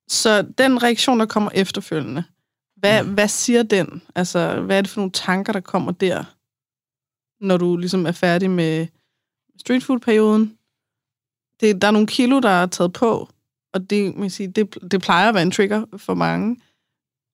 Så 0.08 0.42
den 0.42 0.84
reaktion, 0.84 1.20
der 1.20 1.26
kommer 1.26 1.50
efterfølgende, 1.54 2.24
hvad, 2.78 3.04
mm. 3.04 3.13
hvad 3.13 3.28
siger 3.28 3.63
den? 3.63 4.02
Altså, 4.16 4.62
hvad 4.62 4.78
er 4.78 4.82
det 4.82 4.89
for 4.89 5.00
nogle 5.00 5.12
tanker, 5.12 5.54
der 5.54 5.60
kommer 5.60 5.92
der, 5.92 6.24
når 7.46 7.58
du 7.58 7.78
ligesom 7.78 8.06
er 8.06 8.12
færdig 8.12 8.50
med 8.50 8.88
streetfood-perioden? 9.60 10.58
Det, 11.60 11.82
der 11.82 11.88
er 11.88 11.92
nogle 11.92 12.08
kilo, 12.08 12.39
der 12.39 12.50
er 12.50 12.66
taget 12.66 12.94
på, 12.94 13.30
og 13.74 13.89
det, 13.89 14.16
man 14.16 14.30
sige, 14.30 14.48
det, 14.48 14.78
det 14.92 15.02
plejer 15.02 15.30
at 15.30 15.34
være 15.34 15.44
en 15.44 15.52
trigger 15.52 15.86
for 15.98 16.13
mange. 16.13 16.58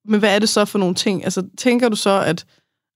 Men 0.05 0.19
hvad 0.19 0.36
er 0.36 0.39
det 0.39 0.49
så 0.49 0.65
for 0.65 0.79
nogle 0.79 0.95
ting? 0.95 1.23
Altså, 1.23 1.47
tænker 1.58 1.89
du 1.89 1.95
så, 1.95 2.23
at 2.25 2.45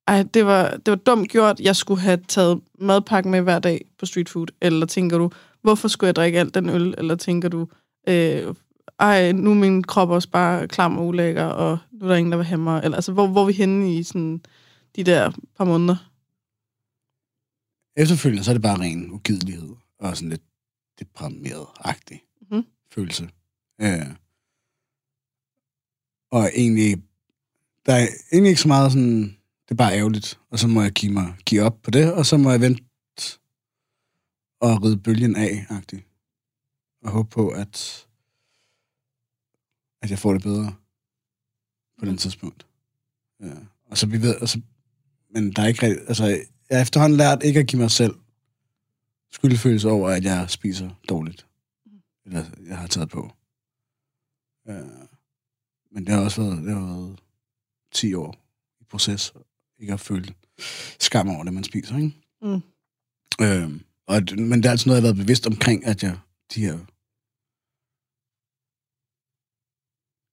ej, 0.08 0.24
det, 0.34 0.46
var, 0.46 0.70
det 0.78 0.92
var 0.92 0.96
dumt 0.96 1.30
gjort, 1.30 1.60
jeg 1.60 1.76
skulle 1.76 2.02
have 2.02 2.20
taget 2.28 2.62
madpakken 2.80 3.32
med 3.32 3.42
hver 3.42 3.60
dag 3.60 3.86
på 4.00 4.06
streetfood? 4.06 4.48
Eller 4.62 4.86
tænker 4.86 5.18
du, 5.18 5.30
hvorfor 5.62 5.88
skulle 5.88 6.08
jeg 6.08 6.16
drikke 6.16 6.40
alt 6.40 6.56
den 6.56 6.70
øl? 6.70 6.96
Eller 6.98 7.16
tænker 7.16 7.50
du, 7.50 7.68
øh, 8.08 8.56
ej, 9.00 9.32
nu 9.32 9.52
er 9.52 9.56
min 9.56 9.84
krop 9.84 10.10
også 10.10 10.30
bare 10.30 10.68
klam 10.68 10.98
og 10.98 11.08
ulækker, 11.08 11.44
og 11.46 11.78
nu 11.92 12.06
er 12.06 12.10
der 12.10 12.16
ingen, 12.16 12.32
der 12.32 12.38
vil 12.38 12.46
have 12.46 12.58
mig. 12.58 12.82
Eller, 12.84 12.96
altså, 12.96 13.12
hvor, 13.14 13.28
hvor 13.28 13.42
er 13.42 13.46
vi 13.46 13.54
henne 13.54 13.96
i 13.96 14.04
sådan, 14.04 14.42
de 14.96 15.04
der 15.04 15.32
par 15.58 15.66
måneder? 15.66 16.10
Efterfølgende 17.98 18.44
så 18.44 18.52
er 18.52 18.54
det 18.54 18.62
bare 18.62 18.80
ren 18.80 19.12
ugidelighed 19.12 19.76
og 20.00 20.18
sådan 20.18 20.30
lidt 20.30 20.42
deprimeret-agtig 21.00 22.24
Mhm. 22.52 22.64
følelse. 22.92 23.30
Øh, 23.82 24.16
og 26.32 26.50
egentlig, 26.56 27.04
der 27.86 27.94
er 27.94 28.08
egentlig 28.32 28.50
ikke 28.50 28.62
så 28.62 28.68
meget 28.68 28.92
sådan, 28.92 29.22
det 29.66 29.72
er 29.72 29.76
bare 29.76 29.98
ærgerligt, 29.98 30.40
og 30.50 30.60
så 30.60 30.68
må 30.68 30.82
jeg 30.82 30.92
give, 30.92 31.12
mig, 31.14 31.36
give 31.46 31.62
op 31.62 31.82
på 31.84 31.92
det, 31.92 32.14
og 32.14 32.26
så 32.26 32.38
må 32.38 32.52
jeg 32.52 32.62
vente 32.62 32.84
og 34.62 34.84
ride 34.84 34.98
bølgen 34.98 35.36
af-agtig. 35.36 36.06
Og 37.04 37.12
håbe 37.12 37.30
på, 37.30 37.50
at, 37.50 38.08
at 40.04 40.10
jeg 40.10 40.20
får 40.20 40.34
det 40.34 40.42
bedre 40.44 40.76
på 42.00 42.06
den 42.06 42.18
tidspunkt. 42.18 42.68
Ja. 43.42 43.54
Og 43.86 43.98
så 43.98 44.08
vi 44.08 44.22
ved, 44.22 44.36
altså, 44.42 44.62
men 45.30 45.52
der 45.52 45.62
er 45.62 45.68
ikke 45.68 45.86
rigtig, 45.88 46.08
altså, 46.08 46.26
jeg 46.26 46.46
har 46.78 46.82
efterhånden 46.82 47.18
lært 47.18 47.44
ikke 47.44 47.60
at 47.60 47.68
give 47.68 47.82
mig 47.82 47.92
selv 47.92 48.16
skyldfølelse 49.32 49.90
over, 49.90 50.10
at 50.10 50.24
jeg 50.24 50.50
spiser 50.50 50.90
dårligt. 51.10 51.48
Eller 52.26 52.46
jeg 52.68 52.78
har 52.78 52.88
taget 52.88 53.10
på. 53.10 53.32
Ja. 54.68 54.84
Men 55.92 56.06
det 56.06 56.14
har 56.14 56.22
også 56.24 56.42
været, 56.42 56.64
det 56.64 56.74
har 56.74 56.86
været 56.86 57.20
10 57.92 58.14
år 58.14 58.36
i 58.82 58.84
proces, 58.84 59.34
ikke 59.80 59.94
at 59.94 60.00
føle 60.00 60.34
skam 61.00 61.30
over 61.30 61.44
det, 61.44 61.54
man 61.54 61.64
spiser, 61.64 61.98
ikke? 61.98 62.14
Mm. 62.42 62.62
Øhm, 63.46 63.86
og, 64.08 64.22
men 64.38 64.64
det 64.64 64.66
er 64.66 64.72
altså 64.72 64.90
noget, 64.90 65.02
jeg 65.02 65.08
har 65.08 65.14
været 65.14 65.26
bevidst 65.26 65.48
omkring, 65.48 65.86
at 65.86 66.04
jeg, 66.04 66.20
de 66.54 66.62
her, 66.62 66.68
jeg 66.72 66.78
ved 66.78 66.78
ikke, 66.78 66.92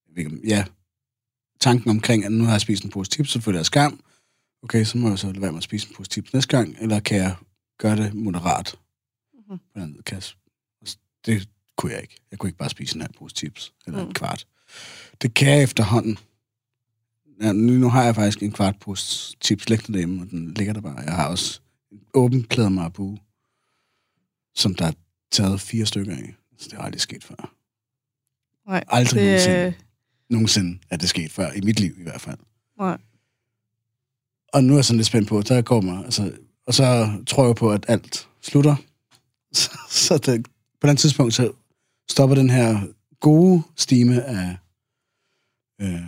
ja, 0.47 0.65
tanken 1.59 1.89
omkring, 1.89 2.25
at 2.25 2.31
nu 2.31 2.43
har 2.43 2.51
jeg 2.51 2.61
spist 2.61 2.83
en 2.83 2.89
pose 2.89 3.11
chips, 3.11 3.29
så 3.29 3.41
føler 3.41 3.59
jeg 3.59 3.65
skam. 3.65 4.03
Okay, 4.63 4.83
så 4.83 4.97
må 4.97 5.09
jeg 5.09 5.19
så 5.19 5.27
lade 5.27 5.41
være 5.41 5.51
med 5.51 5.57
at 5.59 5.63
spise 5.63 5.87
en 5.89 5.95
pose 5.95 6.09
chips 6.11 6.33
næste 6.33 6.57
gang, 6.57 6.75
eller 6.81 6.99
kan 6.99 7.17
jeg 7.17 7.35
gøre 7.77 7.95
det 7.95 8.13
moderat? 8.13 8.75
Mhm. 9.33 9.57
På 9.73 9.79
den 9.79 10.03
s- 10.21 10.99
det 11.25 11.49
kunne 11.77 11.91
jeg 11.91 12.01
ikke. 12.01 12.15
Jeg 12.31 12.39
kunne 12.39 12.47
ikke 12.49 12.57
bare 12.57 12.69
spise 12.69 12.95
en 12.95 13.01
halv 13.01 13.13
pose 13.13 13.35
chips, 13.35 13.73
eller 13.87 14.01
mm. 14.03 14.07
En 14.07 14.13
kvart. 14.13 14.47
Det 15.21 15.33
kan 15.33 15.47
jeg 15.47 15.63
efterhånden. 15.63 16.17
Ja, 17.41 17.51
nu, 17.51 17.73
nu 17.73 17.89
har 17.89 18.03
jeg 18.03 18.15
faktisk 18.15 18.43
en 18.43 18.51
kvart 18.51 18.79
pose 18.79 19.35
chips 19.41 19.69
liggende 19.69 19.93
derhjemme, 19.93 20.21
og 20.21 20.29
den 20.29 20.53
ligger 20.53 20.73
der 20.73 20.81
bare. 20.81 20.99
Jeg 20.99 21.13
har 21.15 21.27
også 21.27 21.59
en 21.91 21.99
åben 22.13 22.43
klæder 22.43 22.69
marabu, 22.69 23.17
som 24.55 24.75
der 24.75 24.85
er 24.85 24.91
taget 25.31 25.61
fire 25.61 25.85
stykker 25.85 26.15
af. 26.15 26.35
Så 26.57 26.67
det 26.69 26.73
har 26.77 26.83
aldrig 26.85 27.01
sket 27.01 27.23
før. 27.23 27.53
Nej, 28.67 28.83
Aldrig 28.87 29.21
det, 29.21 29.27
nogensinde. 29.27 29.73
Nogensinde 30.31 30.79
er 30.89 30.97
det 30.97 31.09
sket 31.09 31.31
før, 31.31 31.51
i 31.51 31.61
mit 31.61 31.79
liv 31.79 31.99
i 31.99 32.03
hvert 32.03 32.21
fald. 32.21 32.37
Nej. 32.77 32.97
Og 34.53 34.63
nu 34.63 34.73
er 34.73 34.77
jeg 34.77 34.85
sådan 34.85 34.97
lidt 34.97 35.07
spændt 35.07 35.29
på, 35.29 35.41
der 35.41 35.61
går 35.61 35.81
mig, 35.81 36.05
altså, 36.05 36.37
og 36.67 36.73
så 36.73 37.17
tror 37.27 37.45
jeg 37.45 37.55
på, 37.55 37.71
at 37.71 37.85
alt 37.87 38.29
slutter. 38.41 38.75
Så, 39.53 39.71
så 39.89 40.17
det, 40.17 40.47
på 40.81 40.87
den 40.87 40.97
tidspunkt, 40.97 41.33
så 41.33 41.51
stopper 42.09 42.35
den 42.35 42.49
her 42.49 42.87
gode 43.19 43.63
stime 43.75 44.23
af 44.23 44.57
øh, 45.81 46.07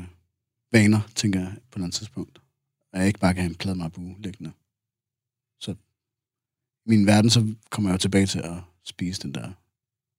vaner, 0.71 0.99
tænker 1.15 1.39
jeg, 1.39 1.53
på 1.71 1.79
den 1.79 1.91
tidspunkt. 1.91 2.41
At 2.93 2.99
jeg 2.99 3.07
ikke 3.07 3.19
bare 3.19 3.33
kan 3.33 3.43
have 3.43 3.49
en 3.49 3.55
plade 3.55 3.75
marabu 3.75 4.15
liggende. 4.19 4.51
Så 5.59 5.75
min 6.85 7.05
verden, 7.05 7.29
så 7.29 7.55
kommer 7.69 7.89
jeg 7.89 7.93
jo 7.93 7.97
tilbage 7.97 8.25
til 8.25 8.39
at 8.39 8.57
spise 8.83 9.21
den 9.21 9.33
der. 9.33 9.51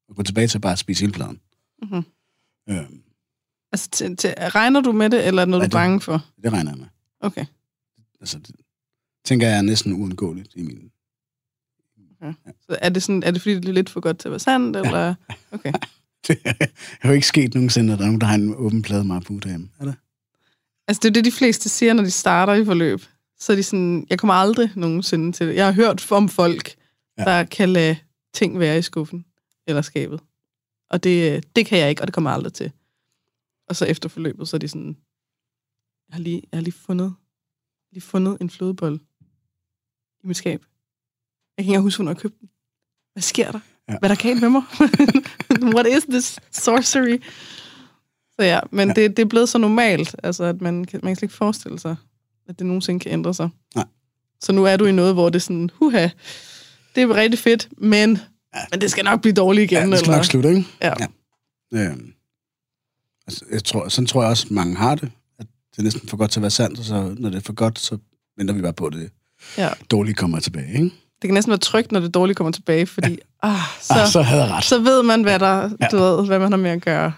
Og 0.08 0.16
gå 0.16 0.22
tilbage 0.22 0.48
til 0.48 0.58
bare 0.60 0.72
at 0.72 0.78
spise 0.78 1.00
hele 1.00 1.12
pladen. 1.12 1.40
Mm-hmm. 1.82 2.04
Øh, 2.68 2.90
Altså, 3.74 3.88
til, 3.90 4.16
til, 4.16 4.34
regner 4.38 4.80
du 4.80 4.92
med 4.92 5.10
det, 5.10 5.26
eller 5.26 5.42
er 5.42 5.44
det 5.46 5.50
noget, 5.50 5.62
Ja, 5.62 5.68
du 5.68 5.76
er 5.76 5.80
bange 5.80 6.00
for? 6.00 6.24
det 6.42 6.52
regner 6.52 6.70
jeg 6.70 6.78
med. 6.78 6.86
Okay. 7.20 7.44
Altså, 8.20 8.38
det 8.38 8.54
tænker 9.24 9.48
jeg 9.48 9.58
er 9.58 9.62
næsten 9.62 9.92
uundgåeligt 9.92 10.48
i 10.54 10.62
min... 10.62 10.90
Så 12.70 12.76
er 12.80 12.88
det, 12.88 13.02
sådan, 13.02 13.22
er 13.22 13.30
det 13.30 13.42
fordi, 13.42 13.54
det 13.54 13.68
er 13.68 13.72
lidt 13.72 13.90
for 13.90 14.00
godt 14.00 14.18
til 14.18 14.28
at 14.28 14.30
være 14.32 14.38
sandt, 14.40 14.76
eller? 14.76 15.14
Okay. 15.52 15.72
Det 16.28 16.38
er 17.02 17.08
jo 17.08 17.10
ikke 17.14 17.26
sket 17.26 17.54
nogensinde, 17.54 17.92
at 17.92 17.98
der 17.98 18.04
er 18.04 18.08
nogen, 18.08 18.20
der 18.20 18.26
har 18.26 18.34
en 18.34 18.54
åben 18.54 18.82
plade 18.82 19.04
marabu 19.04 19.38
derhjemme. 19.38 19.68
Er 19.80 19.84
det? 19.84 19.94
Altså, 20.88 21.00
det 21.02 21.08
er 21.08 21.12
det, 21.12 21.24
de 21.24 21.32
fleste 21.32 21.68
siger, 21.68 21.92
når 21.92 22.02
de 22.02 22.10
starter 22.10 22.54
i 22.54 22.64
forløb. 22.64 23.02
Så 23.38 23.52
er 23.52 23.56
de 23.56 23.62
sådan, 23.62 24.06
jeg 24.10 24.18
kommer 24.18 24.34
aldrig 24.34 24.70
nogensinde 24.76 25.32
til 25.32 25.46
det. 25.48 25.54
Jeg 25.54 25.64
har 25.64 25.72
hørt 25.72 26.12
om 26.12 26.28
folk, 26.28 26.74
Ja. 27.18 27.30
ja. 27.30 27.36
der 27.38 27.44
kan 27.44 27.68
lade 27.68 27.96
ting 28.34 28.58
være 28.58 28.78
i 28.78 28.82
skuffen 28.82 29.24
eller 29.66 29.82
skabet. 29.82 30.20
Og 30.90 31.04
det, 31.04 31.44
det 31.56 31.66
kan 31.66 31.78
jeg 31.78 31.90
ikke, 31.90 32.02
og 32.02 32.06
det 32.06 32.14
kommer 32.14 32.30
jeg 32.30 32.36
aldrig 32.36 32.52
til. 32.52 32.72
Og 33.68 33.76
så 33.76 33.84
efter 33.84 34.08
forløbet, 34.08 34.48
så 34.48 34.56
er 34.56 34.58
de 34.58 34.68
sådan, 34.68 34.96
jeg 36.08 36.14
har 36.14 36.20
lige, 36.20 36.42
jeg 36.52 36.56
har 36.58 36.62
lige 36.62 36.74
fundet, 36.74 37.14
lige 37.92 38.02
fundet 38.02 38.38
en 38.40 38.50
flødebold 38.50 39.00
i 40.24 40.26
mit 40.26 40.36
skab. 40.36 40.64
Jeg 41.56 41.64
kan 41.64 41.72
ikke 41.72 41.80
huske, 41.82 41.98
hvornår 41.98 42.10
jeg 42.12 42.18
købte 42.18 42.38
den. 42.40 42.48
Hvad 43.12 43.22
sker 43.22 43.50
der? 43.52 43.60
Ja. 43.88 43.98
Hvad 43.98 44.10
er 44.10 44.14
der 44.14 44.22
galt 44.22 44.40
med 44.40 44.48
mig? 44.48 44.62
What 45.76 45.86
is 45.86 46.04
this 46.04 46.40
sorcery? 46.50 47.18
Så 48.30 48.42
ja, 48.42 48.60
men 48.70 48.88
ja. 48.88 48.94
Det, 48.94 49.16
det 49.16 49.22
er 49.22 49.26
blevet 49.28 49.48
så 49.48 49.58
normalt, 49.58 50.16
altså, 50.22 50.44
at 50.44 50.60
man 50.60 50.84
kan, 50.84 51.00
man 51.02 51.10
kan 51.10 51.16
slet 51.16 51.22
ikke 51.22 51.34
forestille 51.34 51.78
sig, 51.78 51.96
at 52.48 52.58
det 52.58 52.66
nogensinde 52.66 53.00
kan 53.00 53.12
ændre 53.12 53.34
sig. 53.34 53.48
Nej. 53.74 53.84
Så 54.40 54.52
nu 54.52 54.64
er 54.64 54.76
du 54.76 54.84
i 54.86 54.92
noget, 54.92 55.14
hvor 55.14 55.28
det 55.28 55.36
er 55.36 55.40
sådan, 55.40 55.70
huha, 55.74 56.08
det 56.94 57.02
er 57.02 57.14
rigtig 57.14 57.38
fedt, 57.38 57.68
men, 57.78 58.18
Ja. 58.54 58.60
men 58.70 58.80
det 58.80 58.90
skal 58.90 59.04
nok 59.04 59.20
blive 59.20 59.34
dårligt 59.34 59.72
igen. 59.72 59.84
Ja, 59.84 59.90
det 59.90 59.98
skal 59.98 60.06
eller? 60.08 60.16
nok 60.16 60.24
slutte, 60.24 60.48
ikke? 60.48 60.66
Ja. 60.82 60.92
ja. 61.00 61.06
Øhm, 61.90 62.14
altså, 63.26 63.44
jeg 63.52 63.64
tror, 63.64 63.88
sådan 63.88 64.06
tror 64.06 64.22
jeg 64.22 64.30
også, 64.30 64.46
mange 64.50 64.76
har 64.76 64.94
det. 64.94 65.10
At 65.38 65.46
det 65.72 65.78
er 65.78 65.82
næsten 65.82 66.08
for 66.08 66.16
godt 66.16 66.30
til 66.30 66.40
at 66.40 66.42
være 66.42 66.50
sandt, 66.50 66.78
og 66.78 66.84
så 66.84 67.14
når 67.18 67.30
det 67.30 67.36
er 67.36 67.40
for 67.42 67.52
godt, 67.52 67.78
så 67.78 67.98
venter 68.36 68.54
vi 68.54 68.62
bare 68.62 68.72
på, 68.72 68.86
at 68.86 68.92
det 68.92 69.10
Ja. 69.58 69.70
dårlige 69.90 70.14
kommer 70.14 70.40
tilbage, 70.40 70.68
ikke? 70.72 70.84
Det 71.22 71.28
kan 71.28 71.34
næsten 71.34 71.50
være 71.50 71.58
trygt, 71.58 71.92
når 71.92 72.00
det 72.00 72.14
dårlige 72.14 72.34
kommer 72.34 72.50
tilbage, 72.52 72.86
fordi 72.86 73.18
ah, 73.42 73.58
så, 73.80 73.86
Så, 73.86 74.00
ah, 74.00 74.08
så 74.08 74.22
havde 74.22 74.42
jeg 74.42 74.50
ret. 74.50 74.64
så 74.64 74.78
ved 74.78 75.02
man, 75.02 75.22
hvad, 75.22 75.38
der, 75.38 75.46
Ja. 75.62 75.68
ja. 75.80 75.88
du 75.90 75.96
ved, 75.96 76.26
hvad 76.26 76.38
man 76.38 76.52
har 76.52 76.56
med 76.58 76.70
at 76.70 76.82
gøre. 76.82 77.12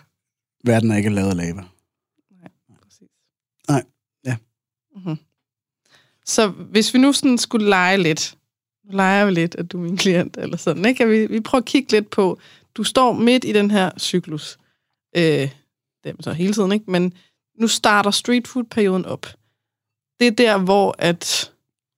Verden 0.65 0.91
er 0.91 0.97
ikke 0.97 1.11
lavet 1.11 1.31
af 1.31 1.37
lava. 1.37 1.63
Præcis. 2.83 3.09
Nej, 3.69 3.83
ja. 4.25 4.37
Mm-hmm. 4.97 5.19
Så 6.27 6.49
hvis 6.49 6.95
vi 6.95 6.99
nu 6.99 7.13
sådan 7.13 7.39
skulle 7.39 7.69
lege 7.69 7.97
lidt, 8.03 8.35
nu 8.85 8.97
leger 8.97 9.25
vi 9.27 9.31
lidt, 9.33 9.55
at 9.55 9.73
du 9.73 9.79
er 9.79 9.83
min 9.83 9.97
klient, 9.97 10.37
eller 10.37 10.57
sådan, 10.57 10.85
ikke? 10.85 10.99
Kan 10.99 11.11
vi, 11.11 11.27
vi 11.27 11.41
prøver 11.41 11.61
at 11.63 11.67
kigge 11.67 11.93
lidt 11.93 12.11
på, 12.11 12.39
du 12.75 12.85
står 12.85 13.13
midt 13.13 13.45
i 13.45 13.53
den 13.53 13.71
her 13.71 13.91
cyklus. 13.99 14.59
Øh, 15.17 15.51
det 16.07 16.19
er 16.19 16.23
så 16.23 16.33
hele 16.33 16.53
tiden, 16.53 16.73
ikke? 16.73 16.91
Men 16.91 17.13
nu 17.59 17.69
starter 17.69 18.11
street 18.11 18.49
food-perioden 18.49 19.05
op. 19.05 19.27
Det 20.21 20.27
er 20.27 20.31
der, 20.31 20.59
hvor 20.59 20.95
at 20.99 21.53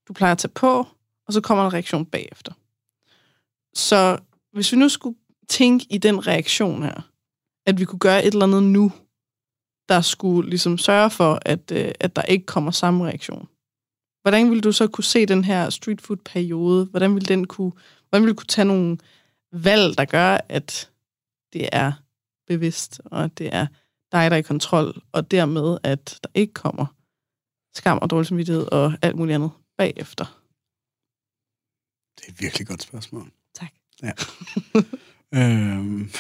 du 0.09 0.13
plejer 0.13 0.33
at 0.33 0.39
tage 0.39 0.53
på, 0.55 0.87
og 1.27 1.33
så 1.33 1.41
kommer 1.41 1.67
en 1.67 1.73
reaktion 1.73 2.07
bagefter. 2.07 2.53
Så 3.75 4.19
hvis 4.53 4.73
vi 4.73 4.77
nu 4.77 4.89
skulle 4.89 5.17
tænke 5.49 5.87
i 5.91 5.99
den 5.99 6.27
reaktion 6.27 6.83
her, 6.83 7.09
at 7.67 7.81
vi 7.81 7.85
kunne 7.85 7.99
gøre 7.99 8.25
et 8.25 8.33
eller 8.33 8.47
andet 8.47 8.63
nu, 8.63 8.93
der 9.89 10.01
skulle 10.01 10.51
ligesom 10.51 10.79
sørge 10.79 11.11
for, 11.11 11.39
at, 11.43 11.73
øh, 11.73 11.93
at 12.01 12.17
der 12.17 12.23
ikke 12.23 12.47
kommer 12.47 12.71
samme 12.71 13.05
reaktion. 13.05 13.49
Hvordan 14.23 14.51
ville 14.51 14.61
du 14.61 14.73
så 14.73 14.87
kunne 14.87 15.05
se 15.05 15.27
den 15.27 15.45
her 15.45 15.71
street 15.71 16.01
food 16.01 16.17
periode? 16.17 16.85
Hvordan 16.85 17.15
ville 17.15 17.27
den 17.27 17.47
kunne, 17.47 17.73
hvordan 18.09 18.23
ville 18.23 18.33
du 18.33 18.37
kunne 18.37 18.47
tage 18.47 18.65
nogle 18.65 18.99
valg, 19.53 19.99
der 19.99 20.05
gør, 20.05 20.39
at 20.49 20.91
det 21.53 21.69
er 21.73 21.93
bevidst, 22.47 23.01
og 23.05 23.25
at 23.25 23.39
det 23.39 23.55
er 23.55 23.67
dig, 24.13 24.31
der 24.31 24.37
er 24.37 24.41
i 24.41 24.43
kontrol, 24.43 25.03
og 25.13 25.31
dermed, 25.31 25.79
at 25.83 26.19
der 26.23 26.31
ikke 26.35 26.53
kommer 26.53 26.87
skam 27.75 27.99
og 27.99 28.11
dårlig 28.11 28.27
samvittighed 28.27 28.73
og 28.73 28.93
alt 29.03 29.17
muligt 29.17 29.35
andet 29.35 29.51
bagefter? 29.77 30.43
Det 32.19 32.27
er 32.27 32.33
et 32.33 32.41
virkelig 32.41 32.67
godt 32.67 32.83
spørgsmål. 32.83 33.33
Tak. 33.55 33.73
Ja. 34.03 34.13
øhm, 35.39 36.11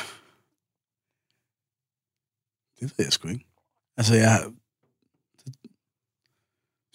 det 2.81 2.99
ved 2.99 3.05
jeg 3.05 3.13
sgu 3.13 3.29
ikke. 3.29 3.47
Altså, 3.97 4.15
jeg 4.15 4.53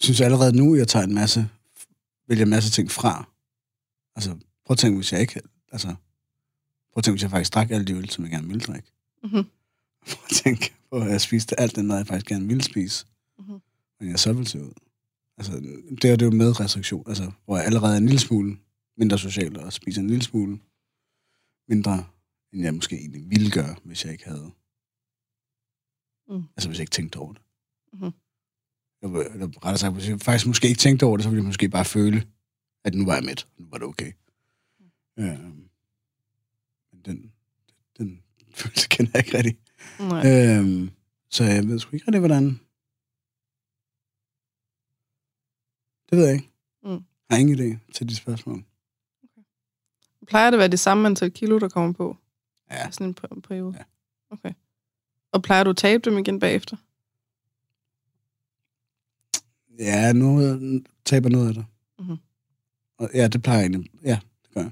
synes 0.00 0.20
allerede 0.20 0.56
nu, 0.56 0.76
jeg 0.76 0.88
tager 0.88 1.04
en 1.04 1.14
masse, 1.14 1.50
vælger 2.28 2.44
en 2.44 2.50
masse 2.50 2.70
ting 2.70 2.90
fra. 2.90 3.28
Altså, 4.16 4.30
prøv 4.64 4.74
at 4.74 4.78
tænke, 4.78 4.96
hvis 4.96 5.12
jeg 5.12 5.20
ikke, 5.20 5.40
altså, 5.72 5.88
prøv 6.92 6.96
at 6.96 7.04
tænke, 7.04 7.14
hvis 7.14 7.22
jeg 7.22 7.30
faktisk 7.30 7.54
drak 7.54 7.70
alt 7.70 7.88
det 7.88 7.96
øl, 7.96 8.10
som 8.10 8.24
jeg 8.24 8.30
gerne 8.30 8.46
ville 8.46 8.60
drikke. 8.60 8.92
Mhm. 9.22 9.32
Prøv 10.10 10.24
at 10.30 10.36
tænke 10.44 10.74
at 11.02 11.10
jeg 11.10 11.20
spiste 11.20 11.60
alt 11.60 11.76
den 11.76 11.86
mad, 11.86 11.96
jeg 11.96 12.06
faktisk 12.06 12.26
gerne 12.26 12.46
ville 12.46 12.62
spise. 12.62 13.06
Mhm. 13.38 13.58
Men 14.00 14.08
jeg 14.10 14.18
så 14.18 14.32
ville 14.32 14.48
se 14.48 14.62
ud. 14.62 14.72
Altså, 15.36 15.52
det 16.02 16.10
er 16.10 16.16
det 16.16 16.26
jo 16.26 16.30
med 16.30 16.60
restriktion, 16.60 17.04
altså, 17.08 17.32
hvor 17.44 17.56
jeg 17.56 17.66
allerede 17.66 17.92
er 17.92 17.98
en 17.98 18.06
lille 18.06 18.20
smule 18.20 18.56
mindre 18.96 19.18
social 19.18 19.58
og 19.60 19.72
spiser 19.72 20.00
en 20.00 20.10
lille 20.10 20.22
smule 20.24 20.58
mindre, 21.68 22.06
end 22.52 22.62
jeg 22.62 22.74
måske 22.74 22.96
egentlig 22.96 23.30
ville 23.30 23.50
gøre, 23.50 23.76
hvis 23.84 24.04
jeg 24.04 24.12
ikke 24.12 24.24
havde... 24.24 24.50
Mm. 26.28 26.42
Altså, 26.56 26.68
hvis 26.68 26.78
jeg 26.78 26.82
ikke 26.82 26.90
tænkte 26.90 27.16
over 27.16 27.32
det. 27.32 27.42
Mhm. 27.92 28.12
Jeg, 29.02 29.10
eller 29.32 29.46
rettere 29.46 29.78
sagt, 29.78 29.94
hvis 29.94 30.08
jeg 30.08 30.20
faktisk 30.20 30.46
måske 30.46 30.68
ikke 30.68 30.78
tænkte 30.78 31.04
over 31.04 31.16
det, 31.16 31.24
så 31.24 31.30
ville 31.30 31.42
jeg 31.42 31.46
måske 31.46 31.68
bare 31.68 31.84
føle, 31.84 32.26
at 32.84 32.94
nu 32.94 33.04
var 33.04 33.14
jeg 33.14 33.24
med. 33.24 33.36
Nu 33.58 33.66
var 33.70 33.78
det 33.78 33.86
okay. 33.86 34.12
Mm. 35.16 35.24
Øhm, 35.24 35.68
men 36.92 37.00
den, 37.04 37.32
den 37.98 38.22
følelse 38.54 38.88
kender 38.88 39.10
jeg 39.14 39.26
ikke 39.26 39.38
rigtig. 39.38 39.58
Nej. 40.00 40.58
Øhm, 40.58 40.90
så 41.30 41.44
jeg 41.44 41.68
ved 41.68 41.78
sgu 41.78 41.96
ikke 41.96 42.06
rigtig, 42.06 42.18
hvordan... 42.20 42.60
Det 46.10 46.18
ved 46.18 46.24
jeg 46.26 46.34
ikke. 46.34 46.50
Mm. 46.82 46.90
Jeg 46.90 47.00
har 47.30 47.36
ingen 47.36 47.58
idé 47.58 47.92
til 47.94 48.08
de 48.08 48.16
spørgsmål. 48.16 48.64
Plejer 50.26 50.50
det 50.50 50.56
at 50.56 50.58
være 50.58 50.68
det 50.68 50.80
samme 50.80 51.06
antal 51.08 51.30
kilo, 51.32 51.58
der 51.58 51.68
kommer 51.68 51.92
på? 51.92 52.16
Ja. 52.70 52.88
i 52.88 52.92
Sådan 52.92 53.06
en 53.06 53.14
per- 53.14 53.40
periode? 53.48 53.74
Ja. 53.78 53.82
Okay. 54.30 54.52
Og 55.32 55.42
plejer 55.42 55.64
du 55.64 55.70
at 55.70 55.76
tabe 55.76 56.10
dem 56.10 56.18
igen 56.18 56.38
bagefter? 56.40 56.76
Ja, 59.78 60.12
nu 60.12 60.40
taber 61.04 61.28
noget 61.28 61.48
af 61.48 61.54
det. 61.54 61.66
Mhm. 61.98 62.16
Og 62.98 63.10
ja, 63.14 63.28
det 63.28 63.42
plejer 63.42 63.58
jeg 63.58 63.66
egentlig. 63.70 63.90
Ja, 64.04 64.18
det 64.42 64.54
gør 64.54 64.60
jeg. 64.60 64.70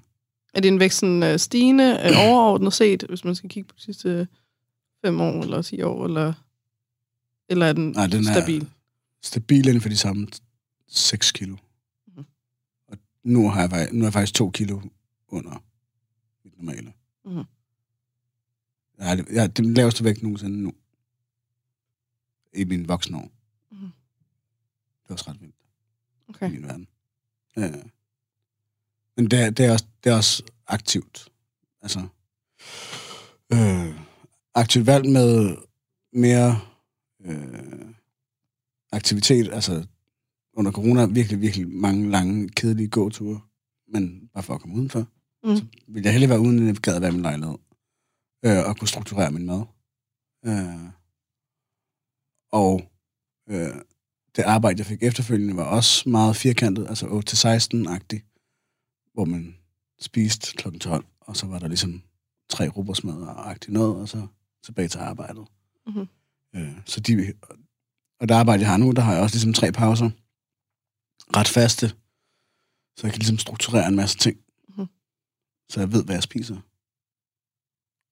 Er 0.54 0.60
din 0.60 0.80
vægt 0.80 0.94
sådan 0.94 1.22
øh, 1.22 1.38
stigende 1.38 1.84
øh, 2.04 2.10
overordnet 2.28 2.72
set, 2.72 3.02
hvis 3.08 3.24
man 3.24 3.34
skal 3.34 3.50
kigge 3.50 3.68
på 3.68 3.74
de 3.76 3.82
sidste 3.82 4.28
fem 5.04 5.20
år 5.20 5.42
eller 5.42 5.62
10 5.62 5.82
år, 5.82 6.04
eller, 6.04 6.34
eller 7.48 7.66
er 7.66 7.72
den, 7.72 7.90
Nej, 7.92 8.06
den 8.06 8.26
er 8.28 8.32
stabil? 8.40 8.70
stabil 9.22 9.66
inden 9.68 9.80
for 9.80 9.88
de 9.88 9.96
samme 9.96 10.26
6 10.88 11.32
kilo. 11.32 11.56
Mhm. 12.06 12.24
Og 12.88 12.98
nu 13.22 13.50
har 13.50 13.68
jeg, 13.68 13.88
nu 13.92 14.00
er 14.00 14.04
jeg 14.06 14.12
faktisk 14.12 14.34
2 14.34 14.50
kilo 14.50 14.80
under 15.28 15.62
mit 16.44 16.58
normale. 16.58 16.92
Mhm. 17.24 17.44
Jeg 18.98 19.06
har, 19.08 19.16
jeg, 19.16 19.26
det 19.26 19.38
er 19.38 19.46
den 19.46 19.74
laveste 19.74 20.04
vægt 20.04 20.22
nogensinde 20.22 20.62
nu. 20.62 20.72
I 22.54 22.64
min 22.64 22.88
voksne 22.88 23.16
år. 23.18 23.30
Mhm. 23.70 23.80
Det 25.02 25.08
er 25.08 25.12
også 25.14 25.30
ret 25.30 25.40
vildt 25.40 25.54
Okay. 26.28 26.48
i 26.48 26.52
min 26.52 26.62
verden. 26.62 26.88
Ja. 27.56 27.72
Men 29.16 29.30
det, 29.30 29.40
er- 29.40 29.50
det, 29.50 29.66
er 29.66 29.72
også, 29.72 29.86
det 30.04 30.12
er 30.12 30.16
også 30.16 30.42
aktivt. 30.66 31.28
Altså, 31.82 31.98
øh, 33.52 34.00
aktivt 34.54 34.86
valg 34.86 35.08
med 35.08 35.56
mere 36.12 36.60
øh, 37.24 37.94
aktivitet. 38.92 39.52
Altså, 39.52 39.86
under 40.54 40.72
corona 40.72 41.06
virkelig, 41.06 41.40
virkelig 41.40 41.68
mange 41.68 42.10
lange, 42.10 42.48
kedelige 42.48 42.88
gåture. 42.88 43.40
Men 43.88 44.30
bare 44.34 44.42
for 44.42 44.54
at 44.54 44.60
komme 44.60 44.76
udenfor. 44.76 45.06
Mm. 45.44 45.56
Så 45.56 45.64
ville 45.88 46.04
jeg 46.06 46.12
hellere 46.12 46.30
være 46.30 46.40
uden, 46.40 46.58
end 46.58 46.66
jeg 46.66 46.76
gad 46.76 46.96
at 46.96 47.02
være 47.02 47.10
i 47.10 47.14
min 47.14 47.22
lejlighed. 47.22 47.58
Øh, 48.44 48.68
og 48.68 48.76
kunne 48.76 48.88
strukturere 48.88 49.30
min 49.30 49.46
mad. 49.46 49.64
Øh, 50.46 50.90
og 52.52 52.90
øh, 53.48 53.74
det 54.36 54.42
arbejde, 54.42 54.78
jeg 54.78 54.86
fik 54.86 55.02
efterfølgende, 55.02 55.56
var 55.56 55.64
også 55.64 56.08
meget 56.08 56.36
firkantet, 56.36 56.86
altså 56.88 57.06
8-16-agtigt, 57.06 58.24
hvor 59.14 59.24
man 59.24 59.56
spiste 60.00 60.52
kl. 60.56 60.78
12, 60.78 61.04
og 61.20 61.36
så 61.36 61.46
var 61.46 61.58
der 61.58 61.68
ligesom 61.68 62.02
tre 62.48 62.68
robotsmadder-agtigt 62.68 63.72
noget, 63.72 63.96
og 63.96 64.08
så 64.08 64.26
tilbage 64.64 64.88
til 64.88 64.98
arbejdet. 64.98 65.46
Mhm. 65.86 66.06
Øh, 66.54 66.78
så 66.86 67.00
de, 67.00 67.32
og 68.20 68.28
det 68.28 68.34
arbejde, 68.34 68.62
jeg 68.62 68.70
har 68.70 68.76
nu, 68.76 68.90
der 68.92 69.02
har 69.02 69.12
jeg 69.12 69.22
også 69.22 69.34
ligesom 69.36 69.52
tre 69.52 69.72
pauser, 69.72 70.10
ret 71.36 71.48
faste, 71.48 71.88
så 72.96 73.06
jeg 73.06 73.12
kan 73.12 73.18
ligesom 73.18 73.38
strukturere 73.38 73.88
en 73.88 73.96
masse 73.96 74.18
ting, 74.18 74.36
Mhm. 74.68 74.86
så 75.68 75.80
jeg 75.80 75.92
ved, 75.92 76.04
hvad 76.04 76.14
jeg 76.14 76.22
spiser. 76.22 76.56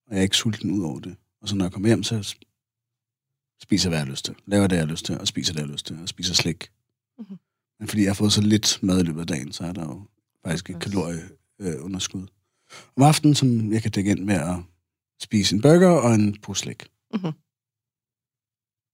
Og 0.07 0.11
jeg 0.11 0.17
er 0.17 0.23
ikke 0.23 0.37
sulten 0.37 0.71
ud 0.71 0.83
over 0.83 0.99
det. 0.99 1.15
Og 1.41 1.49
så 1.49 1.55
når 1.55 1.65
jeg 1.65 1.71
kommer 1.71 1.89
hjem, 1.89 2.03
så 2.03 2.35
spiser, 3.61 3.89
hvad 3.89 3.99
jeg 3.99 4.05
har 4.05 4.11
lyst 4.11 4.25
til. 4.25 4.35
Laver 4.45 4.67
det, 4.67 4.75
jeg 4.75 4.85
har 4.85 4.91
lyst 4.91 5.05
til, 5.05 5.19
og 5.19 5.27
spiser 5.27 5.53
det, 5.53 5.59
jeg 5.59 5.67
har 5.67 5.71
lyst 5.73 5.85
til, 5.85 6.01
og 6.01 6.09
spiser 6.09 6.33
slik. 6.33 6.71
Mhm. 7.19 7.37
Men 7.79 7.87
fordi 7.87 8.01
jeg 8.01 8.09
har 8.09 8.13
fået 8.15 8.33
så 8.33 8.41
lidt 8.41 8.79
mad 8.83 8.99
i 8.99 9.03
løbet 9.03 9.21
af 9.21 9.27
dagen, 9.27 9.51
så 9.51 9.63
er 9.63 9.71
der 9.73 9.81
jo 9.83 10.07
faktisk 10.45 10.69
et 10.69 10.81
kalorieunderskud. 10.81 12.27
Om 12.95 13.03
aftenen, 13.03 13.35
som 13.35 13.73
jeg 13.73 13.81
kan 13.81 13.91
dække 13.91 14.11
ind 14.11 14.19
med 14.23 14.35
at 14.35 14.55
spise 15.21 15.55
en 15.55 15.61
burger 15.61 15.89
og 15.89 16.13
en 16.15 16.39
pose 16.41 16.59
slik, 16.59 16.83
Mhm. 17.13 17.31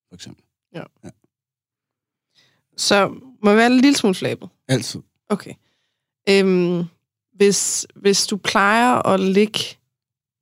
for 0.09 0.15
eksempel. 0.15 0.43
Så 2.77 3.07
må 3.43 3.53
være 3.55 3.67
en 3.67 3.79
lille 3.81 3.97
smule 3.97 4.15
flabet. 4.15 4.49
Altid. 4.67 5.01
Okay. 5.29 5.53
Øhm, 6.29 6.83
hvis, 7.33 7.87
hvis 7.95 8.27
du 8.27 8.37
plejer 8.37 8.93
at 9.07 9.19
ligge 9.19 9.59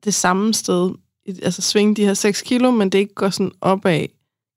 det 0.03 0.13
samme 0.13 0.53
sted, 0.53 0.95
altså 1.27 1.61
svinge 1.61 1.95
de 1.95 2.05
her 2.05 2.13
6 2.13 2.41
kilo, 2.41 2.71
men 2.71 2.89
det 2.89 2.97
ikke 2.99 3.13
går 3.13 3.29
sådan 3.29 3.51
opad 3.61 4.07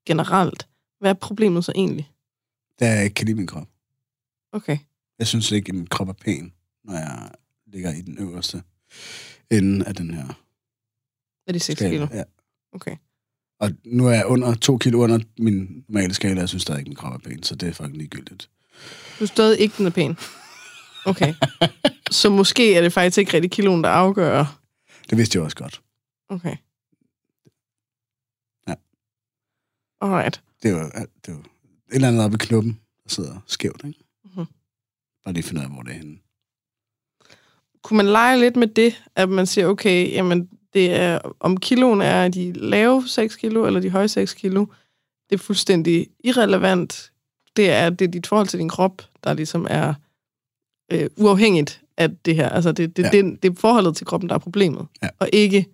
generelt, 0.05 0.67
hvad 0.99 1.09
er 1.09 1.13
problemet 1.13 1.65
så 1.65 1.71
egentlig? 1.75 2.11
Det 2.79 2.87
er 2.87 2.91
jeg 2.93 3.03
ikke 3.03 3.13
kan 3.13 3.25
lide 3.25 3.37
min 3.37 3.47
krop. 3.47 3.67
Okay. 4.51 4.77
Jeg 5.19 5.27
synes 5.27 5.51
ikke, 5.51 5.69
at 5.69 5.75
min 5.75 5.87
krop 5.87 6.09
er 6.09 6.13
pæn, 6.13 6.53
når 6.83 6.93
jeg 6.93 7.31
ligger 7.67 7.93
i 7.93 8.01
den 8.01 8.17
øverste 8.17 8.63
ende 9.51 9.85
af 9.85 9.95
den 9.95 10.13
her 10.13 10.27
Er 11.49 11.53
de 11.53 11.59
6 11.59 11.79
skala. 11.79 11.91
kilo? 11.91 12.07
Ja. 12.13 12.23
Okay. 12.73 12.95
Og 13.59 13.71
nu 13.85 14.07
er 14.07 14.11
jeg 14.11 14.25
under 14.25 14.53
to 14.55 14.77
kilo 14.77 15.03
under 15.03 15.19
min 15.39 15.85
normale 15.87 16.13
skala, 16.13 16.33
og 16.33 16.39
jeg 16.39 16.49
synes 16.49 16.61
stadig 16.61 16.79
ikke, 16.79 16.89
min 16.89 16.95
krop 16.95 17.13
er 17.13 17.17
pæn, 17.17 17.43
så 17.43 17.55
det 17.55 17.69
er 17.69 17.73
fucking 17.73 17.97
ligegyldigt. 17.97 18.49
Du 19.19 19.23
er 19.23 19.27
stadig 19.27 19.59
ikke, 19.59 19.75
den 19.77 19.85
er 19.85 19.89
pæn. 19.89 20.17
Okay. 21.05 21.33
så 22.11 22.29
måske 22.29 22.75
er 22.75 22.81
det 22.81 22.93
faktisk 22.93 23.17
ikke 23.17 23.33
rigtig 23.33 23.51
kiloen, 23.51 23.83
der 23.83 23.89
afgør. 23.89 24.59
Det 25.09 25.17
vidste 25.17 25.37
jeg 25.37 25.43
også 25.43 25.57
godt. 25.57 25.81
Okay. 26.29 26.55
Ja. 28.67 28.73
Alright. 30.01 30.41
Det 30.63 30.73
var, 30.75 31.05
det 31.25 31.33
var 31.33 31.39
et 31.39 31.45
eller 31.91 32.07
andet 32.07 32.23
oppe 32.23 32.35
i 32.35 32.45
knuppen, 32.45 32.79
der 33.03 33.09
sidder 33.09 33.39
skævt, 33.47 33.81
ikke? 33.85 33.99
Mhm. 34.25 34.45
Bare 35.23 35.33
lige 35.33 35.43
finde 35.43 35.61
ud 35.61 35.65
af, 35.65 35.71
hvor 35.71 35.81
det 35.81 35.91
er 35.91 35.97
henne. 35.97 36.17
Kunne 37.83 37.97
man 37.97 38.05
lege 38.05 38.39
lidt 38.39 38.55
med 38.55 38.67
det, 38.67 39.03
at 39.15 39.29
man 39.29 39.45
siger, 39.45 39.67
okay, 39.67 40.11
jamen, 40.11 40.49
det 40.73 40.93
er, 40.93 41.19
om 41.39 41.57
kiloen 41.57 42.01
er 42.01 42.27
de 42.27 42.51
lave 42.53 43.07
6 43.07 43.35
kilo, 43.35 43.65
eller 43.65 43.79
de 43.79 43.89
høje 43.89 44.07
6 44.07 44.33
kilo, 44.33 44.65
det 45.29 45.35
er 45.35 45.39
fuldstændig 45.43 46.07
irrelevant. 46.23 47.11
Det 47.55 47.69
er, 47.69 47.89
det 47.89 48.07
er 48.07 48.11
dit 48.11 48.27
forhold 48.27 48.47
til 48.47 48.59
din 48.59 48.69
krop, 48.69 49.01
der 49.23 49.33
ligesom 49.33 49.67
er 49.69 49.93
øh, 50.91 51.09
uafhængigt 51.17 51.81
af 51.97 52.15
det 52.25 52.35
her. 52.35 52.49
Altså, 52.49 52.71
det, 52.71 52.97
det, 52.97 53.03
Ja. 53.03 53.09
det, 53.09 53.43
det 53.43 53.51
er 53.51 53.55
forholdet 53.55 53.95
til 53.95 54.05
kroppen, 54.07 54.29
der 54.29 54.35
er 54.35 54.39
problemet, 54.39 54.87
Ja. 55.03 55.07
og 55.19 55.29
ikke 55.33 55.65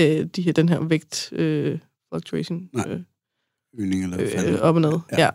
øh, 0.00 0.24
de 0.26 0.42
her, 0.42 0.52
den 0.52 0.68
her 0.68 0.80
vægt 0.80 1.32
øh, 1.32 1.78
fluctuation 2.12 2.68
Nej. 2.72 2.84
øh, 2.88 3.00
Øgning 3.78 4.04
eller 4.04 4.20
øh, 4.20 4.30
fald. 4.32 4.58
op 4.58 4.74
og 4.74 4.80
ned. 4.80 4.98
Ja. 5.12 5.20
Ja. 5.24 5.30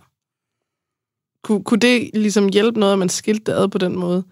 Kunne, 1.43 1.63
kunne 1.63 1.79
det 1.79 2.09
ligesom 2.13 2.49
hjælpe 2.49 2.79
noget, 2.79 2.93
at 2.93 2.99
man 2.99 3.09
skilte 3.09 3.51
det 3.51 3.57
ad 3.57 3.67
på 3.67 3.77
den 3.77 3.95
måde? 3.99 4.23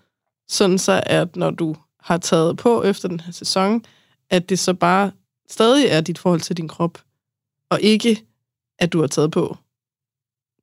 Sådan 0.49 0.77
så, 0.77 1.03
at 1.05 1.35
når 1.35 1.49
du 1.51 1.75
har 1.99 2.17
taget 2.17 2.57
på 2.57 2.83
efter 2.83 3.07
den 3.09 3.19
her 3.19 3.31
sæson, 3.31 3.85
at 4.31 4.49
det 4.49 4.59
så 4.59 4.73
bare 4.73 5.11
stadig 5.49 5.87
er 5.87 6.01
dit 6.01 6.17
forhold 6.19 6.41
til 6.41 6.57
din 6.57 6.67
krop, 6.67 7.03
og 7.69 7.81
ikke, 7.81 8.25
at 8.79 8.93
du 8.93 8.99
har 8.99 9.07
taget 9.07 9.31
på. 9.31 9.57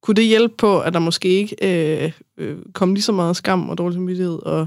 Kunne 0.00 0.14
det 0.14 0.24
hjælpe 0.26 0.54
på, 0.56 0.80
at 0.80 0.92
der 0.94 0.98
måske 0.98 1.28
ikke 1.28 1.56
øh, 2.04 2.12
øh, 2.36 2.58
kom 2.72 2.94
lige 2.94 3.02
så 3.02 3.12
meget 3.12 3.36
skam 3.36 3.68
og 3.70 3.78
dårlig 3.78 3.94
samvittighed 3.94 4.38
og 4.42 4.66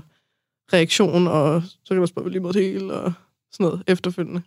reaktion, 0.73 1.27
og 1.27 1.63
så 1.63 1.87
kan 1.93 1.97
du 1.97 2.05
spørge 2.07 2.29
lige 2.29 2.39
mod 2.41 2.53
det 2.53 2.63
hele 2.63 2.93
og 2.93 3.13
sådan 3.51 3.63
noget 3.63 3.83
efterfølgende? 3.87 4.41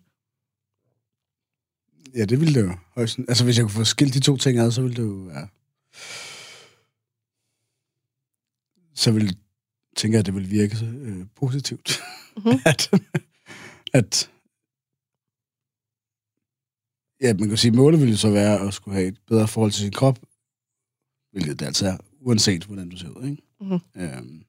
Ja, 2.15 2.25
det 2.25 2.41
ville 2.41 2.55
det 2.55 2.67
jo. 2.69 2.73
højst- 2.95 3.19
Altså, 3.29 3.45
hvis 3.45 3.57
jeg 3.59 3.65
kunne 3.65 3.71
få 3.73 3.85
skilt 3.85 4.15
de 4.15 4.21
to 4.21 4.37
ting 4.37 4.59
ad, 4.59 4.71
så 4.71 4.83
ville 4.83 4.97
det 4.97 5.03
jo 5.03 5.13
være... 5.33 5.49
Så 8.95 9.11
ville 9.13 9.37
tænker 9.97 10.17
jeg, 10.19 10.21
at 10.21 10.27
det 10.27 10.35
vil 10.35 10.51
virke 10.51 10.77
øh, 11.03 11.27
positivt. 11.37 12.01
Mhm. 12.37 12.59
at, 12.67 12.91
at 13.93 14.31
ja, 17.21 17.35
man 17.35 17.49
kan 17.49 17.57
sige, 17.59 17.71
at 17.71 17.77
målet 17.77 18.01
ville 18.01 18.17
så 18.17 18.31
være 18.31 18.67
at 18.69 18.75
skulle 18.75 18.95
have 18.95 19.09
et 19.09 19.19
bedre 19.27 19.49
forhold 19.49 19.73
til 19.73 19.81
sin 19.81 19.93
krop, 19.93 20.19
hvilket 21.33 21.61
det 21.61 21.67
altså 21.67 21.87
er, 21.87 21.97
uanset 22.21 22.65
hvordan 22.65 22.89
du 22.89 22.97
ser 22.97 23.09
ud, 23.09 23.25
ikke? 23.31 23.43
Mhm. 23.61 23.79
Øhm, 23.97 24.45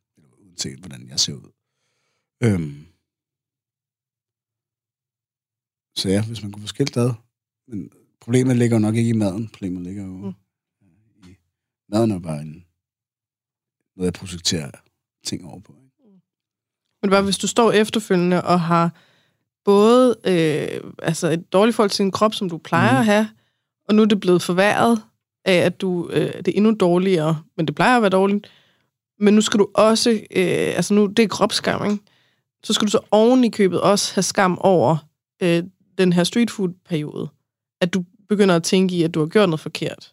uanset 0.47 0.79
hvordan 0.79 1.07
jeg 1.09 1.19
ser 1.19 1.33
ud. 1.33 1.51
Øhm, 2.43 2.85
så 5.97 6.09
ja, 6.09 6.25
hvis 6.27 6.41
man 6.43 6.51
kunne 6.51 6.61
få 6.61 6.67
skilt 6.67 6.97
ad. 6.97 7.11
Men 7.67 7.91
problemet 8.21 8.55
ligger 8.57 8.75
jo 8.75 8.81
nok 8.81 8.95
ikke 8.95 9.09
i 9.09 9.13
maden. 9.13 9.47
Problemet 9.47 9.83
ligger 9.83 10.03
jo 10.03 10.11
Mm. 10.11 10.33
mm. 10.81 11.29
i... 11.29 11.35
Maden 11.89 12.11
er 12.11 12.19
bare 12.19 12.41
en, 12.41 12.65
noget, 13.95 14.05
jeg 14.05 14.13
projekterer 14.13 14.71
ting 15.23 15.45
over 15.45 15.59
på. 15.59 15.73
Ikke? 15.73 16.21
Men 17.01 17.09
bare 17.09 17.23
hvis 17.23 17.37
du 17.37 17.47
står 17.47 17.71
efterfølgende 17.71 18.43
og 18.43 18.61
har 18.61 18.95
både 19.65 20.15
øh, 20.23 20.91
altså 21.03 21.27
et 21.27 21.53
dårligt 21.53 21.75
forhold 21.75 21.89
til 21.89 22.03
din 22.03 22.11
krop, 22.11 22.33
som 22.33 22.49
du 22.49 22.57
plejer 22.57 22.91
mm. 22.91 22.97
at 22.97 23.05
have, 23.05 23.27
og 23.89 23.95
nu 23.95 24.01
er 24.01 24.05
det 24.05 24.19
blevet 24.19 24.41
forværret 24.41 25.01
af, 25.45 25.53
at 25.53 25.81
du 25.81 26.09
øh, 26.09 26.33
det 26.33 26.47
er 26.47 26.51
endnu 26.55 26.75
dårligere, 26.79 27.41
men 27.57 27.67
det 27.67 27.75
plejer 27.75 27.95
at 27.95 28.01
være 28.01 28.09
dårligt. 28.09 28.51
Men 29.19 29.33
nu 29.33 29.41
skal 29.41 29.59
du 29.59 29.67
også, 29.73 30.09
øh, 30.09 30.73
altså 30.75 30.93
nu, 30.93 31.05
det 31.05 31.23
er 31.23 31.27
kropsskam, 31.27 31.91
ikke? 31.91 32.03
Så 32.63 32.73
skal 32.73 32.85
du 32.85 32.91
så 32.91 32.99
oven 33.11 33.43
i 33.43 33.49
købet 33.49 33.81
også 33.81 34.15
have 34.15 34.23
skam 34.23 34.57
over 34.61 34.97
øh, 35.43 35.63
den 35.97 36.13
her 36.13 36.23
streetfood-periode. 36.23 37.29
At 37.81 37.93
du 37.93 38.03
begynder 38.29 38.55
at 38.55 38.63
tænke 38.63 38.95
i, 38.95 39.03
at 39.03 39.13
du 39.13 39.19
har 39.19 39.27
gjort 39.27 39.49
noget 39.49 39.59
forkert, 39.59 40.11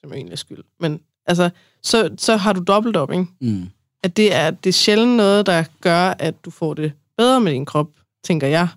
som 0.00 0.10
er 0.10 0.14
egentlig 0.14 0.38
skyld. 0.38 0.64
Men 0.80 1.00
altså, 1.26 1.50
så, 1.82 2.10
så 2.18 2.36
har 2.36 2.52
du 2.52 2.62
dobbelt 2.66 2.96
op, 2.96 3.12
ikke? 3.12 3.26
Mm. 3.40 3.70
at 4.02 4.16
det 4.16 4.34
er, 4.34 4.50
det 4.50 4.68
er 4.68 4.72
sjældent 4.72 5.16
noget, 5.16 5.46
der 5.46 5.64
gør, 5.80 6.14
at 6.18 6.44
du 6.44 6.50
får 6.50 6.74
det 6.74 6.92
bedre 7.18 7.40
med 7.40 7.52
din 7.52 7.64
krop, 7.64 7.88
tænker 8.24 8.46
jeg. 8.46 8.68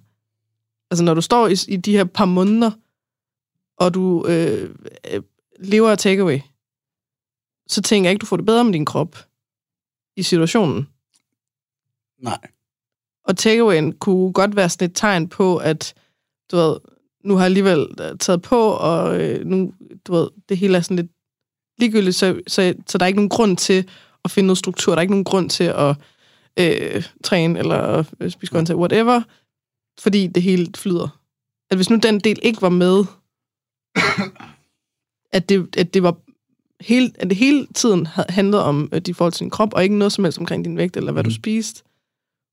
Altså, 0.91 1.03
når 1.03 1.13
du 1.13 1.21
står 1.21 1.47
i, 1.47 1.55
i 1.67 1.77
de 1.77 1.91
her 1.91 2.03
par 2.03 2.25
måneder, 2.25 2.71
og 3.77 3.93
du 3.93 4.25
øh, 4.27 4.75
øh, 5.11 5.21
lever 5.59 5.91
af 5.91 5.97
takeaway, 5.97 6.39
så 7.67 7.81
tænker 7.81 8.07
jeg 8.09 8.11
ikke, 8.11 8.21
du 8.21 8.25
får 8.25 8.37
det 8.37 8.45
bedre 8.45 8.63
med 8.63 8.73
din 8.73 8.85
krop 8.85 9.17
i 10.15 10.23
situationen. 10.23 10.87
Nej. 12.21 12.39
Og 13.23 13.37
takeawayen 13.37 13.93
kunne 13.93 14.33
godt 14.33 14.55
være 14.55 14.69
sådan 14.69 14.89
et 14.89 14.95
tegn 14.95 15.29
på, 15.29 15.57
at 15.57 15.93
du 16.51 16.55
ved, 16.55 16.77
nu 17.23 17.33
har 17.33 17.41
jeg 17.41 17.45
alligevel 17.45 17.87
øh, 17.99 18.17
taget 18.17 18.41
på, 18.41 18.61
og 18.71 19.21
øh, 19.21 19.45
nu, 19.45 19.73
du 20.07 20.13
ved, 20.13 20.29
det 20.49 20.57
hele 20.57 20.77
er 20.77 20.81
sådan 20.81 20.97
lidt 20.97 21.11
ligegyldigt, 21.77 22.15
så, 22.15 22.41
så, 22.47 22.73
så 22.87 22.97
der 22.97 23.05
er 23.05 23.07
ikke 23.07 23.17
nogen 23.17 23.29
grund 23.29 23.57
til 23.57 23.89
at 24.23 24.31
finde 24.31 24.47
noget 24.47 24.57
struktur. 24.57 24.91
Der 24.91 24.97
er 24.97 25.01
ikke 25.01 25.13
nogen 25.13 25.23
grund 25.23 25.49
til 25.49 25.63
at 25.63 25.95
øh, 26.59 27.03
træne 27.23 27.59
eller 27.59 28.03
øh, 28.19 28.31
spise 28.31 28.51
grøntsager, 28.51 28.79
whatever, 28.79 29.21
fordi 29.99 30.27
det 30.27 30.43
hele 30.43 30.67
flyder. 30.75 31.19
At 31.71 31.77
hvis 31.77 31.89
nu 31.89 31.95
den 31.95 32.19
del 32.19 32.39
ikke 32.41 32.61
var 32.61 32.69
med, 32.69 33.05
at 35.37 35.49
det, 35.49 35.77
at 35.77 35.93
det 35.93 36.03
var 36.03 36.15
hele, 36.81 37.11
at 37.15 37.29
det 37.29 37.37
hele 37.37 37.67
tiden 37.75 38.05
handlede 38.29 38.63
om 38.63 38.89
øh, 38.93 39.01
dit 39.01 39.15
forhold 39.15 39.33
til 39.33 39.39
din 39.39 39.49
krop, 39.49 39.73
og 39.73 39.83
ikke 39.83 39.97
noget 39.97 40.11
som 40.11 40.23
helst 40.23 40.39
omkring 40.39 40.65
din 40.65 40.77
vægt, 40.77 40.97
eller 40.97 41.11
hvad 41.11 41.23
mm. 41.23 41.29
du 41.29 41.33
mhm. 41.33 41.41
spiste, 41.41 41.83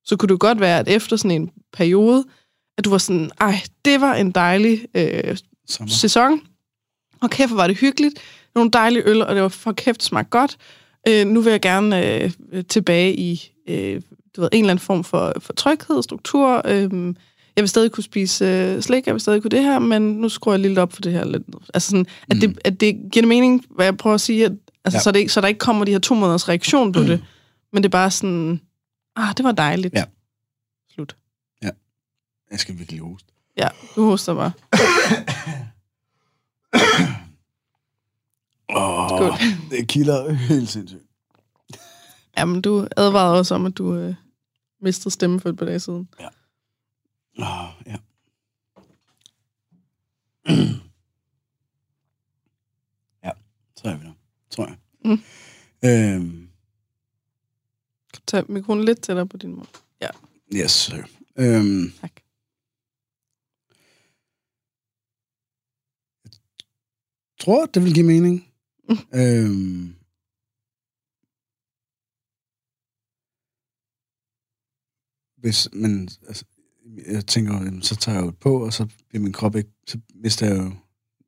så 0.05 0.17
kunne 0.17 0.29
det 0.29 0.41
godt 0.41 0.61
være, 0.61 0.79
at 0.79 0.89
efter 0.89 1.17
sådan 1.17 1.43
en 1.43 1.51
periode, 1.73 2.25
at 2.79 2.85
du 2.85 2.91
var 2.91 2.99
sådan, 2.99 3.31
ej, 3.41 3.55
det 3.85 4.01
var 4.01 4.15
en 4.15 4.31
dejlig 4.31 4.87
øh, 4.95 5.37
sæson, 5.89 6.41
og 7.21 7.31
kæft, 7.31 7.57
var 7.57 7.67
det 7.67 7.77
hyggeligt, 7.77 8.15
nogle 8.55 8.71
dejlige 8.71 9.03
øl, 9.03 9.23
og 9.23 9.35
det 9.35 9.43
var 9.43 9.49
for 9.49 9.73
kæft 9.73 10.03
smagt 10.03 10.31
godt. 10.31 10.57
Øh, 11.09 11.27
nu 11.27 11.41
vil 11.41 11.51
jeg 11.51 11.61
gerne 11.61 12.23
øh, 12.23 12.65
tilbage 12.69 13.17
i 13.17 13.53
øh, 13.71 14.03
du 14.37 14.41
ved, 14.41 14.49
en 14.53 14.65
eller 14.65 14.71
anden 14.71 14.83
form 14.83 15.05
for, 15.05 15.33
for 15.41 15.53
tryghed, 15.53 16.03
struktur. 16.03 16.63
Øh, 16.65 17.15
jeg 17.57 17.63
vil 17.63 17.69
stadig 17.69 17.93
kunne 17.93 18.05
spise 18.05 18.45
øh, 18.45 18.83
slik, 18.83 19.07
jeg 19.07 19.15
vil 19.15 19.21
stadig 19.21 19.43
kunne 19.43 19.51
det 19.51 19.63
her, 19.63 19.79
men 19.79 20.03
nu 20.03 20.29
skruer 20.29 20.55
jeg 20.55 20.61
lidt 20.61 20.79
op 20.79 20.93
for 20.93 21.01
det 21.01 21.13
her. 21.13 21.25
Lidt. 21.25 21.43
Altså 21.75 21.91
sådan, 21.91 22.07
at, 22.31 22.37
mm. 22.37 22.41
det, 22.41 22.59
at 22.65 22.81
det 22.81 22.95
giver 22.95 23.23
det 23.23 23.29
mening, 23.29 23.65
hvad 23.71 23.87
jeg 23.87 23.97
prøver 23.97 24.15
at 24.15 24.21
sige, 24.21 24.45
at, 24.45 24.53
altså, 24.85 24.97
ja. 24.99 25.03
så, 25.03 25.11
det, 25.13 25.31
så 25.31 25.41
der 25.41 25.49
ikke 25.49 25.59
kommer 25.59 25.85
de 25.85 25.93
her 25.93 25.99
to 25.99 26.15
måneders 26.15 26.49
reaktion 26.49 26.93
på 26.93 27.01
mm. 27.01 27.07
det, 27.07 27.25
men 27.73 27.83
det 27.83 27.89
er 27.89 27.91
bare 27.91 28.11
sådan, 28.11 28.61
ah, 29.17 29.37
det 29.37 29.45
var 29.45 29.53
dejligt. 29.53 29.95
Ja. 29.95 30.05
Slut. 30.95 31.17
Ja. 31.63 31.71
Jeg 32.51 32.61
skal 32.61 32.79
virkelig 32.79 33.01
hoste. 33.01 33.29
Ja, 33.57 33.69
du 33.97 34.05
hoster 34.05 34.35
bare. 34.35 34.53
Åh, 38.77 39.13
oh, 39.13 39.41
det 39.71 39.89
kilder 39.89 40.33
helt 40.33 40.69
sindssygt. 40.69 41.10
Jamen, 42.41 42.61
du 42.63 42.89
advarede 42.97 43.39
også 43.39 43.55
om, 43.55 43.67
at 43.67 43.79
du 43.79 43.95
øh, 43.95 44.15
mistede 44.81 45.11
stemme 45.11 45.41
for 45.41 45.49
et 45.49 45.57
par 45.57 45.67
dage 45.67 45.81
siden. 45.81 46.09
Ja. 46.21 46.29
Oh, 47.39 47.69
ja. 47.87 47.97
ja, 53.25 53.31
så 53.77 53.89
er 53.89 53.97
vi 53.97 54.05
der, 54.05 54.13
tror 54.51 54.67
jeg. 54.67 54.77
Mm. 55.05 55.21
Øhm. 55.85 56.49
Kan 58.13 58.21
du 58.21 58.25
tage 58.27 58.45
mikrofonen 58.49 58.85
lidt 58.85 59.03
tættere 59.03 59.27
på 59.27 59.37
din 59.37 59.55
mund? 59.55 59.69
Ja. 60.01 60.09
Yes, 60.55 60.71
sir. 60.71 61.03
Øhm. 61.37 61.93
Tak. 62.01 62.13
Jeg 66.25 67.45
tror, 67.45 67.67
det 67.67 67.85
vil 67.85 67.95
give 67.95 68.07
mening. 68.07 68.47
Øhm. 69.15 69.95
Hvis, 75.41 75.69
men 75.73 76.09
altså, 76.29 76.45
jeg 77.07 77.27
tænker, 77.27 77.55
jamen, 77.55 77.83
så 77.83 77.97
tager 77.97 78.19
jeg 78.19 78.27
jo 78.27 78.31
på, 78.31 78.65
og 78.65 78.73
så 78.73 78.87
bliver 79.09 79.23
min 79.23 79.33
krop 79.33 79.57
ikke, 79.57 79.71
så 79.87 79.99
mister 80.15 80.47
jeg 80.47 80.57
jo, 80.57 80.73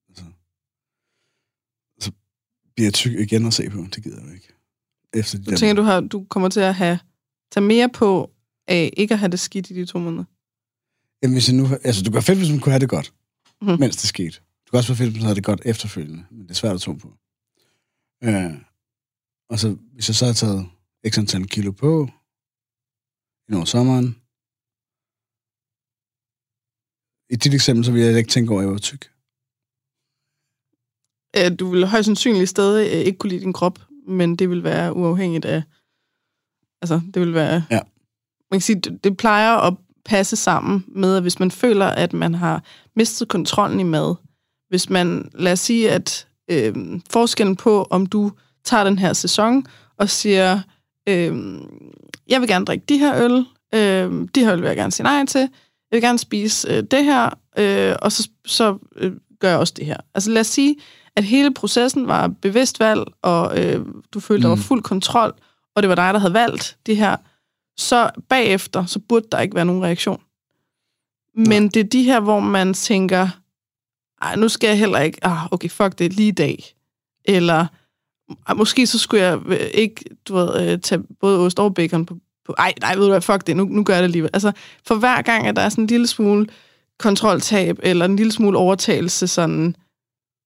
altså, 0.09 0.25
så 2.01 2.13
bliver 2.75 2.87
jeg 2.87 2.95
tyk 2.95 3.19
igen 3.19 3.47
at 3.47 3.55
se 3.55 3.71
på. 3.71 3.87
Det 3.95 4.03
gider 4.03 4.21
jeg 4.21 4.29
jo 4.29 4.35
ikke. 4.35 4.49
Efter 5.15 5.39
du 5.39 5.57
tænker, 5.57 5.75
du, 5.75 5.83
har, 5.83 6.01
du 6.01 6.25
kommer 6.25 6.49
til 6.49 6.61
at 6.61 6.75
have, 6.75 6.99
tage 7.53 7.65
mere 7.65 7.89
på 7.89 8.31
af 8.69 8.93
ikke 8.97 9.15
at 9.15 9.19
have 9.19 9.31
det 9.31 9.41
skidt 9.41 9.71
i 9.71 9.75
de 9.75 9.87
to 9.87 9.99
måneder? 9.99 10.25
Jamen, 11.23 11.35
hvis 11.35 11.49
jeg 11.49 11.57
nu, 11.57 11.67
altså, 11.85 12.03
du 12.03 12.11
kan 12.11 12.23
fedt, 12.23 12.39
hvis 12.39 12.51
man 12.51 12.61
kunne 12.61 12.73
have 12.73 12.81
det 12.81 12.89
godt, 12.89 13.13
mm-hmm. 13.61 13.81
mens 13.81 13.97
det 13.97 14.09
skete. 14.09 14.41
Du 14.67 14.71
kan 14.71 14.79
også 14.79 14.93
være 14.93 14.97
fedt, 14.97 15.11
hvis 15.11 15.21
man 15.21 15.25
havde 15.25 15.37
det 15.37 15.45
godt 15.45 15.63
efterfølgende, 15.65 16.25
men 16.31 16.43
det 16.43 16.51
er 16.51 16.55
svært 16.55 16.75
at 16.75 16.81
tro 16.81 16.93
på. 16.93 17.13
Øh, 18.25 18.53
og 19.49 19.59
så, 19.59 19.77
hvis 19.95 20.09
jeg 20.09 20.15
så 20.15 20.27
har 20.27 20.33
taget 20.33 20.67
x 21.09 21.19
antal 21.19 21.47
kilo 21.47 21.73
på, 21.73 22.09
i 23.53 23.57
over 23.57 23.65
sommeren, 23.65 24.17
i 27.33 27.37
dit 27.37 27.55
eksempel, 27.55 27.85
så 27.85 27.93
vil 27.93 28.03
jeg 28.03 28.19
ikke 28.19 28.31
tænke 28.31 28.51
over, 28.51 28.61
at 28.61 28.65
jeg 28.65 28.73
var 28.73 28.79
tyk. 28.79 29.11
Du 31.61 31.71
vil 31.71 31.87
højst 31.87 32.07
sandsynligt 32.07 32.49
stadig 32.49 32.87
øh, 32.87 33.01
ikke 33.07 33.19
kunne 33.19 33.31
lide 33.31 33.41
din 33.41 33.53
krop, 33.53 33.79
men 34.07 34.37
det 34.37 34.51
vil 34.51 34.65
være 34.65 34.97
uafhængigt 34.97 35.45
af... 35.45 35.63
Altså, 36.83 37.01
det 37.15 37.23
vil 37.23 37.35
være... 37.35 37.65
Ja. 37.71 37.81
Man 38.51 38.61
kan 38.61 38.61
sige, 38.61 38.81
det, 38.81 39.05
det 39.05 39.17
plejer 39.17 39.57
at 39.57 39.75
passe 40.05 40.37
sammen 40.37 40.85
med, 40.89 41.17
at 41.17 41.23
hvis 41.23 41.39
man 41.39 41.51
føler, 41.51 41.87
at 41.87 42.13
man 42.13 42.35
har 42.35 42.65
mistet 42.97 43.29
kontrollen 43.29 43.81
i 43.81 43.83
mad, 43.83 44.15
hvis 44.69 44.91
man, 44.91 45.31
lad 45.35 45.53
os 45.53 45.61
sige, 45.61 45.91
at 45.91 46.29
øh, 46.51 47.01
forskellen 47.11 47.57
på, 47.57 47.87
om 47.91 48.07
du 48.07 48.33
tager 48.65 48.85
den 48.85 48.99
her 48.99 49.13
sæson 49.13 49.67
og 49.97 50.11
siger, 50.11 50.61
øh, 51.09 51.61
jeg 52.29 52.41
vil 52.41 52.49
gerne 52.49 52.65
drikke 52.65 52.85
de 52.89 52.99
her 52.99 53.25
øl, 53.25 53.47
øh, 53.75 54.29
de 54.35 54.41
her 54.41 54.53
øl 54.53 54.61
vil 54.61 54.67
jeg 54.67 54.77
gerne 54.77 54.93
sige 54.93 55.05
nej 55.05 55.27
til, 55.27 55.41
jeg 55.41 55.97
vil 55.97 56.03
gerne 56.03 56.19
spise 56.19 56.69
øh, 56.71 56.83
det 56.83 57.05
her, 57.05 57.31
øh, 57.59 57.97
og 58.03 58.13
så, 58.13 58.29
så 58.47 58.79
øh, 58.97 59.13
gør 59.41 59.49
jeg 59.49 59.59
også 59.59 59.75
det 59.77 59.87
her. 59.87 59.97
Altså 60.15 60.31
lad 60.31 60.41
os 60.41 60.47
sige, 60.47 60.77
at 61.17 61.25
hele 61.25 61.55
processen 61.55 62.07
var 62.07 62.29
bevidst 62.29 62.81
valg, 62.81 63.05
og 63.23 63.61
øh, 63.61 63.87
du 64.13 64.21
følte, 64.21 64.39
mm. 64.39 64.43
der 64.43 64.49
var 64.49 64.57
mm. 64.57 64.63
fuld 64.63 64.83
kontrol, 64.83 65.35
og 65.77 65.83
det 65.83 65.89
var 65.89 65.95
dig, 65.95 66.15
der 66.15 66.21
havde 66.21 66.35
valgt 66.35 66.79
det 66.87 66.97
her, 66.97 67.17
så 67.77 68.11
bagefter, 68.29 68.87
så 68.87 68.99
burde 68.99 69.27
der 69.33 69.41
ikke 69.41 69.55
være 69.55 69.65
nogen 69.65 69.83
reaktion. 69.83 70.21
Men 71.37 71.63
ja. 71.63 71.69
det 71.69 71.81
er 71.81 71.91
de 71.91 72.03
her, 72.03 72.21
hvor 72.21 72.41
man 72.41 72.75
tænker, 72.75 73.29
ej, 74.23 74.37
nu 74.37 74.49
skal 74.49 74.69
jeg 74.69 74.79
heller 74.79 74.99
ikke, 74.99 75.27
ah, 75.27 75.53
okay, 75.53 75.69
fuck 75.69 75.99
det, 75.99 76.13
lige 76.13 76.29
i 76.29 76.31
dag. 76.31 76.65
Eller, 77.25 77.67
måske 78.57 78.87
så 78.87 78.99
skulle 78.99 79.23
jeg 79.23 79.39
øh, 79.47 79.71
ikke, 79.75 80.05
du 80.29 80.35
ved, 80.35 80.73
øh, 80.73 80.81
tage 80.81 81.03
både 81.21 81.39
ost 81.39 81.59
og 81.59 81.75
bacon 81.75 82.07
på 82.07 82.17
på, 82.45 82.55
ej, 82.59 82.75
nej, 82.81 82.95
ved 82.95 83.03
du 83.03 83.09
hvad, 83.09 83.21
fuck 83.21 83.47
det, 83.47 83.57
nu, 83.57 83.65
nu 83.65 83.85
gør 83.85 83.95
jeg 83.95 84.03
det 84.03 84.09
alligevel. 84.09 84.31
Altså, 84.33 84.53
for 84.87 84.95
hver 84.95 85.23
gang, 85.23 85.47
at 85.47 85.57
der 85.57 85.63
er 85.63 85.69
sådan 85.69 85.85
en 85.85 85.89
lille 85.89 86.07
smule 86.07 86.47
kontroltab, 86.99 87.79
eller 87.83 88.05
en 88.05 88.17
lille 88.17 88.33
smule 88.33 88.59
overtagelse, 88.59 89.27
sådan, 89.27 89.77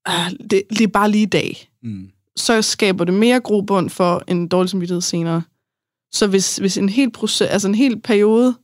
ah, 0.07 0.31
det, 0.51 0.63
det 0.71 0.81
er 0.81 0.89
bare 0.89 1.11
lige 1.11 1.23
i 1.23 1.27
dag, 1.27 1.71
mm. 1.83 2.11
så 2.37 2.63
skaber 2.63 3.05
det 3.05 3.15
mere 3.15 3.41
grobund 3.41 3.91
for 3.91 4.23
en 4.29 4.49
dårlig 4.49 4.71
samvittighed 4.71 5.01
senere. 5.01 5.43
Så 6.13 6.27
hvis, 6.27 6.57
hvis 6.57 6.79
en 6.79 6.89
hel 6.89 7.11
proces, 7.11 7.49
altså 7.49 7.69
en 7.69 7.75
hel 7.75 8.01
periode 8.01 8.55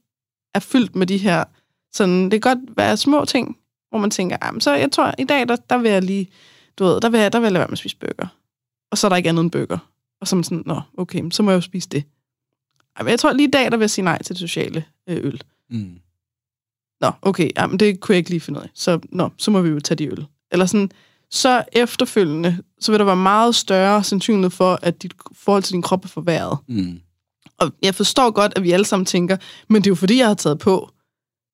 er 0.54 0.60
fyldt 0.60 0.96
med 0.96 1.06
de 1.06 1.16
her, 1.16 1.44
sådan, 1.92 2.24
det 2.24 2.42
kan 2.42 2.56
godt 2.56 2.76
være 2.76 2.96
små 2.96 3.24
ting, 3.24 3.56
hvor 3.90 3.98
man 3.98 4.10
tænker, 4.10 4.36
ah, 4.40 4.60
så 4.60 4.74
jeg 4.74 4.92
tror, 4.92 5.14
i 5.18 5.24
dag, 5.24 5.48
der, 5.48 5.56
der 5.56 5.78
vil 5.78 5.90
jeg 5.90 6.02
lige, 6.02 6.28
du 6.78 6.84
ved, 6.84 7.00
der 7.00 7.08
vil 7.08 7.20
jeg, 7.20 7.32
der 7.32 7.38
vil 7.38 7.44
jeg 7.46 7.52
lade 7.52 7.60
være 7.60 7.68
med 7.68 7.72
at 7.72 7.78
spise 7.78 7.96
bøger. 7.96 8.26
Og 8.93 8.99
så 8.99 9.07
er 9.07 9.09
der 9.09 9.16
ikke 9.16 9.28
andet 9.28 9.43
end 9.43 9.51
bøger. 9.51 9.78
Og 10.20 10.28
så 10.28 10.36
er 10.36 10.36
man 10.36 10.45
sådan, 10.45 10.62
nå, 10.66 10.80
okay, 10.97 11.30
så 11.30 11.43
må 11.43 11.51
jeg 11.51 11.57
jo 11.57 11.61
spise 11.61 11.88
det. 11.88 12.05
Jeg 13.07 13.18
tror 13.18 13.32
lige 13.32 13.49
i 13.49 13.51
dag, 13.51 13.70
der 13.70 13.76
vil 13.76 13.82
jeg 13.82 13.90
sige 13.90 14.05
nej 14.05 14.22
til 14.22 14.34
det 14.34 14.40
sociale 14.40 14.84
øh, 15.09 15.16
øl. 15.16 15.43
Mm. 15.70 15.99
Nå, 17.01 17.11
okay, 17.22 17.51
jamen, 17.57 17.80
det 17.80 18.01
kunne 18.01 18.12
jeg 18.12 18.18
ikke 18.18 18.30
lige 18.30 18.40
finde 18.40 18.59
ud 18.59 18.64
af. 18.64 18.70
Så, 18.74 19.01
nå, 19.09 19.30
så 19.38 19.51
må 19.51 19.61
vi 19.61 19.68
jo 19.68 19.80
tage 19.80 19.99
de 19.99 20.07
øl. 20.07 20.26
Eller 20.51 20.66
sådan, 20.66 20.90
så 21.30 21.64
efterfølgende, 21.72 22.62
så 22.80 22.93
vil 22.93 22.99
der 22.99 23.05
være 23.05 23.16
meget 23.16 23.55
større 23.55 24.05
sandsynlighed 24.05 24.51
for, 24.51 24.78
at 24.82 25.03
dit 25.03 25.14
forhold 25.34 25.62
til 25.62 25.72
din 25.72 25.82
krop 25.82 26.05
er 26.05 26.09
forværret. 26.09 26.59
Mm. 26.68 27.01
Og 27.59 27.72
jeg 27.82 27.95
forstår 27.95 28.30
godt, 28.30 28.53
at 28.57 28.62
vi 28.62 28.70
alle 28.70 28.86
sammen 28.86 29.07
tænker, 29.07 29.36
men 29.68 29.82
det 29.82 29.86
er 29.86 29.90
jo 29.90 29.95
fordi, 29.95 30.18
jeg 30.18 30.26
har 30.26 30.34
taget 30.34 30.59
på. 30.59 30.90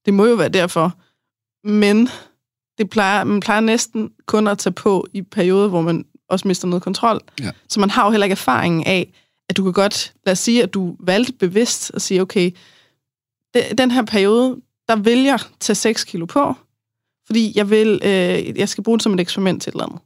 Det 0.04 0.14
må 0.14 0.26
jo 0.26 0.34
være 0.34 0.48
derfor. 0.48 0.98
Men 1.68 2.08
det 2.78 2.90
plejer, 2.90 3.24
man 3.24 3.40
plejer 3.40 3.60
næsten 3.60 4.10
kun 4.26 4.46
at 4.46 4.58
tage 4.58 4.72
på 4.72 5.06
i 5.12 5.22
perioder, 5.22 5.68
hvor 5.68 5.82
man 5.82 6.04
også 6.28 6.48
mister 6.48 6.68
noget 6.68 6.82
kontrol. 6.82 7.20
Ja. 7.40 7.50
Så 7.68 7.80
man 7.80 7.90
har 7.90 8.04
jo 8.04 8.10
heller 8.10 8.24
ikke 8.24 8.32
erfaringen 8.32 8.84
af, 8.86 9.12
at 9.48 9.56
du 9.56 9.64
kan 9.64 9.72
godt, 9.72 10.12
lad 10.26 10.32
os 10.32 10.38
sige, 10.38 10.62
at 10.62 10.74
du 10.74 10.96
valgte 11.00 11.32
bevidst 11.32 11.90
at 11.94 12.02
sige, 12.02 12.22
okay, 12.22 12.50
den 13.78 13.90
her 13.90 14.02
periode, 14.02 14.56
der 14.88 14.96
vil 14.96 15.18
jeg 15.18 15.38
tage 15.60 15.74
6 15.74 16.04
kilo 16.04 16.26
på, 16.26 16.54
fordi 17.26 17.52
jeg 17.54 17.70
vil, 17.70 18.00
øh, 18.04 18.58
jeg 18.58 18.68
skal 18.68 18.84
bruge 18.84 18.98
det 18.98 19.02
som 19.02 19.14
et 19.14 19.20
eksperiment 19.20 19.62
til 19.62 19.70
et 19.70 19.74
eller 19.74 19.84
andet. 19.84 20.00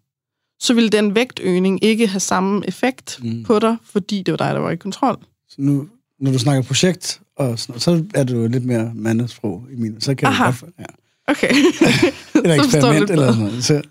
Så 0.60 0.74
vil 0.74 0.92
den 0.92 1.14
vægtøgning 1.14 1.84
ikke 1.84 2.06
have 2.06 2.20
samme 2.20 2.62
effekt 2.68 3.20
mm. 3.22 3.44
på 3.44 3.58
dig, 3.58 3.76
fordi 3.84 4.22
det 4.22 4.32
var 4.32 4.36
dig, 4.36 4.54
der 4.54 4.60
var 4.60 4.70
i 4.70 4.76
kontrol. 4.76 5.16
Så 5.48 5.56
nu, 5.58 5.88
når 6.20 6.32
du 6.32 6.38
snakker 6.38 6.62
projekt, 6.62 7.20
og 7.36 7.58
sådan, 7.58 7.80
så 7.80 8.04
er 8.14 8.24
du 8.24 8.46
lidt 8.46 8.64
mere 8.64 8.92
mandesprog 8.94 9.66
i 9.72 9.76
min. 9.76 10.00
Så 10.00 10.14
kan 10.14 10.28
Aha. 10.28 10.44
du 10.44 10.50
godt... 10.50 10.74
Ja. 10.78 10.84
Okay. 11.26 11.54
eller 12.44 12.54
eksperiment 12.54 13.10
eller 13.10 13.32
sådan 13.32 13.44
noget. 13.44 13.64
Så, 13.64 13.82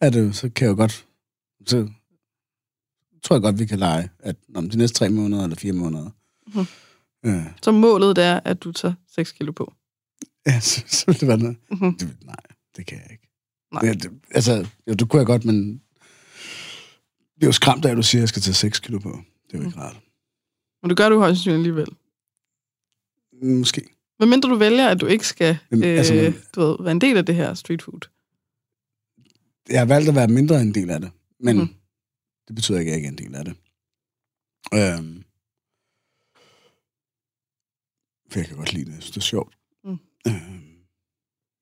er 0.00 0.10
det, 0.10 0.36
så 0.36 0.48
kan 0.54 0.66
jeg 0.66 0.70
jo 0.70 0.76
godt... 0.76 1.04
Så 1.66 1.88
tror 3.22 3.36
jeg 3.36 3.42
godt, 3.42 3.58
vi 3.58 3.66
kan 3.66 3.78
lege, 3.78 4.08
at 4.18 4.36
om 4.54 4.70
de 4.70 4.78
næste 4.78 4.98
tre 4.98 5.08
måneder 5.10 5.42
eller 5.44 5.56
fire 5.56 5.72
måneder. 5.72 6.10
Mm. 6.54 6.66
Øh. 7.30 7.44
Så 7.62 7.72
målet 7.72 8.18
er, 8.18 8.40
at 8.44 8.62
du 8.64 8.72
tager 8.72 8.94
6 9.14 9.32
kilo 9.32 9.52
på? 9.52 9.72
Ja, 10.46 10.60
så, 10.70 10.84
så 10.86 11.04
vil 11.06 11.20
det 11.20 11.28
være 11.28 11.38
noget. 11.38 11.56
Mm-hmm. 11.70 11.96
Det, 11.98 12.16
nej, 12.24 12.36
det 12.76 12.86
kan 12.86 12.98
jeg 12.98 13.06
ikke. 13.10 13.28
Nej. 13.72 13.82
Det, 13.82 14.02
det, 14.02 14.10
altså, 14.30 14.68
jo, 14.88 14.94
det 14.94 15.08
kunne 15.08 15.18
jeg 15.20 15.26
godt, 15.26 15.44
men 15.44 15.72
det 17.34 17.42
er 17.42 17.46
jo 17.46 17.52
skræmt 17.52 17.84
af, 17.84 17.90
at 17.90 17.96
du 17.96 18.02
siger, 18.02 18.20
at 18.20 18.22
jeg 18.22 18.28
skal 18.28 18.42
tage 18.42 18.54
6 18.54 18.80
kilo 18.80 18.98
på. 18.98 19.18
Det 19.46 19.54
er 19.54 19.58
jo 19.58 19.64
ikke 19.64 19.76
mm. 19.76 19.82
rart. 19.82 20.00
Men 20.82 20.88
du 20.88 20.94
gør 20.94 21.08
du 21.08 21.18
højst 21.18 21.36
sandsynligt 21.36 21.58
alligevel. 21.58 21.86
Måske. 23.58 23.82
Hvad 24.16 24.26
mindre 24.26 24.48
du 24.50 24.54
vælger, 24.54 24.88
at 24.88 25.00
du 25.00 25.06
ikke 25.06 25.26
skal 25.26 25.58
Jamen, 25.70 25.84
øh, 25.84 25.98
altså, 25.98 26.14
man- 26.14 26.34
du 26.54 26.60
ved, 26.60 26.76
være 26.80 26.92
en 26.92 27.00
del 27.00 27.16
af 27.16 27.26
det 27.26 27.34
her 27.34 27.54
street 27.54 27.82
food. 27.82 28.00
Jeg 29.68 29.80
har 29.80 29.86
valgt 29.86 30.08
at 30.08 30.14
være 30.14 30.28
mindre 30.28 30.60
en 30.60 30.74
del 30.74 30.90
af 30.90 31.00
det, 31.00 31.10
men 31.40 31.56
mm. 31.56 31.68
det 32.48 32.54
betyder 32.54 32.78
ikke, 32.78 32.90
at 32.90 32.92
jeg 32.92 32.96
ikke 32.96 33.06
er 33.06 33.12
en 33.12 33.18
del 33.18 33.34
af 33.34 33.44
det. 33.44 33.56
Øhm, 34.74 35.24
for 38.30 38.38
jeg 38.38 38.48
kan 38.48 38.56
godt 38.56 38.72
lide 38.72 38.84
det. 38.84 38.92
Jeg 38.92 39.02
synes, 39.02 39.14
det 39.14 39.20
er 39.20 39.30
sjovt. 39.34 39.58
Mm. 39.84 39.98
Øhm, 40.26 40.86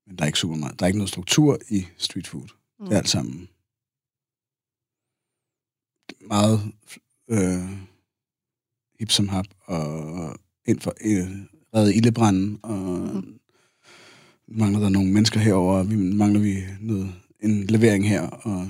men 0.06 0.18
der 0.18 0.22
er 0.22 0.26
ikke 0.26 0.38
super 0.38 0.56
meget. 0.56 0.78
Der 0.78 0.84
er 0.84 0.88
ikke 0.88 0.98
noget 0.98 1.10
struktur 1.10 1.58
i 1.68 1.86
street 1.96 2.26
food. 2.26 2.48
Mm. 2.78 2.84
Det 2.84 2.94
er 2.94 2.98
alt 2.98 3.08
sammen 3.08 3.48
meget 6.26 6.60
øh, 7.28 7.70
hip 8.98 9.10
som 9.10 9.28
hap 9.28 9.46
og 9.64 10.36
ind 10.66 10.80
for 10.80 10.94
øh, 11.04 11.30
redde 11.74 11.94
ildebranden 11.94 12.58
og 12.62 12.98
mm. 13.14 13.38
mangler 14.48 14.80
der 14.80 14.88
nogle 14.88 15.12
mennesker 15.12 15.40
herover 15.40 15.82
vi 15.82 15.96
mangler 15.96 16.40
vi 16.40 16.56
noget, 16.80 17.14
en 17.40 17.66
levering 17.66 18.08
her 18.08 18.22
og 18.22 18.68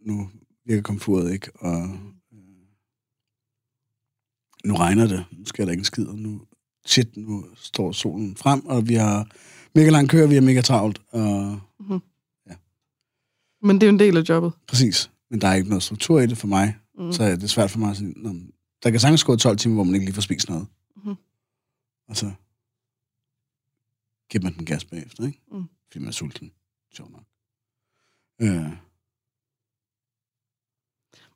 nu 0.00 0.30
virker 0.64 0.82
komfuret 0.82 1.32
ikke 1.32 1.50
og 1.54 1.82
øh, 2.32 2.38
nu 4.64 4.74
regner 4.74 5.06
det 5.06 5.24
nu 5.32 5.44
sker 5.44 5.64
der 5.64 5.72
ikke 5.72 5.80
en 5.80 5.84
skid 5.84 6.06
og 6.06 6.18
nu 6.18 6.40
shit 6.86 7.16
nu 7.16 7.46
står 7.56 7.92
solen 7.92 8.36
frem 8.36 8.66
og 8.66 8.88
vi 8.88 8.94
har 8.94 9.28
mega 9.74 9.90
lang 9.90 10.08
kø 10.08 10.22
og 10.22 10.30
vi 10.30 10.36
er 10.36 10.40
mega 10.40 10.60
travlt 10.60 11.02
og 11.08 11.60
Men 13.62 13.74
det 13.76 13.82
er 13.82 13.86
jo 13.86 13.92
en 13.92 13.98
del 13.98 14.16
af 14.16 14.22
jobbet. 14.28 14.52
Præcis. 14.68 15.10
Men 15.30 15.40
der 15.40 15.48
er 15.48 15.54
ikke 15.54 15.68
noget 15.68 15.82
struktur 15.82 16.20
i 16.20 16.26
det 16.26 16.38
for 16.38 16.46
mig. 16.46 16.76
Mm. 16.98 17.12
Så 17.12 17.22
er 17.22 17.36
det 17.36 17.50
svært 17.50 17.70
for 17.70 17.78
mig 17.78 17.90
at 17.90 17.96
sige, 17.96 18.12
"Nå, 18.16 18.32
men 18.32 18.52
der 18.82 18.90
kan 18.90 19.00
sagtens 19.00 19.24
gå 19.24 19.36
12 19.36 19.56
timer, 19.56 19.74
hvor 19.74 19.84
man 19.84 19.94
ikke 19.94 20.06
lige 20.06 20.14
får 20.14 20.22
spist 20.22 20.48
noget. 20.48 20.66
Mhm. 20.96 21.14
Og 22.08 22.16
så 22.16 22.32
giver 24.30 24.44
man 24.44 24.54
den 24.54 24.64
gas 24.64 24.84
bagefter, 24.84 25.26
ikke? 25.26 25.40
Mm. 25.52 25.64
Fordi 25.86 25.98
man 25.98 26.08
er 26.08 26.12
sulten. 26.12 26.52
Sjovt 26.92 27.12
nok. 27.12 27.24
Øh. 28.40 28.72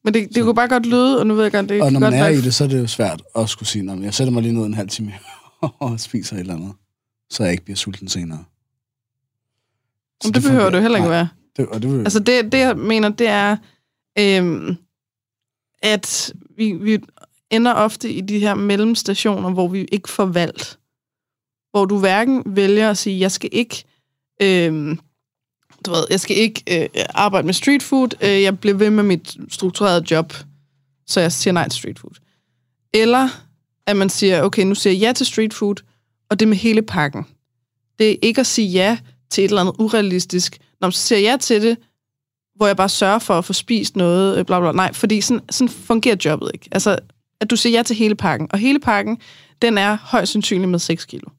Men 0.04 0.14
det, 0.14 0.28
det 0.28 0.34
Så- 0.34 0.42
kunne 0.42 0.54
bare 0.54 0.68
godt 0.68 0.86
lyde, 0.86 1.18
og 1.20 1.26
nu 1.26 1.34
ved 1.34 1.42
jeg 1.42 1.52
godt, 1.52 1.68
det 1.68 1.82
Og 1.82 1.92
når 1.92 2.00
godt 2.00 2.12
man 2.12 2.20
er 2.20 2.24
være... 2.24 2.34
i 2.34 2.40
det, 2.40 2.54
så 2.54 2.64
er 2.64 2.68
det 2.68 2.78
jo 2.80 2.86
svært 2.86 3.22
at 3.36 3.48
skulle 3.48 3.68
sige, 3.68 3.92
at 3.92 4.00
jeg 4.02 4.14
sætter 4.14 4.32
mig 4.32 4.42
lige 4.42 4.52
ned 4.54 4.64
en 4.66 4.74
halv 4.74 4.88
time 4.88 5.12
og 5.80 6.00
spiser 6.00 6.36
et 6.36 6.40
eller 6.40 6.54
andet, 6.54 6.72
så 7.30 7.42
jeg 7.42 7.52
ikke 7.52 7.64
bliver 7.64 7.76
sulten 7.76 8.08
senere. 8.08 8.44
Så 10.22 10.28
Men 10.28 10.34
det 10.34 10.42
behøver 10.42 10.70
det 10.70 10.76
jo 10.76 10.82
heller 10.82 10.98
ikke 10.98 11.08
Nej, 11.08 11.16
være. 11.16 11.28
Det, 11.56 11.66
og 11.66 11.82
det 11.82 11.92
vil, 11.92 11.98
Altså 12.00 12.18
det, 12.18 12.52
det 12.52 12.58
jeg 12.58 12.76
mener, 12.76 13.08
det 13.08 13.26
er, 13.28 13.56
øhm, 14.18 14.76
at 15.82 16.32
vi, 16.56 16.72
vi 16.72 16.98
ender 17.50 17.72
ofte 17.72 18.12
i 18.12 18.20
de 18.20 18.38
her 18.38 18.54
mellemstationer, 18.54 19.50
hvor 19.50 19.68
vi 19.68 19.84
ikke 19.92 20.08
får 20.08 20.24
valgt. 20.26 20.78
Hvor 21.70 21.84
du 21.84 21.98
hverken 21.98 22.42
vælger 22.46 22.90
at 22.90 22.98
sige, 22.98 23.20
jeg 23.20 23.32
skal 23.32 23.50
ikke, 23.52 23.84
øhm, 24.42 24.98
du 25.86 25.90
ved, 25.90 26.04
jeg 26.10 26.20
skal 26.20 26.36
ikke 26.36 26.62
øh, 26.82 27.04
arbejde 27.14 27.46
med 27.46 27.54
street 27.54 27.82
food, 27.82 28.08
øh, 28.20 28.42
jeg 28.42 28.58
bliver 28.58 28.76
ved 28.76 28.90
med 28.90 29.04
mit 29.04 29.36
strukturerede 29.48 30.04
job, 30.10 30.34
så 31.06 31.20
jeg 31.20 31.32
siger 31.32 31.52
nej 31.52 31.68
til 31.68 31.78
street 31.78 31.98
food. 31.98 32.14
Eller 32.94 33.28
at 33.86 33.96
man 33.96 34.10
siger, 34.10 34.42
okay, 34.42 34.64
nu 34.64 34.74
siger 34.74 34.94
jeg 34.94 35.00
ja 35.00 35.12
til 35.12 35.26
street 35.26 35.54
food, 35.54 35.74
og 36.30 36.40
det 36.40 36.48
med 36.48 36.56
hele 36.56 36.82
pakken. 36.82 37.26
Det 37.98 38.10
er 38.10 38.16
ikke 38.22 38.40
at 38.40 38.46
sige 38.46 38.68
ja 38.68 38.98
til 39.30 39.44
et 39.44 39.48
eller 39.48 39.60
andet 39.60 39.74
urealistisk. 39.78 40.58
Når 40.80 40.88
man 40.88 40.92
så 40.92 41.00
siger 41.00 41.18
ja 41.18 41.36
til 41.40 41.62
det, 41.62 41.78
hvor 42.56 42.66
jeg 42.66 42.76
bare 42.76 42.88
sørger 42.88 43.18
for 43.18 43.38
at 43.38 43.44
få 43.44 43.52
spist 43.52 43.96
noget, 43.96 44.38
øh, 44.38 44.44
bla 44.44 44.60
bla. 44.60 44.72
Nej, 44.72 44.92
fordi 44.92 45.20
sådan, 45.20 45.42
sådan 45.50 45.68
fungerer 45.68 46.16
jobbet 46.24 46.50
ikke. 46.54 46.68
Altså, 46.72 46.98
at 47.40 47.50
du 47.50 47.56
siger 47.56 47.78
ja 47.78 47.82
til 47.82 47.96
hele 47.96 48.14
pakken. 48.14 48.48
Og 48.52 48.58
hele 48.58 48.80
pakken, 48.80 49.18
den 49.62 49.78
er 49.78 49.98
højst 50.02 50.32
sandsynligt 50.32 50.70
med 50.70 50.78
6 50.78 51.04
kilo. 51.04 51.30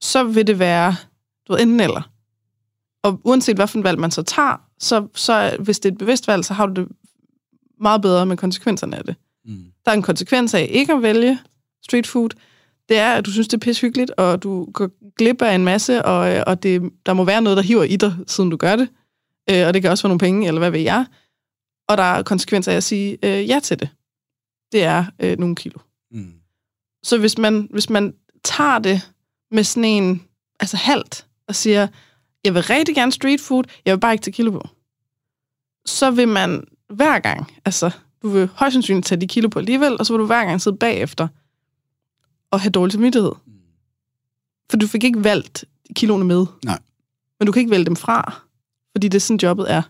Så 0.00 0.24
vil 0.24 0.46
det 0.46 0.58
være, 0.58 0.96
du 1.48 1.52
ved, 1.52 1.60
enten 1.60 1.80
eller. 1.80 2.10
Og 3.02 3.20
uanset 3.24 3.56
hvad 3.56 3.66
for 3.66 3.78
en 3.78 3.84
valg 3.84 3.98
man 3.98 4.10
så 4.10 4.22
tager, 4.22 4.56
så, 4.78 5.06
så 5.14 5.56
hvis 5.60 5.78
det 5.80 5.88
er 5.88 5.92
et 5.92 5.98
bevidst 5.98 6.28
valg, 6.28 6.44
så 6.44 6.54
har 6.54 6.66
du 6.66 6.80
det 6.82 6.88
meget 7.80 8.02
bedre 8.02 8.26
med 8.26 8.36
konsekvenserne 8.36 8.96
af 8.96 9.04
det. 9.04 9.16
mm, 9.44 9.64
Der 9.84 9.90
er 9.90 9.96
en 9.96 10.02
konsekvens 10.02 10.54
af 10.54 10.68
ikke 10.70 10.92
at 10.92 11.02
vælge 11.02 11.38
street 11.84 12.06
food. 12.06 12.30
Det 12.88 12.98
er, 12.98 13.12
at 13.12 13.26
du 13.26 13.30
synes, 13.30 13.48
det 13.48 13.54
er 13.56 13.58
pisse 13.60 13.80
hyggeligt, 13.80 14.10
og 14.10 14.42
du 14.42 14.64
går 14.74 14.90
glip 15.16 15.42
af 15.42 15.54
en 15.54 15.64
masse, 15.64 16.04
og, 16.04 16.34
øh, 16.36 16.42
og 16.46 16.62
det, 16.62 16.92
der 17.06 17.12
må 17.12 17.24
være 17.24 17.42
noget, 17.42 17.56
der 17.56 17.62
hiver 17.62 17.82
i 17.82 17.96
dig, 17.96 18.16
siden 18.26 18.50
du 18.50 18.56
gør 18.56 18.76
det. 18.76 18.88
Øh, 19.50 19.66
og 19.66 19.74
det 19.74 19.82
kan 19.82 19.90
også 19.90 20.02
være 20.04 20.08
nogle 20.08 20.18
penge, 20.18 20.46
eller 20.48 20.58
hvad 20.58 20.70
ved 20.70 20.80
jeg. 20.80 21.06
Og 21.88 21.96
der 21.96 22.02
er 22.02 22.22
konsekvenser 22.22 22.72
af 22.72 22.76
at 22.76 22.84
sige 22.84 23.18
øh, 23.22 23.48
ja 23.48 23.60
til 23.62 23.80
det. 23.80 23.88
Det 24.72 24.82
er 24.84 25.04
øh, 25.20 25.38
nogle 25.38 25.56
kilo. 25.56 25.78
mm, 26.10 26.32
Så 27.02 27.18
hvis 27.18 27.38
man, 27.38 27.68
hvis 27.70 27.90
man 27.90 28.14
tager 28.44 28.78
det 28.78 29.10
med 29.50 29.64
sådan 29.64 29.84
en, 29.84 30.22
altså 30.60 30.76
halvt, 30.76 31.26
og 31.48 31.54
siger, 31.54 31.88
jeg 32.44 32.54
vil 32.54 32.62
rigtig 32.62 32.94
gerne 32.94 33.12
street 33.12 33.40
food, 33.40 33.64
jeg 33.84 33.94
vil 33.94 34.00
bare 34.00 34.12
ikke 34.12 34.22
tage 34.22 34.32
kilo 34.32 34.50
på, 34.50 34.68
så 35.86 36.10
vil 36.10 36.28
man 36.28 36.64
hver 36.90 37.18
gang, 37.18 37.52
altså 37.64 37.90
du 38.22 38.28
vil 38.28 38.48
højst 38.54 38.72
sandsynligt 38.72 39.06
tage 39.06 39.20
de 39.20 39.26
kilo 39.26 39.48
på 39.48 39.58
alligevel, 39.58 39.96
og 39.98 40.06
så 40.06 40.12
vil 40.12 40.20
du 40.20 40.26
hver 40.26 40.44
gang 40.44 40.60
sidde 40.60 40.76
bagefter 40.76 41.28
og 42.50 42.60
have 42.60 42.70
dårlig 42.70 42.92
samvittighed. 42.92 43.32
For 44.70 44.76
du 44.76 44.86
fik 44.86 45.04
ikke 45.04 45.24
valgt 45.24 45.64
kiloene 45.96 46.24
med. 46.24 46.46
Nej. 46.64 46.78
Men 47.38 47.46
du 47.46 47.52
kan 47.52 47.60
ikke 47.60 47.70
vælge 47.70 47.84
dem 47.86 47.96
fra, 47.96 48.42
fordi 48.92 49.08
det 49.08 49.14
er 49.16 49.20
sådan, 49.20 49.40
jobbet 49.42 49.72
er. 49.72 49.82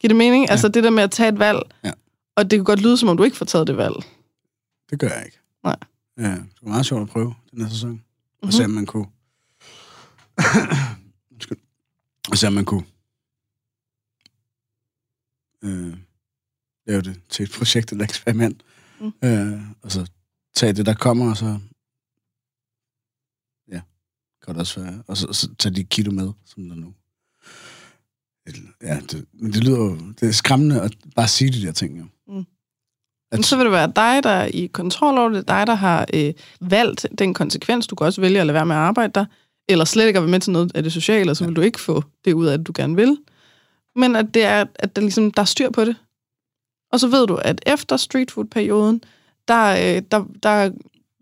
Giver 0.00 0.08
det 0.08 0.16
mening? 0.16 0.44
Ja. 0.46 0.50
Altså 0.50 0.68
det 0.68 0.84
der 0.84 0.90
med 0.90 1.02
at 1.02 1.10
tage 1.10 1.28
et 1.28 1.38
valg, 1.38 1.58
Ja. 1.84 1.90
og 2.36 2.50
det 2.50 2.58
kan 2.58 2.64
godt 2.64 2.80
lyde, 2.80 2.96
som 2.96 3.08
om 3.08 3.16
du 3.16 3.22
ikke 3.22 3.36
får 3.36 3.44
taget 3.46 3.66
det 3.66 3.76
valg. 3.76 3.94
Det 4.90 4.98
gør 4.98 5.08
jeg 5.08 5.22
ikke. 5.26 5.38
Nej. 5.64 5.76
Ja, 6.18 6.22
det 6.30 6.44
var 6.62 6.68
meget 6.68 6.86
sjovt 6.86 7.02
at 7.02 7.08
prøve 7.08 7.34
den 7.50 7.60
her 7.62 7.68
sæson. 7.68 8.02
Og 8.42 8.46
Mhm. 8.46 8.52
se, 8.52 8.64
om 8.64 8.70
man 8.70 8.86
kunne... 8.86 9.06
Og 12.30 12.38
se, 12.38 12.46
om 12.46 12.52
man 12.52 12.64
kunne... 12.64 12.84
Øh, 15.64 15.96
lave 16.86 17.02
det 17.02 17.20
til 17.28 17.42
et 17.42 17.52
projekt 17.58 17.92
eller 17.92 18.04
eksperiment. 18.04 18.62
Mm. 19.00 19.12
Øh, 19.24 19.60
og 19.82 19.92
så 19.92 20.10
tage 20.54 20.72
det, 20.72 20.86
der 20.86 20.94
kommer, 20.94 21.30
og 21.30 21.36
så... 21.36 21.58
Ja, 23.72 23.80
kan 24.44 24.54
det 24.54 24.60
også 24.60 24.80
være. 24.80 25.02
Og 25.06 25.16
så, 25.16 25.32
så 25.32 25.54
tage 25.58 25.74
de 25.74 25.84
kilo 25.84 26.10
med, 26.10 26.32
som 26.44 26.68
der 26.68 26.76
nu. 26.76 26.94
Ja, 28.82 29.00
det, 29.00 29.26
men 29.32 29.52
det 29.52 29.64
lyder 29.64 29.78
jo... 29.78 29.98
Det 30.20 30.28
er 30.28 30.32
skræmmende 30.32 30.82
at 30.82 30.94
bare 31.16 31.28
sige 31.28 31.52
de 31.52 31.66
der 31.66 31.72
ting, 31.72 31.98
jo. 31.98 32.06
Mm. 32.26 32.46
At, 33.30 33.38
Men 33.38 33.42
så 33.42 33.56
vil 33.56 33.64
det 33.64 33.72
være 33.72 33.92
dig, 33.96 34.22
der 34.22 34.30
er 34.30 34.46
i 34.54 34.66
kontrol 34.66 35.18
over 35.18 35.28
det, 35.28 35.48
dig, 35.48 35.66
der 35.66 35.74
har 35.74 36.06
øh, 36.14 36.34
valgt 36.60 37.06
den 37.18 37.34
konsekvens. 37.34 37.86
Du 37.86 37.94
kan 37.94 38.06
også 38.06 38.20
vælge 38.20 38.40
at 38.40 38.46
lade 38.46 38.54
være 38.54 38.66
med 38.66 38.74
at 38.74 38.80
arbejde 38.80 39.12
der, 39.12 39.26
eller 39.68 39.84
slet 39.84 40.06
ikke 40.06 40.16
at 40.16 40.22
være 40.22 40.30
med 40.30 40.40
til 40.40 40.52
noget 40.52 40.72
af 40.74 40.82
det 40.82 40.92
sociale, 40.92 41.34
så 41.34 41.44
vil 41.44 41.56
du 41.56 41.60
ikke 41.60 41.80
få 41.80 42.02
det 42.24 42.32
ud 42.32 42.46
af 42.46 42.58
det, 42.58 42.66
du 42.66 42.72
gerne 42.74 42.96
vil. 42.96 43.18
Men 43.96 44.16
at, 44.16 44.34
det 44.34 44.44
er, 44.44 44.64
at 44.74 44.96
der, 44.96 45.02
ligesom, 45.02 45.30
der 45.30 45.42
er 45.42 45.46
styr 45.46 45.70
på 45.70 45.84
det. 45.84 45.96
Og 46.92 47.00
så 47.00 47.08
ved 47.08 47.26
du, 47.26 47.36
at 47.36 47.62
efter 47.66 47.96
street 47.96 48.30
food-perioden, 48.30 49.02
der, 49.48 49.70
øh, 49.96 50.02
der, 50.10 50.24
der 50.42 50.70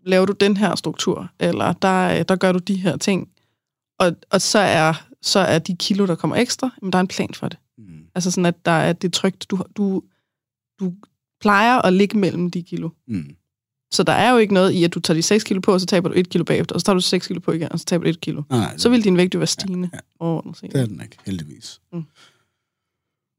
laver 0.05 0.25
du 0.25 0.33
den 0.33 0.57
her 0.57 0.75
struktur, 0.75 1.29
eller 1.39 1.73
der, 1.73 2.19
øh, 2.19 2.25
der 2.29 2.35
gør 2.35 2.51
du 2.51 2.59
de 2.59 2.75
her 2.75 2.97
ting. 2.97 3.29
Og, 3.99 4.15
og 4.29 4.41
så, 4.41 4.59
er, 4.59 4.93
så 5.21 5.39
er 5.39 5.59
de 5.59 5.75
kilo, 5.75 6.05
der 6.05 6.15
kommer 6.15 6.35
ekstra, 6.35 6.69
jamen, 6.81 6.91
der 6.91 6.97
er 6.97 7.01
en 7.01 7.07
plan 7.07 7.33
for 7.33 7.49
det. 7.49 7.59
mm, 7.77 8.01
Altså 8.15 8.31
sådan, 8.31 8.45
at 8.45 8.65
der 8.65 8.71
er 8.71 8.93
det 8.93 9.07
er 9.07 9.11
trygt. 9.11 9.49
Du, 9.51 9.63
du, 9.77 10.01
du 10.79 10.93
plejer 11.41 11.77
at 11.81 11.93
ligge 11.93 12.17
mellem 12.17 12.51
de 12.51 12.63
kilo. 12.63 12.89
mm, 13.07 13.35
Så 13.91 14.03
der 14.03 14.13
er 14.13 14.31
jo 14.31 14.37
ikke 14.37 14.53
noget 14.53 14.71
i, 14.71 14.83
at 14.83 14.93
du 14.93 14.99
tager 14.99 15.15
de 15.15 15.21
6 15.21 15.43
kilo 15.43 15.59
på, 15.59 15.73
og 15.73 15.79
så 15.79 15.85
taber 15.85 16.09
du 16.09 16.15
1 16.17 16.29
kilo 16.29 16.43
bagefter, 16.43 16.75
og 16.75 16.81
så 16.81 16.85
tager 16.85 16.93
du 16.93 17.01
6 17.01 17.27
kilo 17.27 17.39
på 17.39 17.51
igen, 17.51 17.71
og 17.71 17.79
så 17.79 17.85
taber 17.85 18.03
du 18.03 18.09
1 18.09 18.21
kilo. 18.21 18.43
nej, 18.49 18.77
Så 18.77 18.89
vil 18.89 19.03
din 19.03 19.17
vægt 19.17 19.33
jo 19.33 19.39
være 19.39 19.47
stigende. 19.47 19.89
Ja, 19.93 19.99
overordnet 20.19 20.57
set. 20.57 20.71
det 20.73 20.81
er 20.81 20.85
den 20.85 21.01
ikke, 21.01 21.17
heldigvis. 21.25 21.81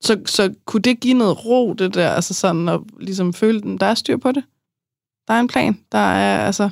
Så, 0.01 0.21
så 0.27 0.55
kunne 0.65 0.83
det 0.83 1.01
give 1.01 1.15
noget 1.15 1.45
ro, 1.45 1.73
det 1.73 1.95
der, 1.95 2.11
altså 2.11 2.35
sådan 2.35 2.69
at 2.69 2.81
ligesom 3.01 3.33
føle, 3.33 3.75
at 3.75 3.81
der 3.81 3.87
er 3.87 3.95
styr 3.95 4.17
på 4.17 4.33
det? 4.33 4.45
Der 5.29 5.35
er 5.35 5.41
en 5.41 5.49
plan. 5.49 5.85
Der 5.93 5.99
er, 5.99 6.47
altså, 6.47 6.71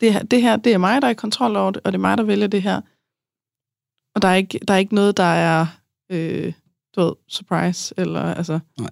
det 0.00 0.12
her, 0.12 0.22
det 0.22 0.42
her, 0.42 0.56
det 0.56 0.72
er 0.72 0.78
mig, 0.78 1.02
der 1.02 1.08
er 1.08 1.12
i 1.12 1.14
kontrol 1.14 1.56
over 1.56 1.70
det, 1.70 1.82
og 1.84 1.92
det 1.92 1.98
er 1.98 2.00
mig, 2.00 2.18
der 2.18 2.24
vælger 2.24 2.46
det 2.46 2.62
her. 2.62 2.80
Og 4.14 4.22
der 4.22 4.28
er 4.28 4.34
ikke, 4.34 4.60
der 4.68 4.74
er 4.74 4.78
ikke 4.78 4.94
noget, 4.94 5.16
der 5.16 5.22
er, 5.22 5.66
øh, 6.10 6.52
du 6.96 7.00
ved, 7.00 7.12
surprise, 7.28 7.94
eller 7.96 8.34
altså... 8.34 8.58
Nej. 8.80 8.90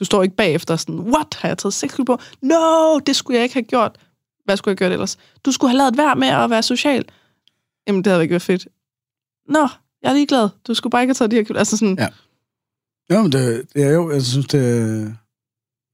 Du 0.00 0.04
står 0.04 0.22
ikke 0.22 0.36
bagefter 0.36 0.76
sådan, 0.76 0.98
what, 1.00 1.34
har 1.34 1.48
jeg 1.48 1.58
taget 1.58 1.74
6 1.74 1.94
kilo 1.94 2.04
på? 2.04 2.18
No, 2.42 2.98
det 2.98 3.16
skulle 3.16 3.36
jeg 3.36 3.42
ikke 3.42 3.54
have 3.54 3.62
gjort. 3.62 3.98
Hvad 4.44 4.56
skulle 4.56 4.72
jeg 4.72 4.76
gøre 4.76 4.92
ellers? 4.92 5.18
Du 5.44 5.52
skulle 5.52 5.70
have 5.70 5.78
lavet 5.78 5.96
være 5.96 6.16
med 6.16 6.28
at 6.28 6.50
være 6.50 6.62
social. 6.62 7.04
Jamen, 7.86 8.04
det 8.04 8.10
havde 8.10 8.22
ikke 8.22 8.32
været 8.32 8.42
fedt. 8.42 8.68
Nå, 9.48 9.68
jeg 10.02 10.08
er 10.10 10.12
ligeglad. 10.12 10.48
Du 10.66 10.74
skulle 10.74 10.90
bare 10.90 11.02
ikke 11.02 11.08
have 11.10 11.14
taget 11.14 11.30
de 11.30 11.36
her 11.36 11.42
kilo. 11.44 11.58
Altså 11.58 11.76
sådan, 11.76 11.98
Ja. 11.98 12.08
Jo, 13.12 13.22
men 13.22 13.32
det, 13.32 13.66
det 13.74 13.82
er 13.82 13.90
jo, 13.90 14.10
jeg 14.12 14.22
synes, 14.22 14.46
det, 14.46 14.60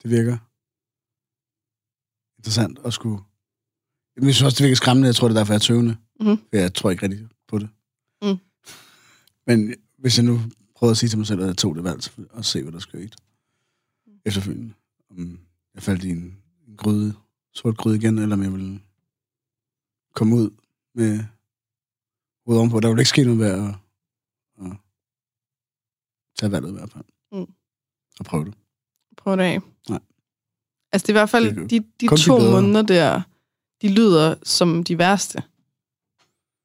det 0.03 0.11
virker 0.11 0.37
interessant 2.39 2.79
at 2.85 2.93
skulle... 2.93 3.19
Jeg 4.17 4.23
synes 4.35 4.43
også, 4.43 4.57
det 4.57 4.65
virker 4.65 4.77
skræmmende. 4.77 5.07
Jeg 5.07 5.15
tror, 5.15 5.29
det 5.29 5.35
er 5.35 5.41
derfor, 5.41 5.53
jeg 5.53 5.59
er 5.59 5.61
tøvende. 5.61 5.97
Mhm. 6.21 6.37
For 6.37 6.57
jeg 6.57 6.75
tror 6.75 6.91
ikke 6.91 7.03
rigtig 7.03 7.29
på 7.49 7.59
det. 7.59 7.69
Mm. 8.23 8.37
Men 9.47 9.75
hvis 9.99 10.19
jeg 10.19 10.25
nu 10.25 10.41
prøvede 10.77 10.91
at 10.91 10.97
sige 10.97 11.11
til 11.11 11.19
mig 11.19 11.27
selv, 11.27 11.41
at 11.41 11.47
jeg 11.47 11.57
tog 11.57 11.75
det 11.75 11.85
valg, 11.85 12.01
og 12.31 12.45
se, 12.45 12.63
hvad 12.63 12.73
der 12.73 12.79
skete 12.79 13.17
efterfølgende. 14.27 14.75
Om 15.11 15.41
jeg 15.75 15.83
faldt 15.83 16.05
i 16.05 16.11
en, 16.11 16.43
en 16.69 16.77
gryde, 16.77 17.15
sort 17.55 17.77
gryde 17.77 17.97
igen, 17.97 18.19
eller 18.19 18.37
om 18.37 18.43
jeg 18.43 18.53
ville 18.53 18.81
komme 20.15 20.37
ud 20.37 20.51
med 20.95 21.25
hovedet 22.47 22.61
ovenpå. 22.61 22.81
Der 22.81 22.89
vil 22.89 22.99
ikke 22.99 23.09
ske 23.09 23.25
noget 23.25 23.39
ved 23.39 23.47
at, 23.47 23.75
at 24.61 24.77
tage 26.39 26.53
valget 26.53 26.71
i 26.71 26.73
hvert 26.73 26.93
fald. 26.93 27.05
Mm. 27.33 27.53
Og 28.19 28.25
prøve 28.25 28.45
det. 28.45 28.55
Prøv 29.17 29.37
det 29.37 29.43
af. 29.43 29.61
Nej. 29.89 30.01
Altså, 30.93 31.07
det 31.07 31.09
er 31.09 31.13
i 31.13 31.21
hvert 31.21 31.31
fald, 31.31 31.69
Det 31.69 31.71
de, 31.71 31.81
de 32.01 32.17
to 32.17 32.39
bedre. 32.39 32.51
måneder 32.53 32.83
der, 32.83 33.23
de 33.83 33.89
lyder 33.95 34.35
som 34.43 34.85
de 34.85 34.99
værste. 34.99 35.43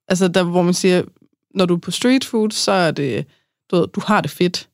Altså, 0.07 0.27
der 0.27 0.43
hvor 0.43 0.61
man 0.61 0.73
siger, 0.73 1.03
når 1.55 1.65
du 1.65 1.73
er 1.75 1.79
på 1.79 1.91
street 1.91 2.25
food, 2.25 2.51
så 2.51 2.71
er 2.71 2.91
det, 2.91 3.25
du, 3.71 3.75
ved, 3.75 3.87
du 3.87 4.01
har 4.05 4.21
det 4.21 4.31
fedt. 4.31 4.69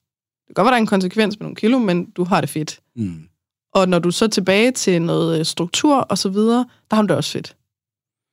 Det 0.48 0.56
kan 0.56 0.64
godt 0.64 0.66
være, 0.66 0.72
der 0.72 0.78
er 0.78 0.82
en 0.82 0.88
konsekvens 0.88 1.40
med 1.40 1.46
nogle 1.46 1.56
kilo, 1.56 1.80
men 1.80 2.06
du 2.06 2.24
har 2.24 2.42
det 2.42 2.50
fedt. 2.50 2.80
Mm. 2.96 3.28
Og 3.74 3.90
når 3.90 4.00
du 4.00 4.12
så 4.12 4.26
er 4.26 4.30
tilbage 4.30 4.72
til 4.72 5.02
noget 5.02 5.40
øh, 5.40 5.46
struktur 5.46 5.96
og 5.96 6.18
så 6.18 6.30
videre, 6.30 6.66
der 6.90 6.96
har 6.96 7.04
du 7.04 7.08
det 7.08 7.16
også 7.16 7.32
fedt. 7.32 7.56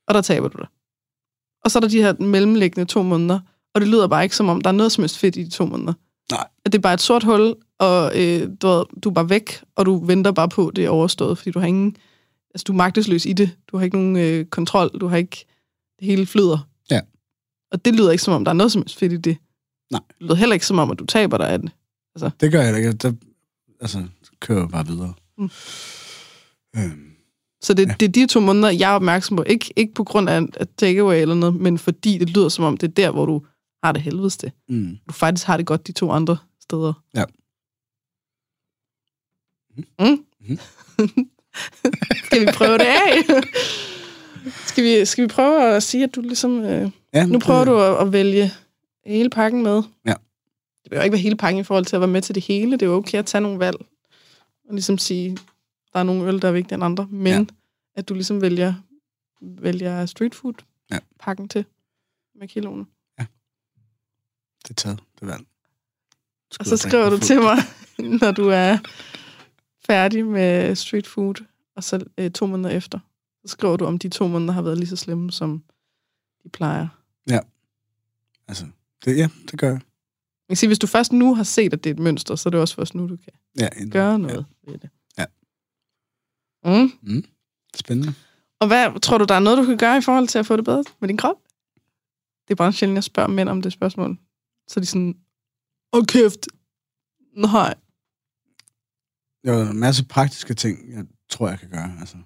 Og 0.09 0.15
der 0.15 0.21
taber 0.21 0.49
du 0.49 0.59
det. 0.59 0.69
Og 1.65 1.71
så 1.71 1.79
er 1.79 1.81
der 1.81 1.89
de 1.89 2.03
her 2.03 2.15
mellemliggende 2.23 2.85
to 2.85 3.03
måneder, 3.03 3.41
og 3.75 3.81
det 3.81 3.89
lyder 3.89 4.09
bare 4.09 4.23
ikke 4.23 4.37
som 4.37 4.49
om, 4.49 4.61
der 4.61 4.71
er 4.71 4.75
noget 4.75 4.93
som 4.93 5.03
helst 5.03 5.19
fedt 5.19 5.37
i 5.37 5.45
de 5.45 5.51
to 5.51 5.67
måneder. 5.67 5.93
Nej. 6.31 6.47
At 6.65 6.73
det 6.73 6.79
er 6.79 6.83
bare 6.83 6.95
et 6.95 7.01
sort 7.01 7.25
hul, 7.25 7.55
og 7.79 8.23
øh, 8.23 8.49
du, 8.63 8.85
du 9.05 9.09
er 9.09 9.15
bare 9.15 9.31
væk, 9.31 9.61
og 9.77 9.87
du 9.87 10.05
venter 10.05 10.33
bare 10.33 10.49
på, 10.49 10.73
det 10.77 10.85
er 10.85 10.89
overstået, 10.89 11.39
fordi 11.39 11.51
du 11.51 11.59
har 11.59 11.67
ingen, 11.67 11.97
altså 12.55 12.65
du 12.65 12.73
er 12.73 12.77
magtesløs 12.77 13.27
i 13.27 13.33
det. 13.33 13.51
Du 13.69 13.77
har 13.77 13.85
ikke 13.85 13.97
nogen 13.97 14.17
øh, 14.17 14.45
kontrol, 14.45 14.91
du 15.01 15.07
har 15.07 15.17
ikke, 15.17 15.47
det 15.99 16.07
hele 16.07 16.27
flyder. 16.27 16.59
Ja. 16.91 17.01
Og 17.73 17.85
det 17.85 17.95
lyder 17.95 18.11
ikke 18.11 18.25
som 18.25 18.35
om, 18.35 18.45
der 18.45 18.51
er 18.51 18.55
noget 18.55 18.73
som 18.73 18.83
helst 18.83 18.97
fedt 18.99 19.13
i 19.13 19.17
det. 19.17 19.37
Nej. 19.91 20.01
Det 20.09 20.17
lyder 20.21 20.35
heller 20.35 20.55
ikke 20.55 20.67
som 20.67 20.79
om, 20.79 20.91
at 20.91 20.99
du 20.99 21.07
taber 21.07 21.37
dig 21.37 21.49
af 21.49 21.59
det. 21.59 21.71
Det 22.41 22.53
gør 22.53 22.59
jeg 22.59 22.65
heller 22.75 22.79
ikke. 22.79 22.93
Der, 22.93 23.13
altså, 23.81 24.05
kører 24.41 24.61
jeg 24.61 24.69
bare 24.69 24.87
videre. 24.87 25.15
Mm. 25.39 25.51
Øhm, 26.77 27.11
Så 27.63 27.75
det, 27.75 27.89
Ja. 27.89 27.95
det 28.01 28.09
er 28.09 28.13
de 28.13 28.27
to 28.27 28.41
måneder, 28.41 28.71
jeg 28.71 28.91
er 28.91 28.95
opmærksom 28.95 29.37
på. 29.37 29.43
Ikke, 29.43 29.73
ikke 29.77 29.95
på 29.95 30.05
grund 30.05 30.29
af 30.29 30.41
et 30.41 30.69
takeaway 30.77 31.21
eller 31.21 31.35
noget, 31.35 31.55
men 31.55 31.79
fordi 31.79 32.19
det 32.19 32.31
lyder 32.31 32.49
som 32.49 32.65
om, 32.65 32.77
det 32.77 32.89
er 32.89 32.93
der, 32.93 33.11
hvor 33.11 33.27
du 33.27 33.43
har 33.85 33.93
det 33.93 34.03
helvedeste. 34.03 34.53
mm. 34.69 34.97
Du 35.09 35.13
faktisk 35.13 35.47
har 35.47 35.57
det 35.57 35.67
godt 35.67 35.87
de 35.87 35.93
to 35.93 36.11
andre 36.11 36.37
steder. 36.61 36.93
Ja. 37.15 37.25
Mm? 39.77 39.85
Mhm. 40.41 40.59
skal 42.27 42.41
vi 42.41 42.47
prøve 42.55 42.79
det 42.79 42.85
af? 42.87 43.25
skal, 44.71 44.85
vi, 44.85 45.05
skal 45.05 45.23
vi 45.25 45.29
prøve 45.29 45.75
at 45.77 45.83
sige, 45.83 46.05
at 46.05 46.15
du 46.15 46.21
ligesom... 46.21 46.65
Øh, 46.65 46.91
Ja, 47.15 47.27
nu 47.27 47.39
prøver 47.39 47.65
du 47.65 47.79
at, 47.81 48.07
at 48.07 48.13
vælge 48.13 48.51
hele 49.07 49.31
pakken 49.31 49.63
med. 49.63 49.83
Ja. 50.07 50.15
Det 50.85 50.97
jo 50.97 51.01
ikke 51.03 51.13
være 51.13 51.21
hele 51.23 51.37
pakken 51.37 51.61
i 51.61 51.65
forhold 51.65 51.85
til 51.85 51.97
at 51.97 52.01
være 52.01 52.11
med 52.11 52.23
til 52.23 52.35
det 52.35 52.45
hele. 52.45 52.73
Det 52.73 52.83
er 52.83 52.87
jo 52.87 52.95
okay 52.95 53.19
at 53.19 53.27
tage 53.27 53.43
nogle 53.43 53.59
valg. 53.59 53.77
Og 54.69 54.75
ligesom 54.75 54.99
sige, 54.99 55.37
der 55.93 55.99
er 55.99 56.03
nogle 56.03 56.29
øl, 56.29 56.43
der 56.43 56.49
er 56.49 56.53
vigtigere 56.53 56.75
end 56.75 56.85
andre. 56.85 57.07
Men 57.11 57.27
Ja. 57.27 57.39
ja. 57.39 57.45
at 57.95 58.09
du 58.09 58.15
ligesom 58.15 58.41
vælger, 58.41 58.75
vælger 59.41 60.07
street 60.07 60.35
food 60.35 60.55
Ja. 60.91 60.99
pakken 61.19 61.49
til 61.49 61.65
med 62.35 62.49
kiloene. 62.49 62.87
Det 64.63 64.71
er 64.71 64.75
taget, 64.75 65.01
det 65.21 65.29
valg. 65.29 65.45
Og 66.61 66.67
så 66.67 66.77
skriver 66.77 67.11
du 67.11 67.19
til 67.19 67.41
mig, 67.41 67.57
når 68.21 68.31
du 68.33 68.49
er 68.49 68.79
færdig 69.87 70.27
med 70.27 70.75
street 70.77 71.07
food, 71.07 71.45
og 71.77 71.85
så 71.85 72.05
øh, 72.19 72.31
to 72.31 72.47
måneder 72.47 72.71
efter. 72.71 72.99
Så 73.45 73.49
skriver 73.53 73.77
du, 73.77 73.85
om 73.87 73.99
de 73.99 74.09
to 74.09 74.29
måneder 74.29 74.53
har 74.53 74.63
været 74.63 74.79
lige 74.79 74.89
så 74.89 74.97
slemme, 74.97 75.33
som 75.33 75.65
de 76.45 76.49
plejer. 76.49 76.89
Altså, 78.49 78.67
det, 79.05 79.17
ja, 79.17 79.29
det 79.51 79.59
gør 79.59 79.69
jeg. 79.71 79.81
Kan 80.49 80.57
sige, 80.57 80.69
hvis 80.69 80.79
du 80.79 80.87
først 80.87 81.13
nu 81.13 81.35
har 81.35 81.43
set, 81.43 81.73
at 81.73 81.85
det 81.85 81.91
er 81.91 81.95
et 81.95 82.01
mønster, 82.01 82.37
så 82.37 82.49
er 82.49 82.51
det 82.51 82.61
også 82.61 82.75
først 82.75 82.95
nu, 82.95 83.09
du 83.09 83.17
kan 83.17 83.33
Ja, 83.59 83.69
gøre 83.91 84.19
noget 84.19 84.47
ja. 84.67 84.71
ved 84.71 84.79
det. 84.79 84.91
Ja. 85.19 85.27
Mm. 86.65 86.93
Ja. 87.15 87.21
Spændende. 87.77 88.15
Og 88.61 88.67
hvad 88.67 89.01
tror 89.01 89.19
du, 89.19 89.25
der 89.25 89.35
er 89.35 89.39
noget, 89.39 89.59
du 89.59 89.65
kan 89.65 89.79
gøre 89.79 89.99
i 89.99 90.01
forhold 90.01 90.29
til 90.29 90.39
at 90.39 90.47
få 90.47 90.57
det 90.57 90.65
bedre 90.65 90.85
med 91.01 91.09
din 91.09 91.17
krop? 91.17 91.37
Det 92.49 92.51
er 92.51 92.55
bare 92.55 92.73
sjældent, 92.73 92.95
jeg 92.95 93.05
spørger 93.05 93.29
mænd 93.29 93.49
om 93.49 93.63
det 93.63 93.73
spørgsmål. 93.73 94.19
Så 94.69 94.81
er 94.81 94.83
de 94.83 94.87
sådan, 94.87 95.15
åh 95.93 95.99
oh, 95.99 96.07
kæft, 96.07 96.49
nej. 97.37 97.75
Der 99.45 99.53
er 99.53 99.71
en 99.71 99.79
masse 99.79 100.05
praktiske 100.05 100.55
ting, 100.55 100.93
jeg 100.93 101.07
tror, 101.31 101.49
jeg 101.49 101.59
kan 101.59 101.71
gøre. 101.71 101.97
Altså, 102.01 102.17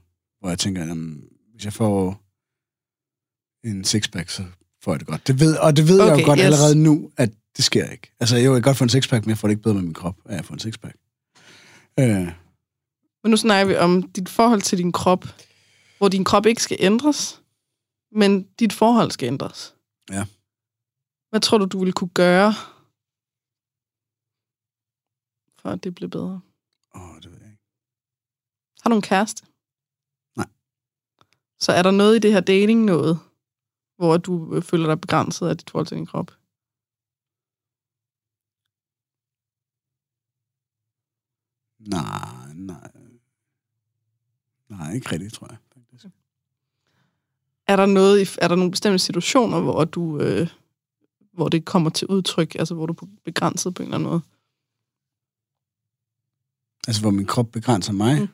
hvor 0.41 0.49
jeg 0.49 0.59
tænker, 0.59 0.85
jamen, 0.85 1.25
hvis 1.53 1.65
jeg 1.65 1.73
får 1.73 2.23
en 3.65 3.85
sixpack, 3.85 4.29
så 4.31 4.45
får 4.83 4.93
jeg 4.93 5.01
det 5.01 5.09
godt. 5.09 5.27
Det 5.27 5.41
ved, 5.41 5.57
og 5.57 5.77
det 5.77 5.89
ved 5.89 6.01
okay, 6.01 6.11
jeg 6.11 6.21
jo 6.21 6.27
godt 6.27 6.39
yes. 6.39 6.45
allerede 6.45 6.75
nu, 6.75 7.11
at 7.17 7.31
det 7.59 7.65
sker 7.65 7.91
ikke. 7.91 8.13
Altså, 8.21 8.37
jo, 8.37 8.43
jeg 8.43 8.63
kan 8.63 8.63
godt 8.63 8.77
få 8.77 8.85
en 8.85 8.89
sixpack, 8.91 9.27
men 9.27 9.31
jeg 9.31 9.39
får 9.39 9.49
det 9.49 9.53
ikke 9.53 9.63
bedre 9.63 9.75
med 9.75 9.83
min 9.83 9.95
krop, 9.95 10.17
at 10.25 10.45
få 10.45 10.53
en 10.53 10.59
sixpack. 10.59 10.97
Øh, 12.01 12.33
Men 13.23 13.31
nu 13.31 13.37
snakker 13.37 13.67
vi 13.67 13.77
om 13.77 14.03
dit 14.03 14.29
forhold 14.29 14.63
til 14.63 14.79
din 14.79 14.93
krop, 14.93 15.25
hvor 15.99 16.09
din 16.09 16.25
krop 16.25 16.47
ikke 16.47 16.63
skal 16.63 16.77
ændres, 16.81 17.43
men 18.13 18.43
dit 18.43 18.73
forhold 18.73 19.11
skal 19.11 19.27
ændres. 19.27 19.75
Ja. 20.11 20.25
Hvad 21.31 21.41
tror 21.41 21.59
du, 21.59 21.65
du 21.65 21.79
ville 21.79 21.93
kunne 21.93 22.11
gøre, 22.15 22.53
for 25.61 25.69
at 25.71 25.85
det 25.85 25.95
bliver 25.95 26.09
bedre? 26.09 26.41
åh, 26.95 27.17
det 27.23 27.31
ved 27.33 27.39
jeg 27.39 27.51
ikke. 27.51 27.63
Har 28.83 28.91
du 28.91 28.97
en 28.97 29.03
kæreste? 29.03 29.47
Nej. 30.37 30.47
Så 31.61 31.73
er 31.73 31.83
der 31.83 31.91
noget 31.91 32.17
i 32.17 32.19
det 32.19 32.33
her 32.33 32.41
dating 32.41 32.85
noget, 32.85 33.19
hvor 33.97 34.17
du 34.17 34.55
øh, 34.55 34.63
føler 34.63 34.87
dig 34.87 35.01
begrænset 35.01 35.49
af 35.49 35.57
dit 35.57 35.71
forhold 35.71 35.87
til 35.87 35.97
din 35.97 36.07
krop? 36.07 36.38
Nej, 41.79 42.53
nej. 42.55 42.91
Nej, 44.69 44.95
ikke 44.95 45.13
rigtigt, 45.13 45.35
tror 45.35 45.47
jeg. 45.51 45.59
Faktisk. 45.75 46.07
Er 47.67 47.77
der 47.77 47.87
noget, 47.87 48.39
er 48.43 48.49
der 48.49 48.57
nogle 48.57 48.71
bestemte 48.71 48.99
situationer, 48.99 49.61
hvor 49.61 49.85
du, 49.85 50.21
øh, 50.21 50.49
hvor 51.33 51.49
det 51.49 51.65
kommer 51.65 51.91
til 51.91 52.07
udtryk, 52.07 52.55
altså 52.55 52.75
hvor 52.75 52.87
du 52.87 52.93
er 52.93 53.07
begrænset 53.25 53.75
på 53.75 53.83
en 53.83 53.87
eller 53.87 53.97
anden 53.97 54.09
måde? 54.09 54.23
Altså, 56.87 57.03
hvor 57.03 57.11
min 57.11 57.27
krop 57.27 57.51
begrænser 57.53 57.93
mig. 57.93 58.21
Mm. 58.21 58.29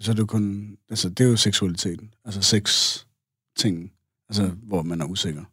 Så 0.00 0.10
er 0.10 0.14
det 0.14 0.20
jo 0.20 0.26
kun... 0.26 0.76
Altså, 0.88 1.08
det 1.08 1.24
er 1.24 1.30
jo 1.30 1.36
seksualiteten. 1.36 2.14
Altså, 2.24 2.42
sex 2.42 2.98
ting. 3.56 3.92
Altså, 4.28 4.46
hvor 4.48 4.82
man 4.82 5.00
er 5.00 5.06
usikker. 5.06 5.44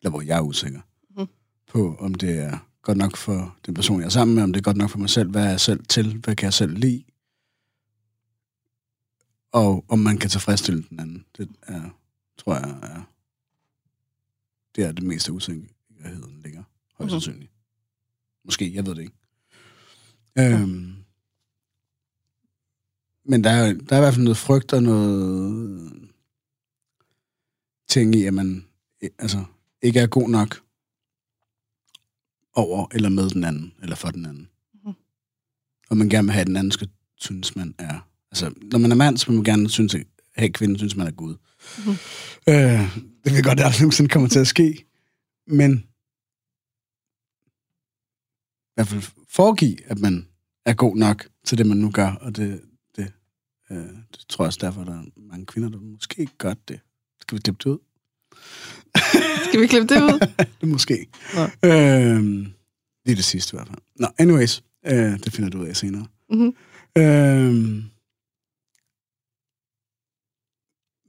Eller 0.00 0.10
hvor 0.10 0.22
jeg 0.22 0.36
er 0.36 0.42
usikker. 0.42 0.80
Mhm. 1.10 1.28
På, 1.66 1.96
om 2.00 2.14
det 2.14 2.38
er 2.38 2.58
godt 2.86 2.98
nok 2.98 3.16
for 3.16 3.56
den 3.66 3.74
person, 3.74 4.00
jeg 4.00 4.06
er 4.06 4.10
sammen 4.10 4.34
med, 4.34 4.42
om 4.42 4.52
det 4.52 4.60
er 4.60 4.64
godt 4.64 4.76
nok 4.76 4.90
for 4.90 4.98
mig 4.98 5.10
selv, 5.10 5.30
hvad 5.30 5.44
er 5.44 5.50
jeg 5.50 5.60
selv 5.60 5.84
til, 5.86 6.16
hvad 6.18 6.36
kan 6.36 6.44
jeg 6.44 6.54
selv 6.54 6.72
lide, 6.78 7.04
og 9.52 9.84
om 9.88 9.98
man 9.98 10.18
kan 10.18 10.30
tilfredsstille 10.30 10.84
den 10.90 11.00
anden. 11.00 11.24
Det 11.36 11.48
er, 11.62 11.90
tror 12.38 12.54
jeg, 12.54 12.78
er, 12.82 13.02
det 14.76 14.84
er 14.84 14.92
det 14.92 15.04
meste 15.04 15.32
usikkerheden 15.32 16.40
ligger, 16.44 16.62
højst 16.98 17.00
Mhm. 17.00 17.10
sandsynligt. 17.10 17.52
Måske, 18.44 18.74
jeg 18.74 18.86
ved 18.86 18.94
det 18.94 19.02
ikke. 19.02 19.14
Øhm, 20.38 20.94
men 23.24 23.44
der 23.44 23.50
er, 23.50 23.72
der 23.72 23.96
er 23.96 24.00
i 24.00 24.02
hvert 24.02 24.14
fald 24.14 24.24
noget 24.24 24.36
frygt 24.36 24.72
og 24.72 24.82
noget 24.82 25.92
ting 27.88 28.14
i, 28.14 28.24
at 28.24 28.34
man 28.34 28.66
altså, 29.18 29.44
ikke 29.82 30.00
er 30.00 30.06
god 30.06 30.28
nok 30.28 30.62
over 32.56 32.86
eller 32.92 33.08
med 33.08 33.30
den 33.30 33.44
anden, 33.44 33.72
eller 33.82 33.96
for 33.96 34.10
den 34.10 34.26
anden. 34.26 34.48
Mhm. 34.84 34.94
Og 35.90 35.96
man 35.96 36.08
gerne 36.08 36.26
vil 36.26 36.32
have, 36.32 36.40
at 36.40 36.46
den 36.46 36.56
anden 36.56 36.72
skal 36.72 36.88
synes, 37.16 37.56
man 37.56 37.74
er... 37.78 38.08
Altså, 38.30 38.52
når 38.62 38.78
man 38.78 38.90
er 38.90 38.96
mand, 38.96 39.18
så 39.18 39.26
vil 39.26 39.34
man 39.34 39.44
gerne 39.44 39.68
synes, 39.70 39.94
at 39.94 40.06
have 40.36 40.52
kvinden 40.52 40.78
synes, 40.78 40.96
man 40.96 41.06
er 41.06 41.10
Gud. 41.10 41.34
Mhm. 41.78 41.96
Øh, 42.48 42.96
det 43.24 43.32
vil 43.32 43.42
godt, 43.42 43.60
at 43.60 43.66
aldrig 43.66 43.80
nogensinde 43.80 44.10
kommer 44.10 44.28
til 44.28 44.38
at 44.38 44.46
ske. 44.46 44.86
Men 45.46 45.72
i 48.68 48.74
hvert 48.74 48.88
fald 48.88 49.02
foregive, 49.28 49.90
at 49.90 49.98
man 49.98 50.28
er 50.64 50.74
god 50.74 50.96
nok 50.96 51.28
til 51.44 51.58
det, 51.58 51.66
man 51.66 51.76
nu 51.76 51.90
gør, 51.90 52.10
og 52.10 52.36
det, 52.36 52.60
det, 52.96 53.12
øh, 53.70 53.78
det 54.12 54.24
tror 54.28 54.44
jeg 54.44 54.46
også 54.46 54.58
derfor, 54.62 54.80
at 54.80 54.86
der 54.86 54.98
er 54.98 55.04
mange 55.16 55.46
kvinder, 55.46 55.68
der 55.68 55.80
måske 55.80 56.20
ikke 56.20 56.38
gør 56.38 56.54
det. 56.68 56.80
Skal 57.20 57.36
vi 57.36 57.40
klippe 57.40 57.58
det 57.64 57.70
ud? 57.70 57.78
Skal 59.48 59.60
vi 59.60 59.66
klippe 59.66 59.94
det 59.94 60.02
ud? 60.02 60.46
det 60.60 60.68
måske. 60.76 61.06
Nå. 61.34 61.42
Øhm, 61.42 62.52
det 63.04 63.12
er 63.12 63.16
det 63.16 63.24
sidste 63.24 63.54
i 63.54 63.56
hvert 63.56 63.68
fald. 63.68 63.78
Nå, 63.96 64.06
anyways, 64.18 64.64
øh, 64.86 65.18
det 65.18 65.32
finder 65.32 65.50
du 65.50 65.58
ud 65.58 65.66
af 65.66 65.76
senere. 65.76 66.06
Mm-hmm. 66.30 66.56
Øhm, 66.98 67.82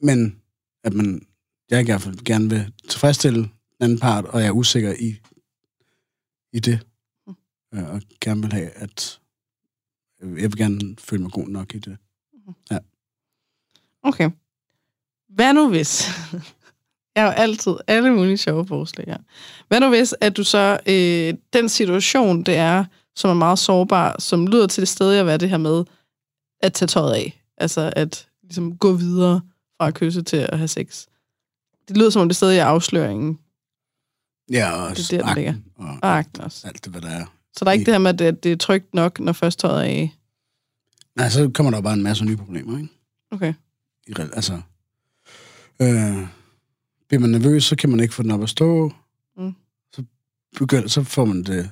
men 0.01 0.41
at 0.83 0.93
man, 0.93 1.27
jeg 1.69 1.81
i 1.81 1.85
hvert 1.85 2.01
fald 2.01 2.25
gerne 2.25 2.49
vil 2.49 2.73
tilfredsstille 2.89 3.39
den 3.39 3.51
anden 3.79 3.99
part, 3.99 4.25
og 4.25 4.39
jeg 4.39 4.47
er 4.47 4.51
usikker 4.51 4.93
i, 4.99 5.19
i 6.53 6.59
det. 6.59 6.79
Øh, 7.73 7.89
og 7.89 8.01
gerne 8.21 8.41
vil 8.41 8.53
have, 8.53 8.69
at 8.69 9.19
jeg 10.21 10.51
vil 10.51 10.57
gerne 10.57 10.95
føle 10.99 11.21
mig 11.21 11.31
god 11.31 11.47
nok 11.47 11.75
i 11.75 11.79
det. 11.79 11.97
Okay. 14.03 14.29
Hvad 15.29 15.53
nu 15.53 15.69
hvis... 15.69 16.07
Jeg 17.17 17.25
har 17.25 17.31
jo 17.33 17.37
altid 17.37 17.73
alle 17.87 18.11
mulige 18.13 18.37
sjove 18.37 18.67
forslag 18.67 19.05
her. 19.07 19.17
Hvad 19.67 19.79
nu 19.79 19.89
hvis, 19.89 20.15
at 20.21 20.37
du 20.37 20.43
så... 20.43 20.79
Øh, 20.87 21.33
den 21.53 21.69
situation, 21.69 22.43
det 22.43 22.55
er, 22.55 22.85
som 23.15 23.29
er 23.29 23.33
meget 23.33 23.59
sårbar, 23.59 24.15
som 24.19 24.47
lyder 24.47 24.67
til 24.67 24.81
det 24.81 24.87
sted 24.87 25.13
at 25.15 25.25
være 25.25 25.37
det 25.37 25.49
her 25.49 25.57
med 25.57 25.83
at 26.61 26.73
tage 26.73 26.87
tøjet 26.87 27.13
af. 27.13 27.43
Altså 27.57 27.93
at 27.95 28.27
ligesom 28.43 28.77
gå 28.77 28.93
videre 28.93 29.41
fra 29.77 29.87
at 29.87 29.93
kysse 29.93 30.21
til 30.21 30.37
at 30.37 30.57
have 30.57 30.67
sex. 30.67 31.05
Det 31.87 31.97
lyder 31.97 32.09
som 32.09 32.21
om 32.21 32.29
det 32.29 32.35
stadig 32.35 32.57
er 32.59 32.65
afsløringen. 32.65 33.39
Ja, 34.51 34.71
og 34.71 34.97
Det 34.97 35.13
er 35.13 35.17
der, 35.17 35.25
den 35.25 35.35
ligger. 35.35 35.53
og 35.75 35.87
Og 36.01 36.17
akten 36.17 36.41
også. 36.43 36.67
alt 36.67 36.83
det, 36.85 36.91
hvad 36.91 37.01
der 37.01 37.09
er. 37.09 37.25
Så 37.57 37.65
der 37.65 37.71
er 37.71 37.73
ikke 37.73 37.85
det 37.85 37.93
her 37.93 37.99
med, 37.99 38.21
at 38.21 38.43
det, 38.43 38.51
er 38.51 38.55
trygt 38.57 38.93
nok, 38.93 39.19
når 39.19 39.33
først 39.33 39.59
tøjet 39.59 39.77
er 39.77 39.81
af. 39.81 40.13
Nej, 41.15 41.29
så 41.29 41.51
kommer 41.53 41.71
der 41.71 41.81
bare 41.81 41.93
en 41.93 42.03
masse 42.03 42.25
nye 42.25 42.37
problemer, 42.37 42.77
ikke? 42.77 42.89
Okay. 43.31 43.53
I, 44.07 44.13
altså, 44.33 44.61
øh, 45.81 46.27
bliver 47.07 47.21
man 47.21 47.29
nervøs, 47.29 47.63
så 47.63 47.75
kan 47.75 47.89
man 47.89 47.99
ikke 47.99 48.13
få 48.13 48.23
den 48.23 48.31
op 48.31 48.43
at 48.43 48.49
stå. 48.49 48.91
Mm. 49.37 49.53
Så, 49.93 50.03
begynder, 50.57 50.87
så 50.87 51.03
får 51.03 51.25
man 51.25 51.43
det, 51.43 51.71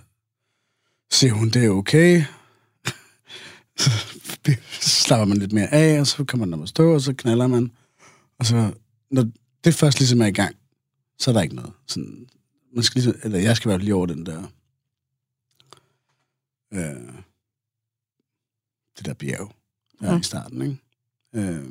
ser 1.11 1.31
hun, 1.31 1.49
det 1.49 1.65
er 1.65 1.69
okay. 1.69 2.23
så 3.79 3.89
slapper 4.81 5.25
man 5.25 5.37
lidt 5.37 5.53
mere 5.53 5.73
af, 5.73 5.99
og 5.99 6.07
så 6.07 6.23
kommer 6.23 6.45
den 6.45 6.53
op 6.53 6.61
at 6.61 6.69
stå, 6.69 6.93
og 6.93 7.01
så 7.01 7.13
knaller 7.13 7.47
man. 7.47 7.71
Og 8.39 8.45
så, 8.45 8.73
når 9.11 9.25
det 9.63 9.73
først 9.73 9.99
ligesom 9.99 10.21
er 10.21 10.25
i 10.25 10.31
gang, 10.31 10.55
så 11.19 11.31
er 11.31 11.33
der 11.33 11.41
ikke 11.41 11.55
noget. 11.55 11.73
Sådan, 11.87 12.29
man 12.73 12.83
skal 12.83 13.01
ligesom, 13.01 13.19
eller 13.23 13.39
jeg 13.39 13.57
skal 13.57 13.71
fald 13.71 13.81
lige 13.81 13.95
over 13.95 14.05
den 14.05 14.25
der, 14.25 14.43
øh, 16.73 17.13
det 18.97 19.05
der 19.05 19.13
bjerg, 19.13 19.55
der 19.99 20.11
er 20.11 20.19
i 20.19 20.23
starten, 20.23 20.61
ikke? 20.61 20.77
Øh, 21.33 21.63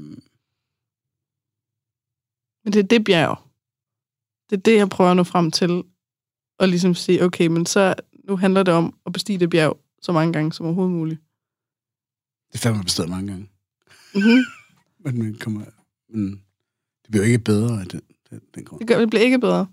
Men 2.64 2.72
det 2.72 2.76
er 2.76 2.82
det 2.82 3.04
bjerg. 3.04 3.38
Det 4.50 4.56
er 4.56 4.60
det, 4.60 4.76
jeg 4.76 4.88
prøver 4.88 5.10
at 5.10 5.16
nå 5.16 5.24
frem 5.24 5.50
til. 5.50 5.82
Og 6.58 6.68
ligesom 6.68 6.94
sige, 6.94 7.24
okay, 7.24 7.46
men 7.46 7.66
så 7.66 7.94
nu 8.28 8.36
handler 8.36 8.62
det 8.62 8.74
om 8.74 8.94
at 9.06 9.12
bestige 9.12 9.38
det 9.38 9.50
bjerg 9.50 9.78
så 10.02 10.12
mange 10.12 10.32
gange 10.32 10.52
som 10.52 10.66
overhovedet 10.66 10.94
muligt. 10.94 11.20
det 12.52 12.54
er 12.54 12.58
fandme 12.58 12.82
bestemt 12.82 13.10
mange 13.10 13.26
gange. 13.32 13.48
Mm-hmm. 14.14 14.44
Men, 15.04 15.22
man 15.22 15.34
kommer, 15.40 15.64
men 16.08 16.30
det 17.02 17.10
bliver 17.10 17.24
jo 17.24 17.32
ikke 17.32 17.44
bedre 17.44 17.80
af 17.80 17.86
den, 17.86 18.00
den, 18.30 18.40
den 18.54 18.64
grund. 18.64 18.80
Det, 18.80 18.88
gør, 18.88 18.98
det 18.98 19.10
bliver 19.10 19.22
ikke 19.22 19.38
bedre. 19.38 19.66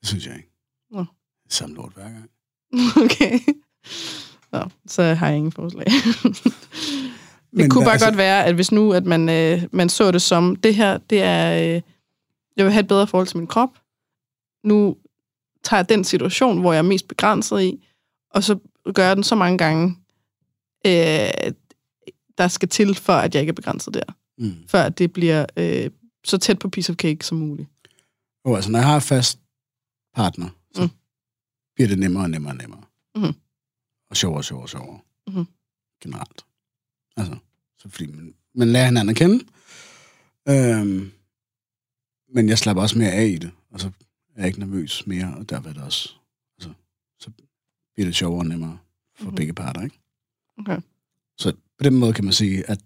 Det 0.00 0.08
synes 0.08 0.26
jeg 0.26 0.36
ikke. 0.36 0.48
Nå. 0.90 1.00
Er 1.00 1.04
samme 1.48 1.74
lort 1.76 1.92
hver 1.94 2.02
gang. 2.10 2.30
okay. 3.04 3.38
Nå, 4.52 4.60
så 4.86 5.02
har 5.02 5.28
jeg 5.28 5.36
ingen 5.36 5.52
forslag. 5.52 5.84
det 5.90 6.42
Men 7.52 7.70
kunne 7.70 7.80
der- 7.80 7.86
bare 7.86 7.92
altså- 7.92 8.06
godt 8.06 8.16
være, 8.16 8.44
at 8.44 8.54
hvis 8.54 8.72
nu, 8.72 8.92
at 8.92 9.04
man, 9.04 9.28
øh, 9.28 9.62
man 9.72 9.88
så 9.88 10.10
det 10.10 10.22
som, 10.22 10.56
det 10.56 10.74
her, 10.74 10.98
det 10.98 11.22
er, 11.22 11.74
øh, 11.76 11.82
jeg 12.56 12.64
vil 12.64 12.72
have 12.72 12.80
et 12.80 12.88
bedre 12.88 13.06
forhold 13.06 13.26
til 13.26 13.36
min 13.38 13.46
krop. 13.46 13.70
Nu 14.64 14.96
tager 15.62 15.78
jeg 15.78 15.88
den 15.88 16.04
situation, 16.04 16.60
hvor 16.60 16.72
jeg 16.72 16.78
er 16.78 16.82
mest 16.82 17.08
begrænset 17.08 17.62
i, 17.62 17.86
og 18.30 18.42
så 18.44 18.58
gør 18.94 19.06
jeg 19.06 19.16
den 19.16 19.24
så 19.24 19.34
mange 19.34 19.58
gange, 19.58 19.96
øh, 20.86 21.52
der 22.38 22.48
skal 22.48 22.68
til, 22.68 22.94
for 22.94 23.12
at 23.12 23.34
jeg 23.34 23.40
ikke 23.42 23.50
er 23.50 23.54
begrænset 23.54 23.94
der. 23.94 24.02
Mm. 24.38 24.68
Før 24.68 24.88
det 24.88 25.12
bliver 25.12 25.46
øh, 25.56 25.90
så 26.24 26.38
tæt 26.38 26.58
på 26.58 26.68
piece 26.68 26.92
of 26.92 26.96
cake 26.96 27.24
som 27.26 27.38
muligt. 27.38 27.68
Jo, 28.46 28.54
altså, 28.54 28.70
når 28.70 28.78
jeg 28.78 28.88
har 28.88 29.00
fast 29.00 29.38
partner, 30.14 30.48
så 30.74 30.80
Mm. 30.82 30.86
mm. 30.86 30.90
bliver 31.74 31.88
det 31.88 31.98
nemmere 31.98 32.22
og 32.22 32.30
nemmere 32.30 32.52
og 32.52 32.56
nemmere. 32.56 32.82
Mhm. 33.16 33.34
Og 34.10 34.16
sjovere 34.16 34.38
og 34.40 34.44
sjovere 34.44 34.64
og 34.64 34.68
sjovere. 34.68 35.00
Mhm. 35.28 35.44
Generelt. 36.02 36.44
Altså, 37.16 37.36
så 37.78 37.88
fordi 37.88 38.06
man, 38.06 38.34
man 38.54 38.68
lærer 38.72 38.84
hinanden 38.84 39.10
at 39.10 39.16
kende. 39.16 39.44
Øhm, 40.48 41.12
men 42.34 42.48
jeg 42.48 42.58
slapper 42.58 42.82
også 42.82 42.98
mere 42.98 43.12
af 43.12 43.26
i 43.26 43.38
det, 43.38 43.50
og 43.70 43.80
så 43.80 43.90
er 44.40 44.44
jeg 44.44 44.48
ikke 44.48 44.60
nervøs 44.60 45.06
mere, 45.06 45.34
og 45.38 45.48
der 45.50 45.60
vil 45.60 45.74
det 45.74 45.82
også, 45.82 46.14
altså, 46.58 46.72
så 47.20 47.30
bliver 47.94 48.06
det 48.06 48.14
sjovere 48.16 48.40
og 48.40 48.46
nemmere 48.46 48.78
for 49.14 49.24
Mhm. 49.24 49.30
mm. 49.30 49.36
begge 49.36 49.52
parter, 49.54 49.82
ikke? 49.82 49.98
Okay. 50.58 50.80
Så 51.38 51.52
på 51.78 51.84
den 51.84 51.94
måde 51.94 52.12
kan 52.12 52.24
man 52.24 52.32
sige, 52.32 52.70
at 52.70 52.80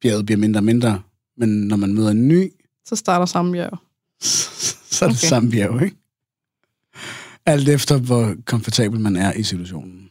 bjerget 0.00 0.26
bliver 0.26 0.38
mindre 0.38 0.58
og 0.60 0.64
mindre, 0.64 1.02
men 1.36 1.48
når 1.48 1.76
man 1.76 1.94
møder 1.94 2.10
en 2.10 2.28
ny, 2.28 2.52
Så 2.84 2.96
starter 2.96 3.26
samme 3.26 3.52
bjerg. 3.52 3.78
så 4.94 5.04
er 5.04 5.08
det 5.08 5.16
Okay. 5.18 5.28
samme 5.28 5.50
bjerg, 5.50 5.82
ikke? 5.82 5.96
Alt 7.46 7.68
efter, 7.68 7.98
hvor 7.98 8.36
komfortabel 8.46 9.00
man 9.00 9.16
er 9.16 9.32
i 9.32 9.42
situationen. 9.42 10.10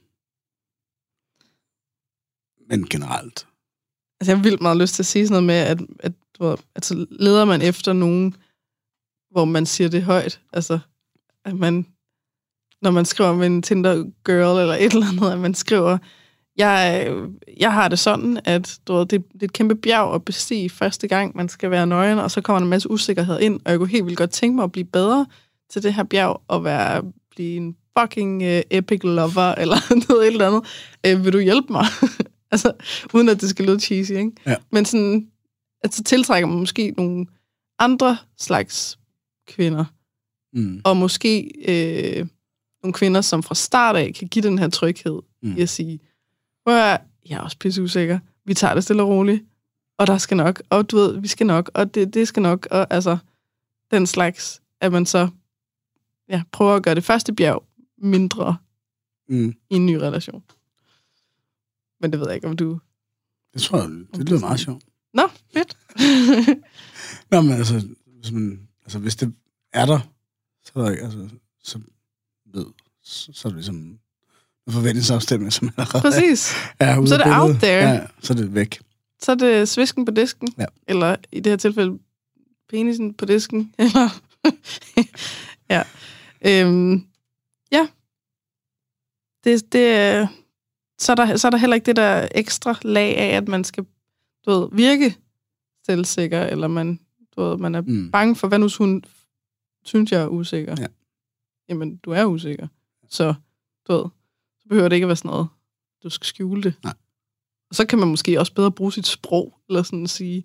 Men 2.69 2.85
generelt. 2.89 3.47
Altså, 4.19 4.31
jeg 4.31 4.37
har 4.37 4.43
vildt 4.43 4.61
meget 4.61 4.77
lyst 4.77 4.93
til 4.95 5.01
at 5.03 5.07
sige 5.07 5.27
sådan 5.27 5.43
noget 5.43 5.45
med, 5.47 5.55
at, 5.55 5.89
at 5.99 6.13
ved, 6.39 6.57
altså, 6.75 7.05
leder 7.09 7.45
man 7.45 7.61
efter 7.61 7.93
nogen, 7.93 8.35
hvor 9.31 9.45
man 9.45 9.65
siger 9.65 9.89
det 9.89 10.03
højt. 10.03 10.41
Altså, 10.53 10.79
at 11.49 11.55
man, 11.55 11.85
når 12.81 12.91
man 12.91 13.05
skriver 13.05 13.33
med 13.33 13.47
en 13.47 13.61
Tinder-girl 13.61 14.59
eller 14.61 14.73
et 14.73 14.93
eller 14.93 15.07
andet, 15.07 15.31
at 15.31 15.39
man 15.39 15.53
skriver, 15.53 15.97
jeg, 16.57 17.11
jeg 17.57 17.73
har 17.73 17.87
det 17.87 17.99
sådan, 17.99 18.39
at 18.45 18.79
du 18.87 18.93
ved, 18.93 19.05
det, 19.05 19.23
det 19.33 19.41
er 19.41 19.45
et 19.45 19.53
kæmpe 19.53 19.75
bjerg 19.75 20.15
at 20.15 20.25
bestige 20.25 20.69
første 20.69 21.07
gang, 21.07 21.37
man 21.37 21.49
skal 21.49 21.71
være 21.71 21.87
nøgen, 21.87 22.19
og 22.19 22.31
så 22.31 22.41
kommer 22.41 22.59
der 22.59 22.63
en 22.63 22.69
masse 22.69 22.91
usikkerhed 22.91 23.39
ind, 23.39 23.59
og 23.65 23.71
jeg 23.71 23.79
kunne 23.79 23.89
helt 23.89 24.05
vildt 24.05 24.17
godt 24.17 24.31
tænke 24.31 24.55
mig 24.55 24.63
at 24.63 24.71
blive 24.71 24.85
bedre 24.85 25.25
til 25.69 25.83
det 25.83 25.93
her 25.93 26.03
bjerg, 26.03 26.41
og 26.47 26.63
være, 26.63 27.03
blive 27.31 27.57
en 27.57 27.75
fucking 27.99 28.41
uh, 28.41 28.61
epic 28.71 28.99
lover, 29.03 29.55
eller 29.61 30.07
noget 30.09 30.27
et 30.27 30.31
eller 30.31 30.47
andet. 30.47 31.17
Uh, 31.17 31.25
vil 31.25 31.33
du 31.33 31.39
hjælpe 31.39 31.73
mig? 31.73 31.85
altså, 32.51 32.73
uden 33.13 33.29
at 33.29 33.41
det 33.41 33.49
skal 33.49 33.65
lyde 33.65 33.79
cheesy, 33.79 34.11
ikke? 34.11 34.31
Ja. 34.45 34.55
Men 34.71 34.85
sådan, 34.85 35.27
at 35.83 35.93
så 35.93 36.03
tiltrækker 36.03 36.47
man 36.47 36.57
måske 36.57 36.93
nogle 36.97 37.25
andre 37.79 38.17
slags 38.37 38.99
kvinder, 39.47 39.85
Mm. 40.53 40.81
og 40.83 40.97
måske 40.97 41.51
øh, 41.67 42.27
nogle 42.83 42.93
kvinder, 42.93 43.21
som 43.21 43.43
fra 43.43 43.55
start 43.55 43.95
af 43.95 44.13
kan 44.13 44.27
give 44.27 44.43
den 44.43 44.59
her 44.59 44.69
tryghed 44.69 45.19
mm. 45.41 45.57
I 45.57 45.61
at 45.61 45.69
sige, 45.69 45.99
hvor 46.63 46.71
jeg 46.71 46.99
er 47.29 47.39
også 47.39 47.57
pisse 47.57 47.83
usikker, 47.83 48.19
vi 48.45 48.53
tager 48.53 48.73
det 48.73 48.83
stille 48.83 49.03
og 49.03 49.09
roligt, 49.09 49.43
og 49.97 50.07
der 50.07 50.17
skal 50.17 50.37
nok, 50.37 50.61
og 50.69 50.91
du 50.91 50.95
ved, 50.95 51.19
vi 51.19 51.27
skal 51.27 51.47
nok, 51.47 51.71
og 51.73 51.95
det, 51.95 52.13
det 52.13 52.27
skal 52.27 52.43
nok, 52.43 52.67
og 52.71 52.87
altså, 52.93 53.17
den 53.91 54.07
slags, 54.07 54.61
at 54.81 54.91
man 54.91 55.05
så 55.05 55.29
ja, 56.29 56.43
prøver 56.51 56.75
at 56.75 56.83
gøre 56.83 56.95
det 56.95 57.03
første 57.03 57.33
bjerg 57.33 57.63
mindre 57.97 58.57
Mm. 59.29 59.55
i 59.69 59.75
en 59.75 59.85
ny 59.85 59.93
relation. 59.93 60.43
Men 62.01 62.11
det 62.11 62.19
ved 62.19 62.27
jeg 62.27 62.35
ikke, 62.35 62.47
om 62.47 62.57
du... 62.57 62.79
Det 63.53 63.61
tror 63.61 63.77
jeg, 63.77 63.89
det 64.15 64.29
lyder 64.29 64.39
meget 64.39 64.59
sjovt. 64.59 64.83
Nå, 65.13 65.21
fedt. 65.53 65.77
Nå, 67.31 67.41
men 67.41 67.51
altså, 67.51 67.87
hvis, 68.19 68.31
man, 68.31 68.67
altså, 68.83 68.99
hvis 68.99 69.15
det 69.15 69.33
er 69.73 69.85
der, 69.85 69.99
så 70.73 70.79
er 70.79 70.83
der 70.83 70.91
ikke, 70.91 71.03
altså, 71.03 71.29
så 71.63 71.79
ved, 72.53 72.65
så, 73.03 73.33
så 73.33 73.47
er 73.47 73.49
det 73.49 73.55
ligesom 73.57 73.75
en 73.75 74.73
forventningsafstemning, 74.73 75.53
som 75.53 75.69
allerede 75.77 76.01
Præcis. 76.01 76.53
er 76.79 77.05
Så 77.05 77.13
er 77.15 77.23
det 77.23 77.39
out 77.41 77.55
there. 77.55 77.89
Ja, 77.89 78.05
så 78.21 78.33
er 78.33 78.37
det 78.37 78.53
væk. 78.55 78.79
Så 79.21 79.31
er 79.31 79.35
det 79.35 79.69
svisken 79.69 80.05
på 80.05 80.11
disken. 80.11 80.47
Ja. 80.57 80.65
Eller 80.87 81.15
i 81.31 81.39
det 81.39 81.51
her 81.51 81.57
tilfælde, 81.57 81.99
penisen 82.69 83.13
på 83.13 83.25
disken. 83.25 83.73
Eller 83.79 84.09
ja. 85.69 85.83
Øhm, 86.41 87.05
ja. 87.71 87.87
Det, 89.43 89.73
det, 89.73 90.27
så, 90.99 91.11
er 91.11 91.15
der, 91.15 91.37
så 91.37 91.47
er 91.47 91.51
der 91.51 91.57
heller 91.57 91.75
ikke 91.75 91.85
det 91.85 91.95
der 91.95 92.27
ekstra 92.35 92.75
lag 92.81 93.17
af, 93.17 93.37
at 93.37 93.47
man 93.47 93.63
skal 93.63 93.85
du 94.45 94.51
ved, 94.51 94.69
virke 94.71 95.15
selvsikker, 95.85 96.41
eller 96.43 96.67
man, 96.67 96.99
du 97.35 97.41
ved, 97.43 97.57
man 97.57 97.75
er 97.75 97.81
Mm. 97.81 98.11
bange 98.11 98.35
for, 98.35 98.47
hvad 98.47 98.59
nu 98.59 98.65
hvis 98.65 98.75
hun 98.75 99.03
synes, 99.83 100.11
jeg 100.11 100.21
er 100.21 100.27
usikker. 100.27 100.75
Ja. 100.79 100.87
Jamen, 101.69 101.97
du 101.97 102.11
er 102.11 102.25
usikker. 102.25 102.67
Så, 103.09 103.33
du 103.87 103.93
ved, 103.93 104.05
så 104.59 104.67
behøver 104.69 104.89
det 104.89 104.95
ikke 104.95 105.05
at 105.05 105.07
være 105.09 105.15
sådan 105.15 105.29
noget, 105.31 105.47
du 106.03 106.09
skal 106.09 106.25
skjule 106.25 106.63
det. 106.63 106.73
Nej. 106.83 106.93
Og 107.69 107.75
så 107.75 107.85
kan 107.85 107.99
man 107.99 108.07
måske 108.07 108.39
også 108.39 108.53
bedre 108.53 108.71
bruge 108.71 108.93
sit 108.93 109.07
sprog, 109.07 109.59
eller 109.69 109.83
sådan 109.83 110.07
sige, 110.07 110.43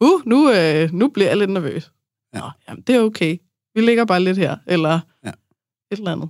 uh, 0.00 0.26
nu, 0.26 0.50
øh, 0.52 0.92
nu 0.92 1.08
bliver 1.08 1.28
jeg 1.28 1.36
lidt 1.36 1.50
nervøs. 1.50 1.92
Ja. 2.34 2.38
Nå, 2.40 2.50
jamen, 2.68 2.82
det 2.82 2.94
er 2.94 3.00
okay. 3.00 3.38
Vi 3.74 3.80
ligger 3.80 4.04
bare 4.04 4.22
lidt 4.22 4.38
her, 4.38 4.56
eller 4.66 5.00
Ja. 5.24 5.28
et 5.90 5.98
eller 5.98 6.12
andet. 6.12 6.28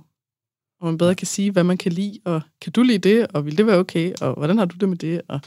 Og 0.79 0.85
man 0.87 0.97
bedre 0.97 1.15
kan 1.15 1.27
sige, 1.27 1.51
hvad 1.51 1.63
man 1.63 1.77
kan 1.77 1.91
lide, 1.91 2.19
og 2.25 2.41
kan 2.61 2.71
du 2.71 2.83
lide 2.83 3.09
det, 3.09 3.27
og 3.27 3.45
vil 3.45 3.57
det 3.57 3.65
være 3.67 3.77
okay, 3.77 4.13
og 4.21 4.33
hvordan 4.33 4.57
har 4.57 4.65
du 4.65 4.75
det 4.77 4.89
med 4.89 4.97
det, 4.97 5.21
og 5.27 5.39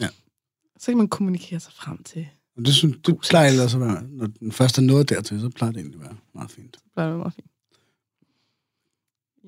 Ja. 0.00 0.08
så 0.78 0.86
kan 0.86 0.96
man 0.98 1.08
kommunikere 1.08 1.60
sig 1.60 1.72
frem 1.72 2.02
til, 2.02 2.28
Og 2.56 2.64
det, 2.66 2.74
synes, 2.74 2.96
det 3.06 3.18
plejer 3.30 3.48
ellers 3.50 3.74
at 3.74 3.80
være, 3.80 4.02
når 4.10 4.26
den 4.26 4.52
første 4.52 4.80
er 4.82 4.86
nået 4.86 5.08
dertil, 5.08 5.40
så 5.40 5.48
plejer 5.48 5.72
det 5.72 5.80
egentlig 5.80 6.00
at 6.00 6.06
være 6.06 6.16
meget 6.34 6.50
fint. 6.50 6.72
det 6.72 6.82
plejer 6.94 7.08
at 7.08 7.12
være 7.12 7.18
meget 7.18 7.34
fint. 7.34 7.46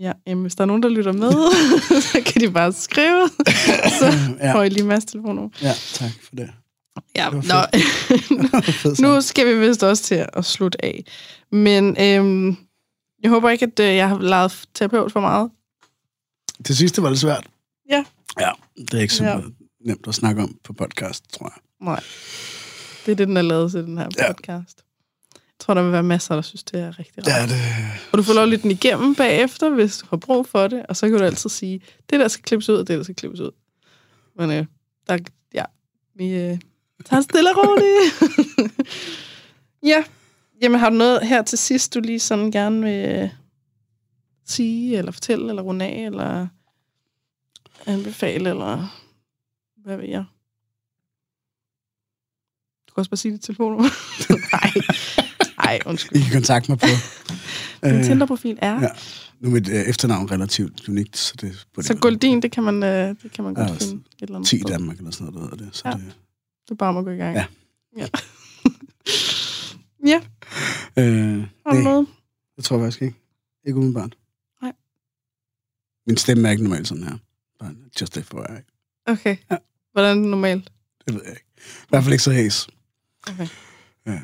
Ja, 0.01 0.13
jamen, 0.27 0.43
hvis 0.43 0.55
der 0.55 0.63
er 0.63 0.67
nogen, 0.67 0.83
der 0.83 0.89
lytter 0.89 1.13
med, 1.13 1.33
så 2.13 2.23
kan 2.27 2.41
de 2.43 2.51
bare 2.51 2.73
skrive. 2.73 3.29
så 4.01 4.07
ja, 4.41 4.55
får 4.55 4.63
I 4.63 4.69
lige 4.69 4.85
masse 4.87 5.09
telefonnummer. 5.09 5.51
ja, 5.63 5.73
tak 5.93 6.11
for 6.23 6.37
det. 6.37 6.51
Ja, 7.17 7.31
Det 7.33 7.49
nå, 9.01 9.07
nu 9.09 9.21
skal 9.21 9.47
vi 9.47 9.67
vist 9.69 9.83
også 9.83 10.03
til 10.03 10.27
at 10.33 10.45
slutte 10.45 10.85
af. 10.85 11.05
Men 11.53 11.97
øhm, 12.01 12.57
jeg 13.23 13.31
håber 13.31 13.51
ikke, 13.51 13.65
at 13.67 13.81
øh, 13.81 13.87
jeg 13.97 14.09
har 14.09 14.19
lavet 14.19 14.65
terapeut 14.75 15.13
for 15.13 15.21
meget. 15.21 15.51
Det 16.67 16.77
sidste 16.77 17.03
var 17.03 17.09
lidt 17.09 17.21
svært. 17.21 17.47
Ja. 17.91 18.05
Ja, 18.41 18.51
det 18.77 18.95
er 18.95 18.99
ikke 19.01 19.15
Ja. 19.21 19.37
ja. 19.37 19.41
nemt 19.85 20.09
at 20.09 20.15
snakke 20.15 20.43
om 20.43 20.59
på 20.65 20.73
podcast, 20.73 21.33
tror 21.33 21.47
jeg. 21.47 21.87
Nej. 21.87 22.01
Det 23.07 23.13
er 23.13 23.17
det, 23.17 23.29
den 23.29 23.37
er 23.37 23.43
lavet 23.43 23.71
til, 23.71 23.85
den 23.85 23.99
her 23.99 24.09
Ja. 24.19 24.33
podcast. 24.33 24.85
Jeg 25.37 25.41
tror, 25.67 25.75
der 25.75 25.83
vil 25.83 25.93
være 25.93 26.03
masser, 26.03 26.35
der 26.35 26.43
synes, 26.43 26.63
det 26.65 26.81
er 26.81 26.99
rigtig 26.99 27.19
rart. 27.19 27.51
Ja, 27.51 27.55
det... 27.55 27.61
Og 28.13 28.19
du 28.19 28.23
får 28.23 28.35
lov 28.35 28.43
at 28.43 28.49
lytte 28.49 28.63
den 28.63 28.71
igennem 28.71 29.15
bagefter, 29.15 29.71
hvis 29.71 29.99
du 29.99 30.07
har 30.11 30.17
brug 30.17 30.47
for 30.47 30.69
det. 30.69 30.87
Og 30.89 30.97
så 30.97 31.09
kan 31.09 31.19
du 31.19 31.25
altid 31.25 31.51
sige, 31.51 31.81
det 32.11 32.21
der 32.21 32.29
skal 32.29 32.43
klippes 32.45 32.69
ud, 32.69 32.75
og 32.77 32.89
det 32.89 32.97
der 32.99 33.03
skal 33.03 33.15
klippes 33.15 33.41
ud. 33.41 33.51
Men 34.37 34.51
øh, 34.51 34.67
der, 35.09 35.19
ja, 35.55 35.65
vi 36.15 36.29
øh, 36.35 36.59
tager 37.05 37.21
stille 37.21 37.51
og 37.51 37.57
roligt. 37.59 38.15
Ja. 39.83 40.05
Jamen, 40.63 40.81
har 40.81 40.91
du 40.91 40.97
noget 40.97 41.27
her 41.27 41.43
til 41.43 41.59
sidst, 41.59 41.95
du 41.95 42.01
lige 42.01 42.21
sådan 42.21 42.51
gerne 42.51 42.83
vil 42.83 43.31
sige, 44.47 44.99
eller 44.99 45.13
fortælle, 45.13 45.49
eller 45.49 45.63
runde 45.63 45.85
af, 45.85 46.07
eller 46.07 46.47
anbefale, 47.87 48.51
eller 48.51 49.01
hvad 49.85 49.97
ved 49.97 50.09
jeg? 50.09 50.25
Du 52.95 52.97
kan 52.97 53.01
også 53.01 53.11
bare 53.11 53.17
sige 53.17 53.33
dit 53.33 53.43
telefonnummer. 53.43 53.89
Nej. 54.53 54.73
Nej, 55.57 55.79
undskyld. 55.87 56.19
I 56.21 56.23
kan 56.25 56.33
kontakte 56.33 56.71
mig 56.71 56.79
på... 56.79 56.87
Min 57.83 57.95
øh, 57.95 58.05
Tinder-profil 58.05 58.59
er... 58.63 58.81
ja. 58.81 58.89
Nu 59.41 59.49
er 59.49 59.53
mit 59.53 59.69
øh, 59.69 59.75
efternavn 59.75 60.31
relativt 60.31 60.89
unikt, 60.89 61.17
så 61.17 61.35
det 61.41 61.67
burde 61.75 61.87
Så 61.87 61.95
Goldin, 61.97 62.43
det 62.43 62.53
kan 62.53 62.63
man, 62.63 62.83
øh, 62.83 63.17
det 63.23 63.33
kan 63.33 63.45
man 63.45 63.55
godt 63.55 63.83
finde 63.83 63.95
et 63.95 64.23
eller 64.23 64.35
andet 64.37 64.49
10 64.49 64.57
i 64.57 64.61
sted. 64.61 64.71
Danmark 64.71 64.99
eller 64.99 65.11
sådan 65.11 65.33
noget, 65.33 65.51
der 65.51 65.57
hedder 65.57 65.65
det. 65.65 65.77
Så 65.77 65.83
Ja. 65.89 65.93
det 65.95 66.17
Det 66.65 66.71
er 66.71 66.75
bare 66.75 66.89
om 66.89 66.97
at 66.97 67.05
gå 67.05 67.11
i 67.11 67.17
gang. 67.17 67.37
Ja. 67.37 67.47
Ja. 67.99 68.07
ja, 70.13 70.21
øh, 70.99 71.39
har 71.67 71.75
du 71.75 71.81
noget? 71.81 72.07
det 72.57 72.65
tror 72.65 72.77
jeg 72.77 72.85
faktisk 72.85 73.03
ikke. 73.03 73.17
Ikke 73.67 73.77
umiddelbart. 73.77 74.17
Nej. 74.63 74.73
Min 76.07 76.17
stemme 76.17 76.49
er 76.49 76.53
ikke 76.53 76.63
normalt 76.65 76.89
sådan 76.89 77.05
her. 77.05 77.17
Bare 77.61 77.75
Just 78.01 78.15
FYI. 78.19 78.63
Okay. 79.07 79.37
Ja. 79.51 79.57
Hvordan 79.93 80.19
er 80.19 80.23
det 80.23 80.31
normalt? 80.31 80.71
Det 81.07 81.15
ved 81.15 81.23
jeg 81.25 81.31
ikke. 81.33 81.45
I 81.59 81.87
hvert 81.89 82.03
fald 82.05 82.13
ikke 82.13 82.25
så 82.25 82.31
hæs. 82.33 82.67
Okay. 83.31 83.47
Ja. 84.07 84.21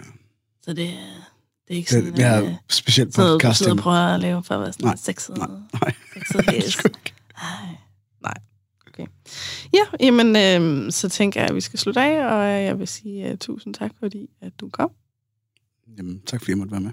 Så 0.62 0.72
det, 0.72 0.88
er- 0.88 1.26
det 1.68 1.74
er 1.74 1.78
ikke 1.78 1.90
sådan, 1.90 2.16
Det, 2.16 2.24
har 2.24 2.42
øh, 2.42 2.54
specielt 2.70 3.14
så 3.14 3.22
du 3.22 3.34
podcast. 3.34 3.58
sidder 3.58 3.72
og 3.72 3.78
prøver 3.78 3.96
at 4.14 4.20
lave 4.20 4.44
for 4.44 4.54
at 4.54 4.60
være 4.60 4.72
sådan 4.72 4.86
Nej, 4.86 4.96
sexet. 4.96 5.36
nej, 5.38 5.46
nej. 5.72 5.92
Sexet 6.14 6.36
Det 6.46 6.48
er 6.48 6.52
hæs. 6.52 6.64
sgu 6.72 6.88
ikke. 6.88 7.12
Ej, 7.42 7.76
nej. 8.22 8.34
Okay. 8.88 9.06
Ja, 9.72 10.06
jamen, 10.06 10.26
øh, 10.86 10.92
så 10.92 11.08
tænker 11.08 11.40
jeg, 11.40 11.48
at 11.50 11.54
vi 11.56 11.60
skal 11.60 11.78
slutte 11.78 12.00
af, 12.00 12.26
og 12.26 12.64
jeg 12.64 12.78
vil 12.78 12.88
sige 12.88 13.32
uh, 13.32 13.38
tusind 13.38 13.74
tak, 13.74 13.90
fordi 13.98 14.30
at 14.40 14.52
du 14.60 14.68
kom. 14.68 14.90
Jamen, 15.98 16.20
tak 16.26 16.40
fordi 16.40 16.50
jeg 16.50 16.58
måtte 16.58 16.72
være 16.72 16.80
med. 16.80 16.90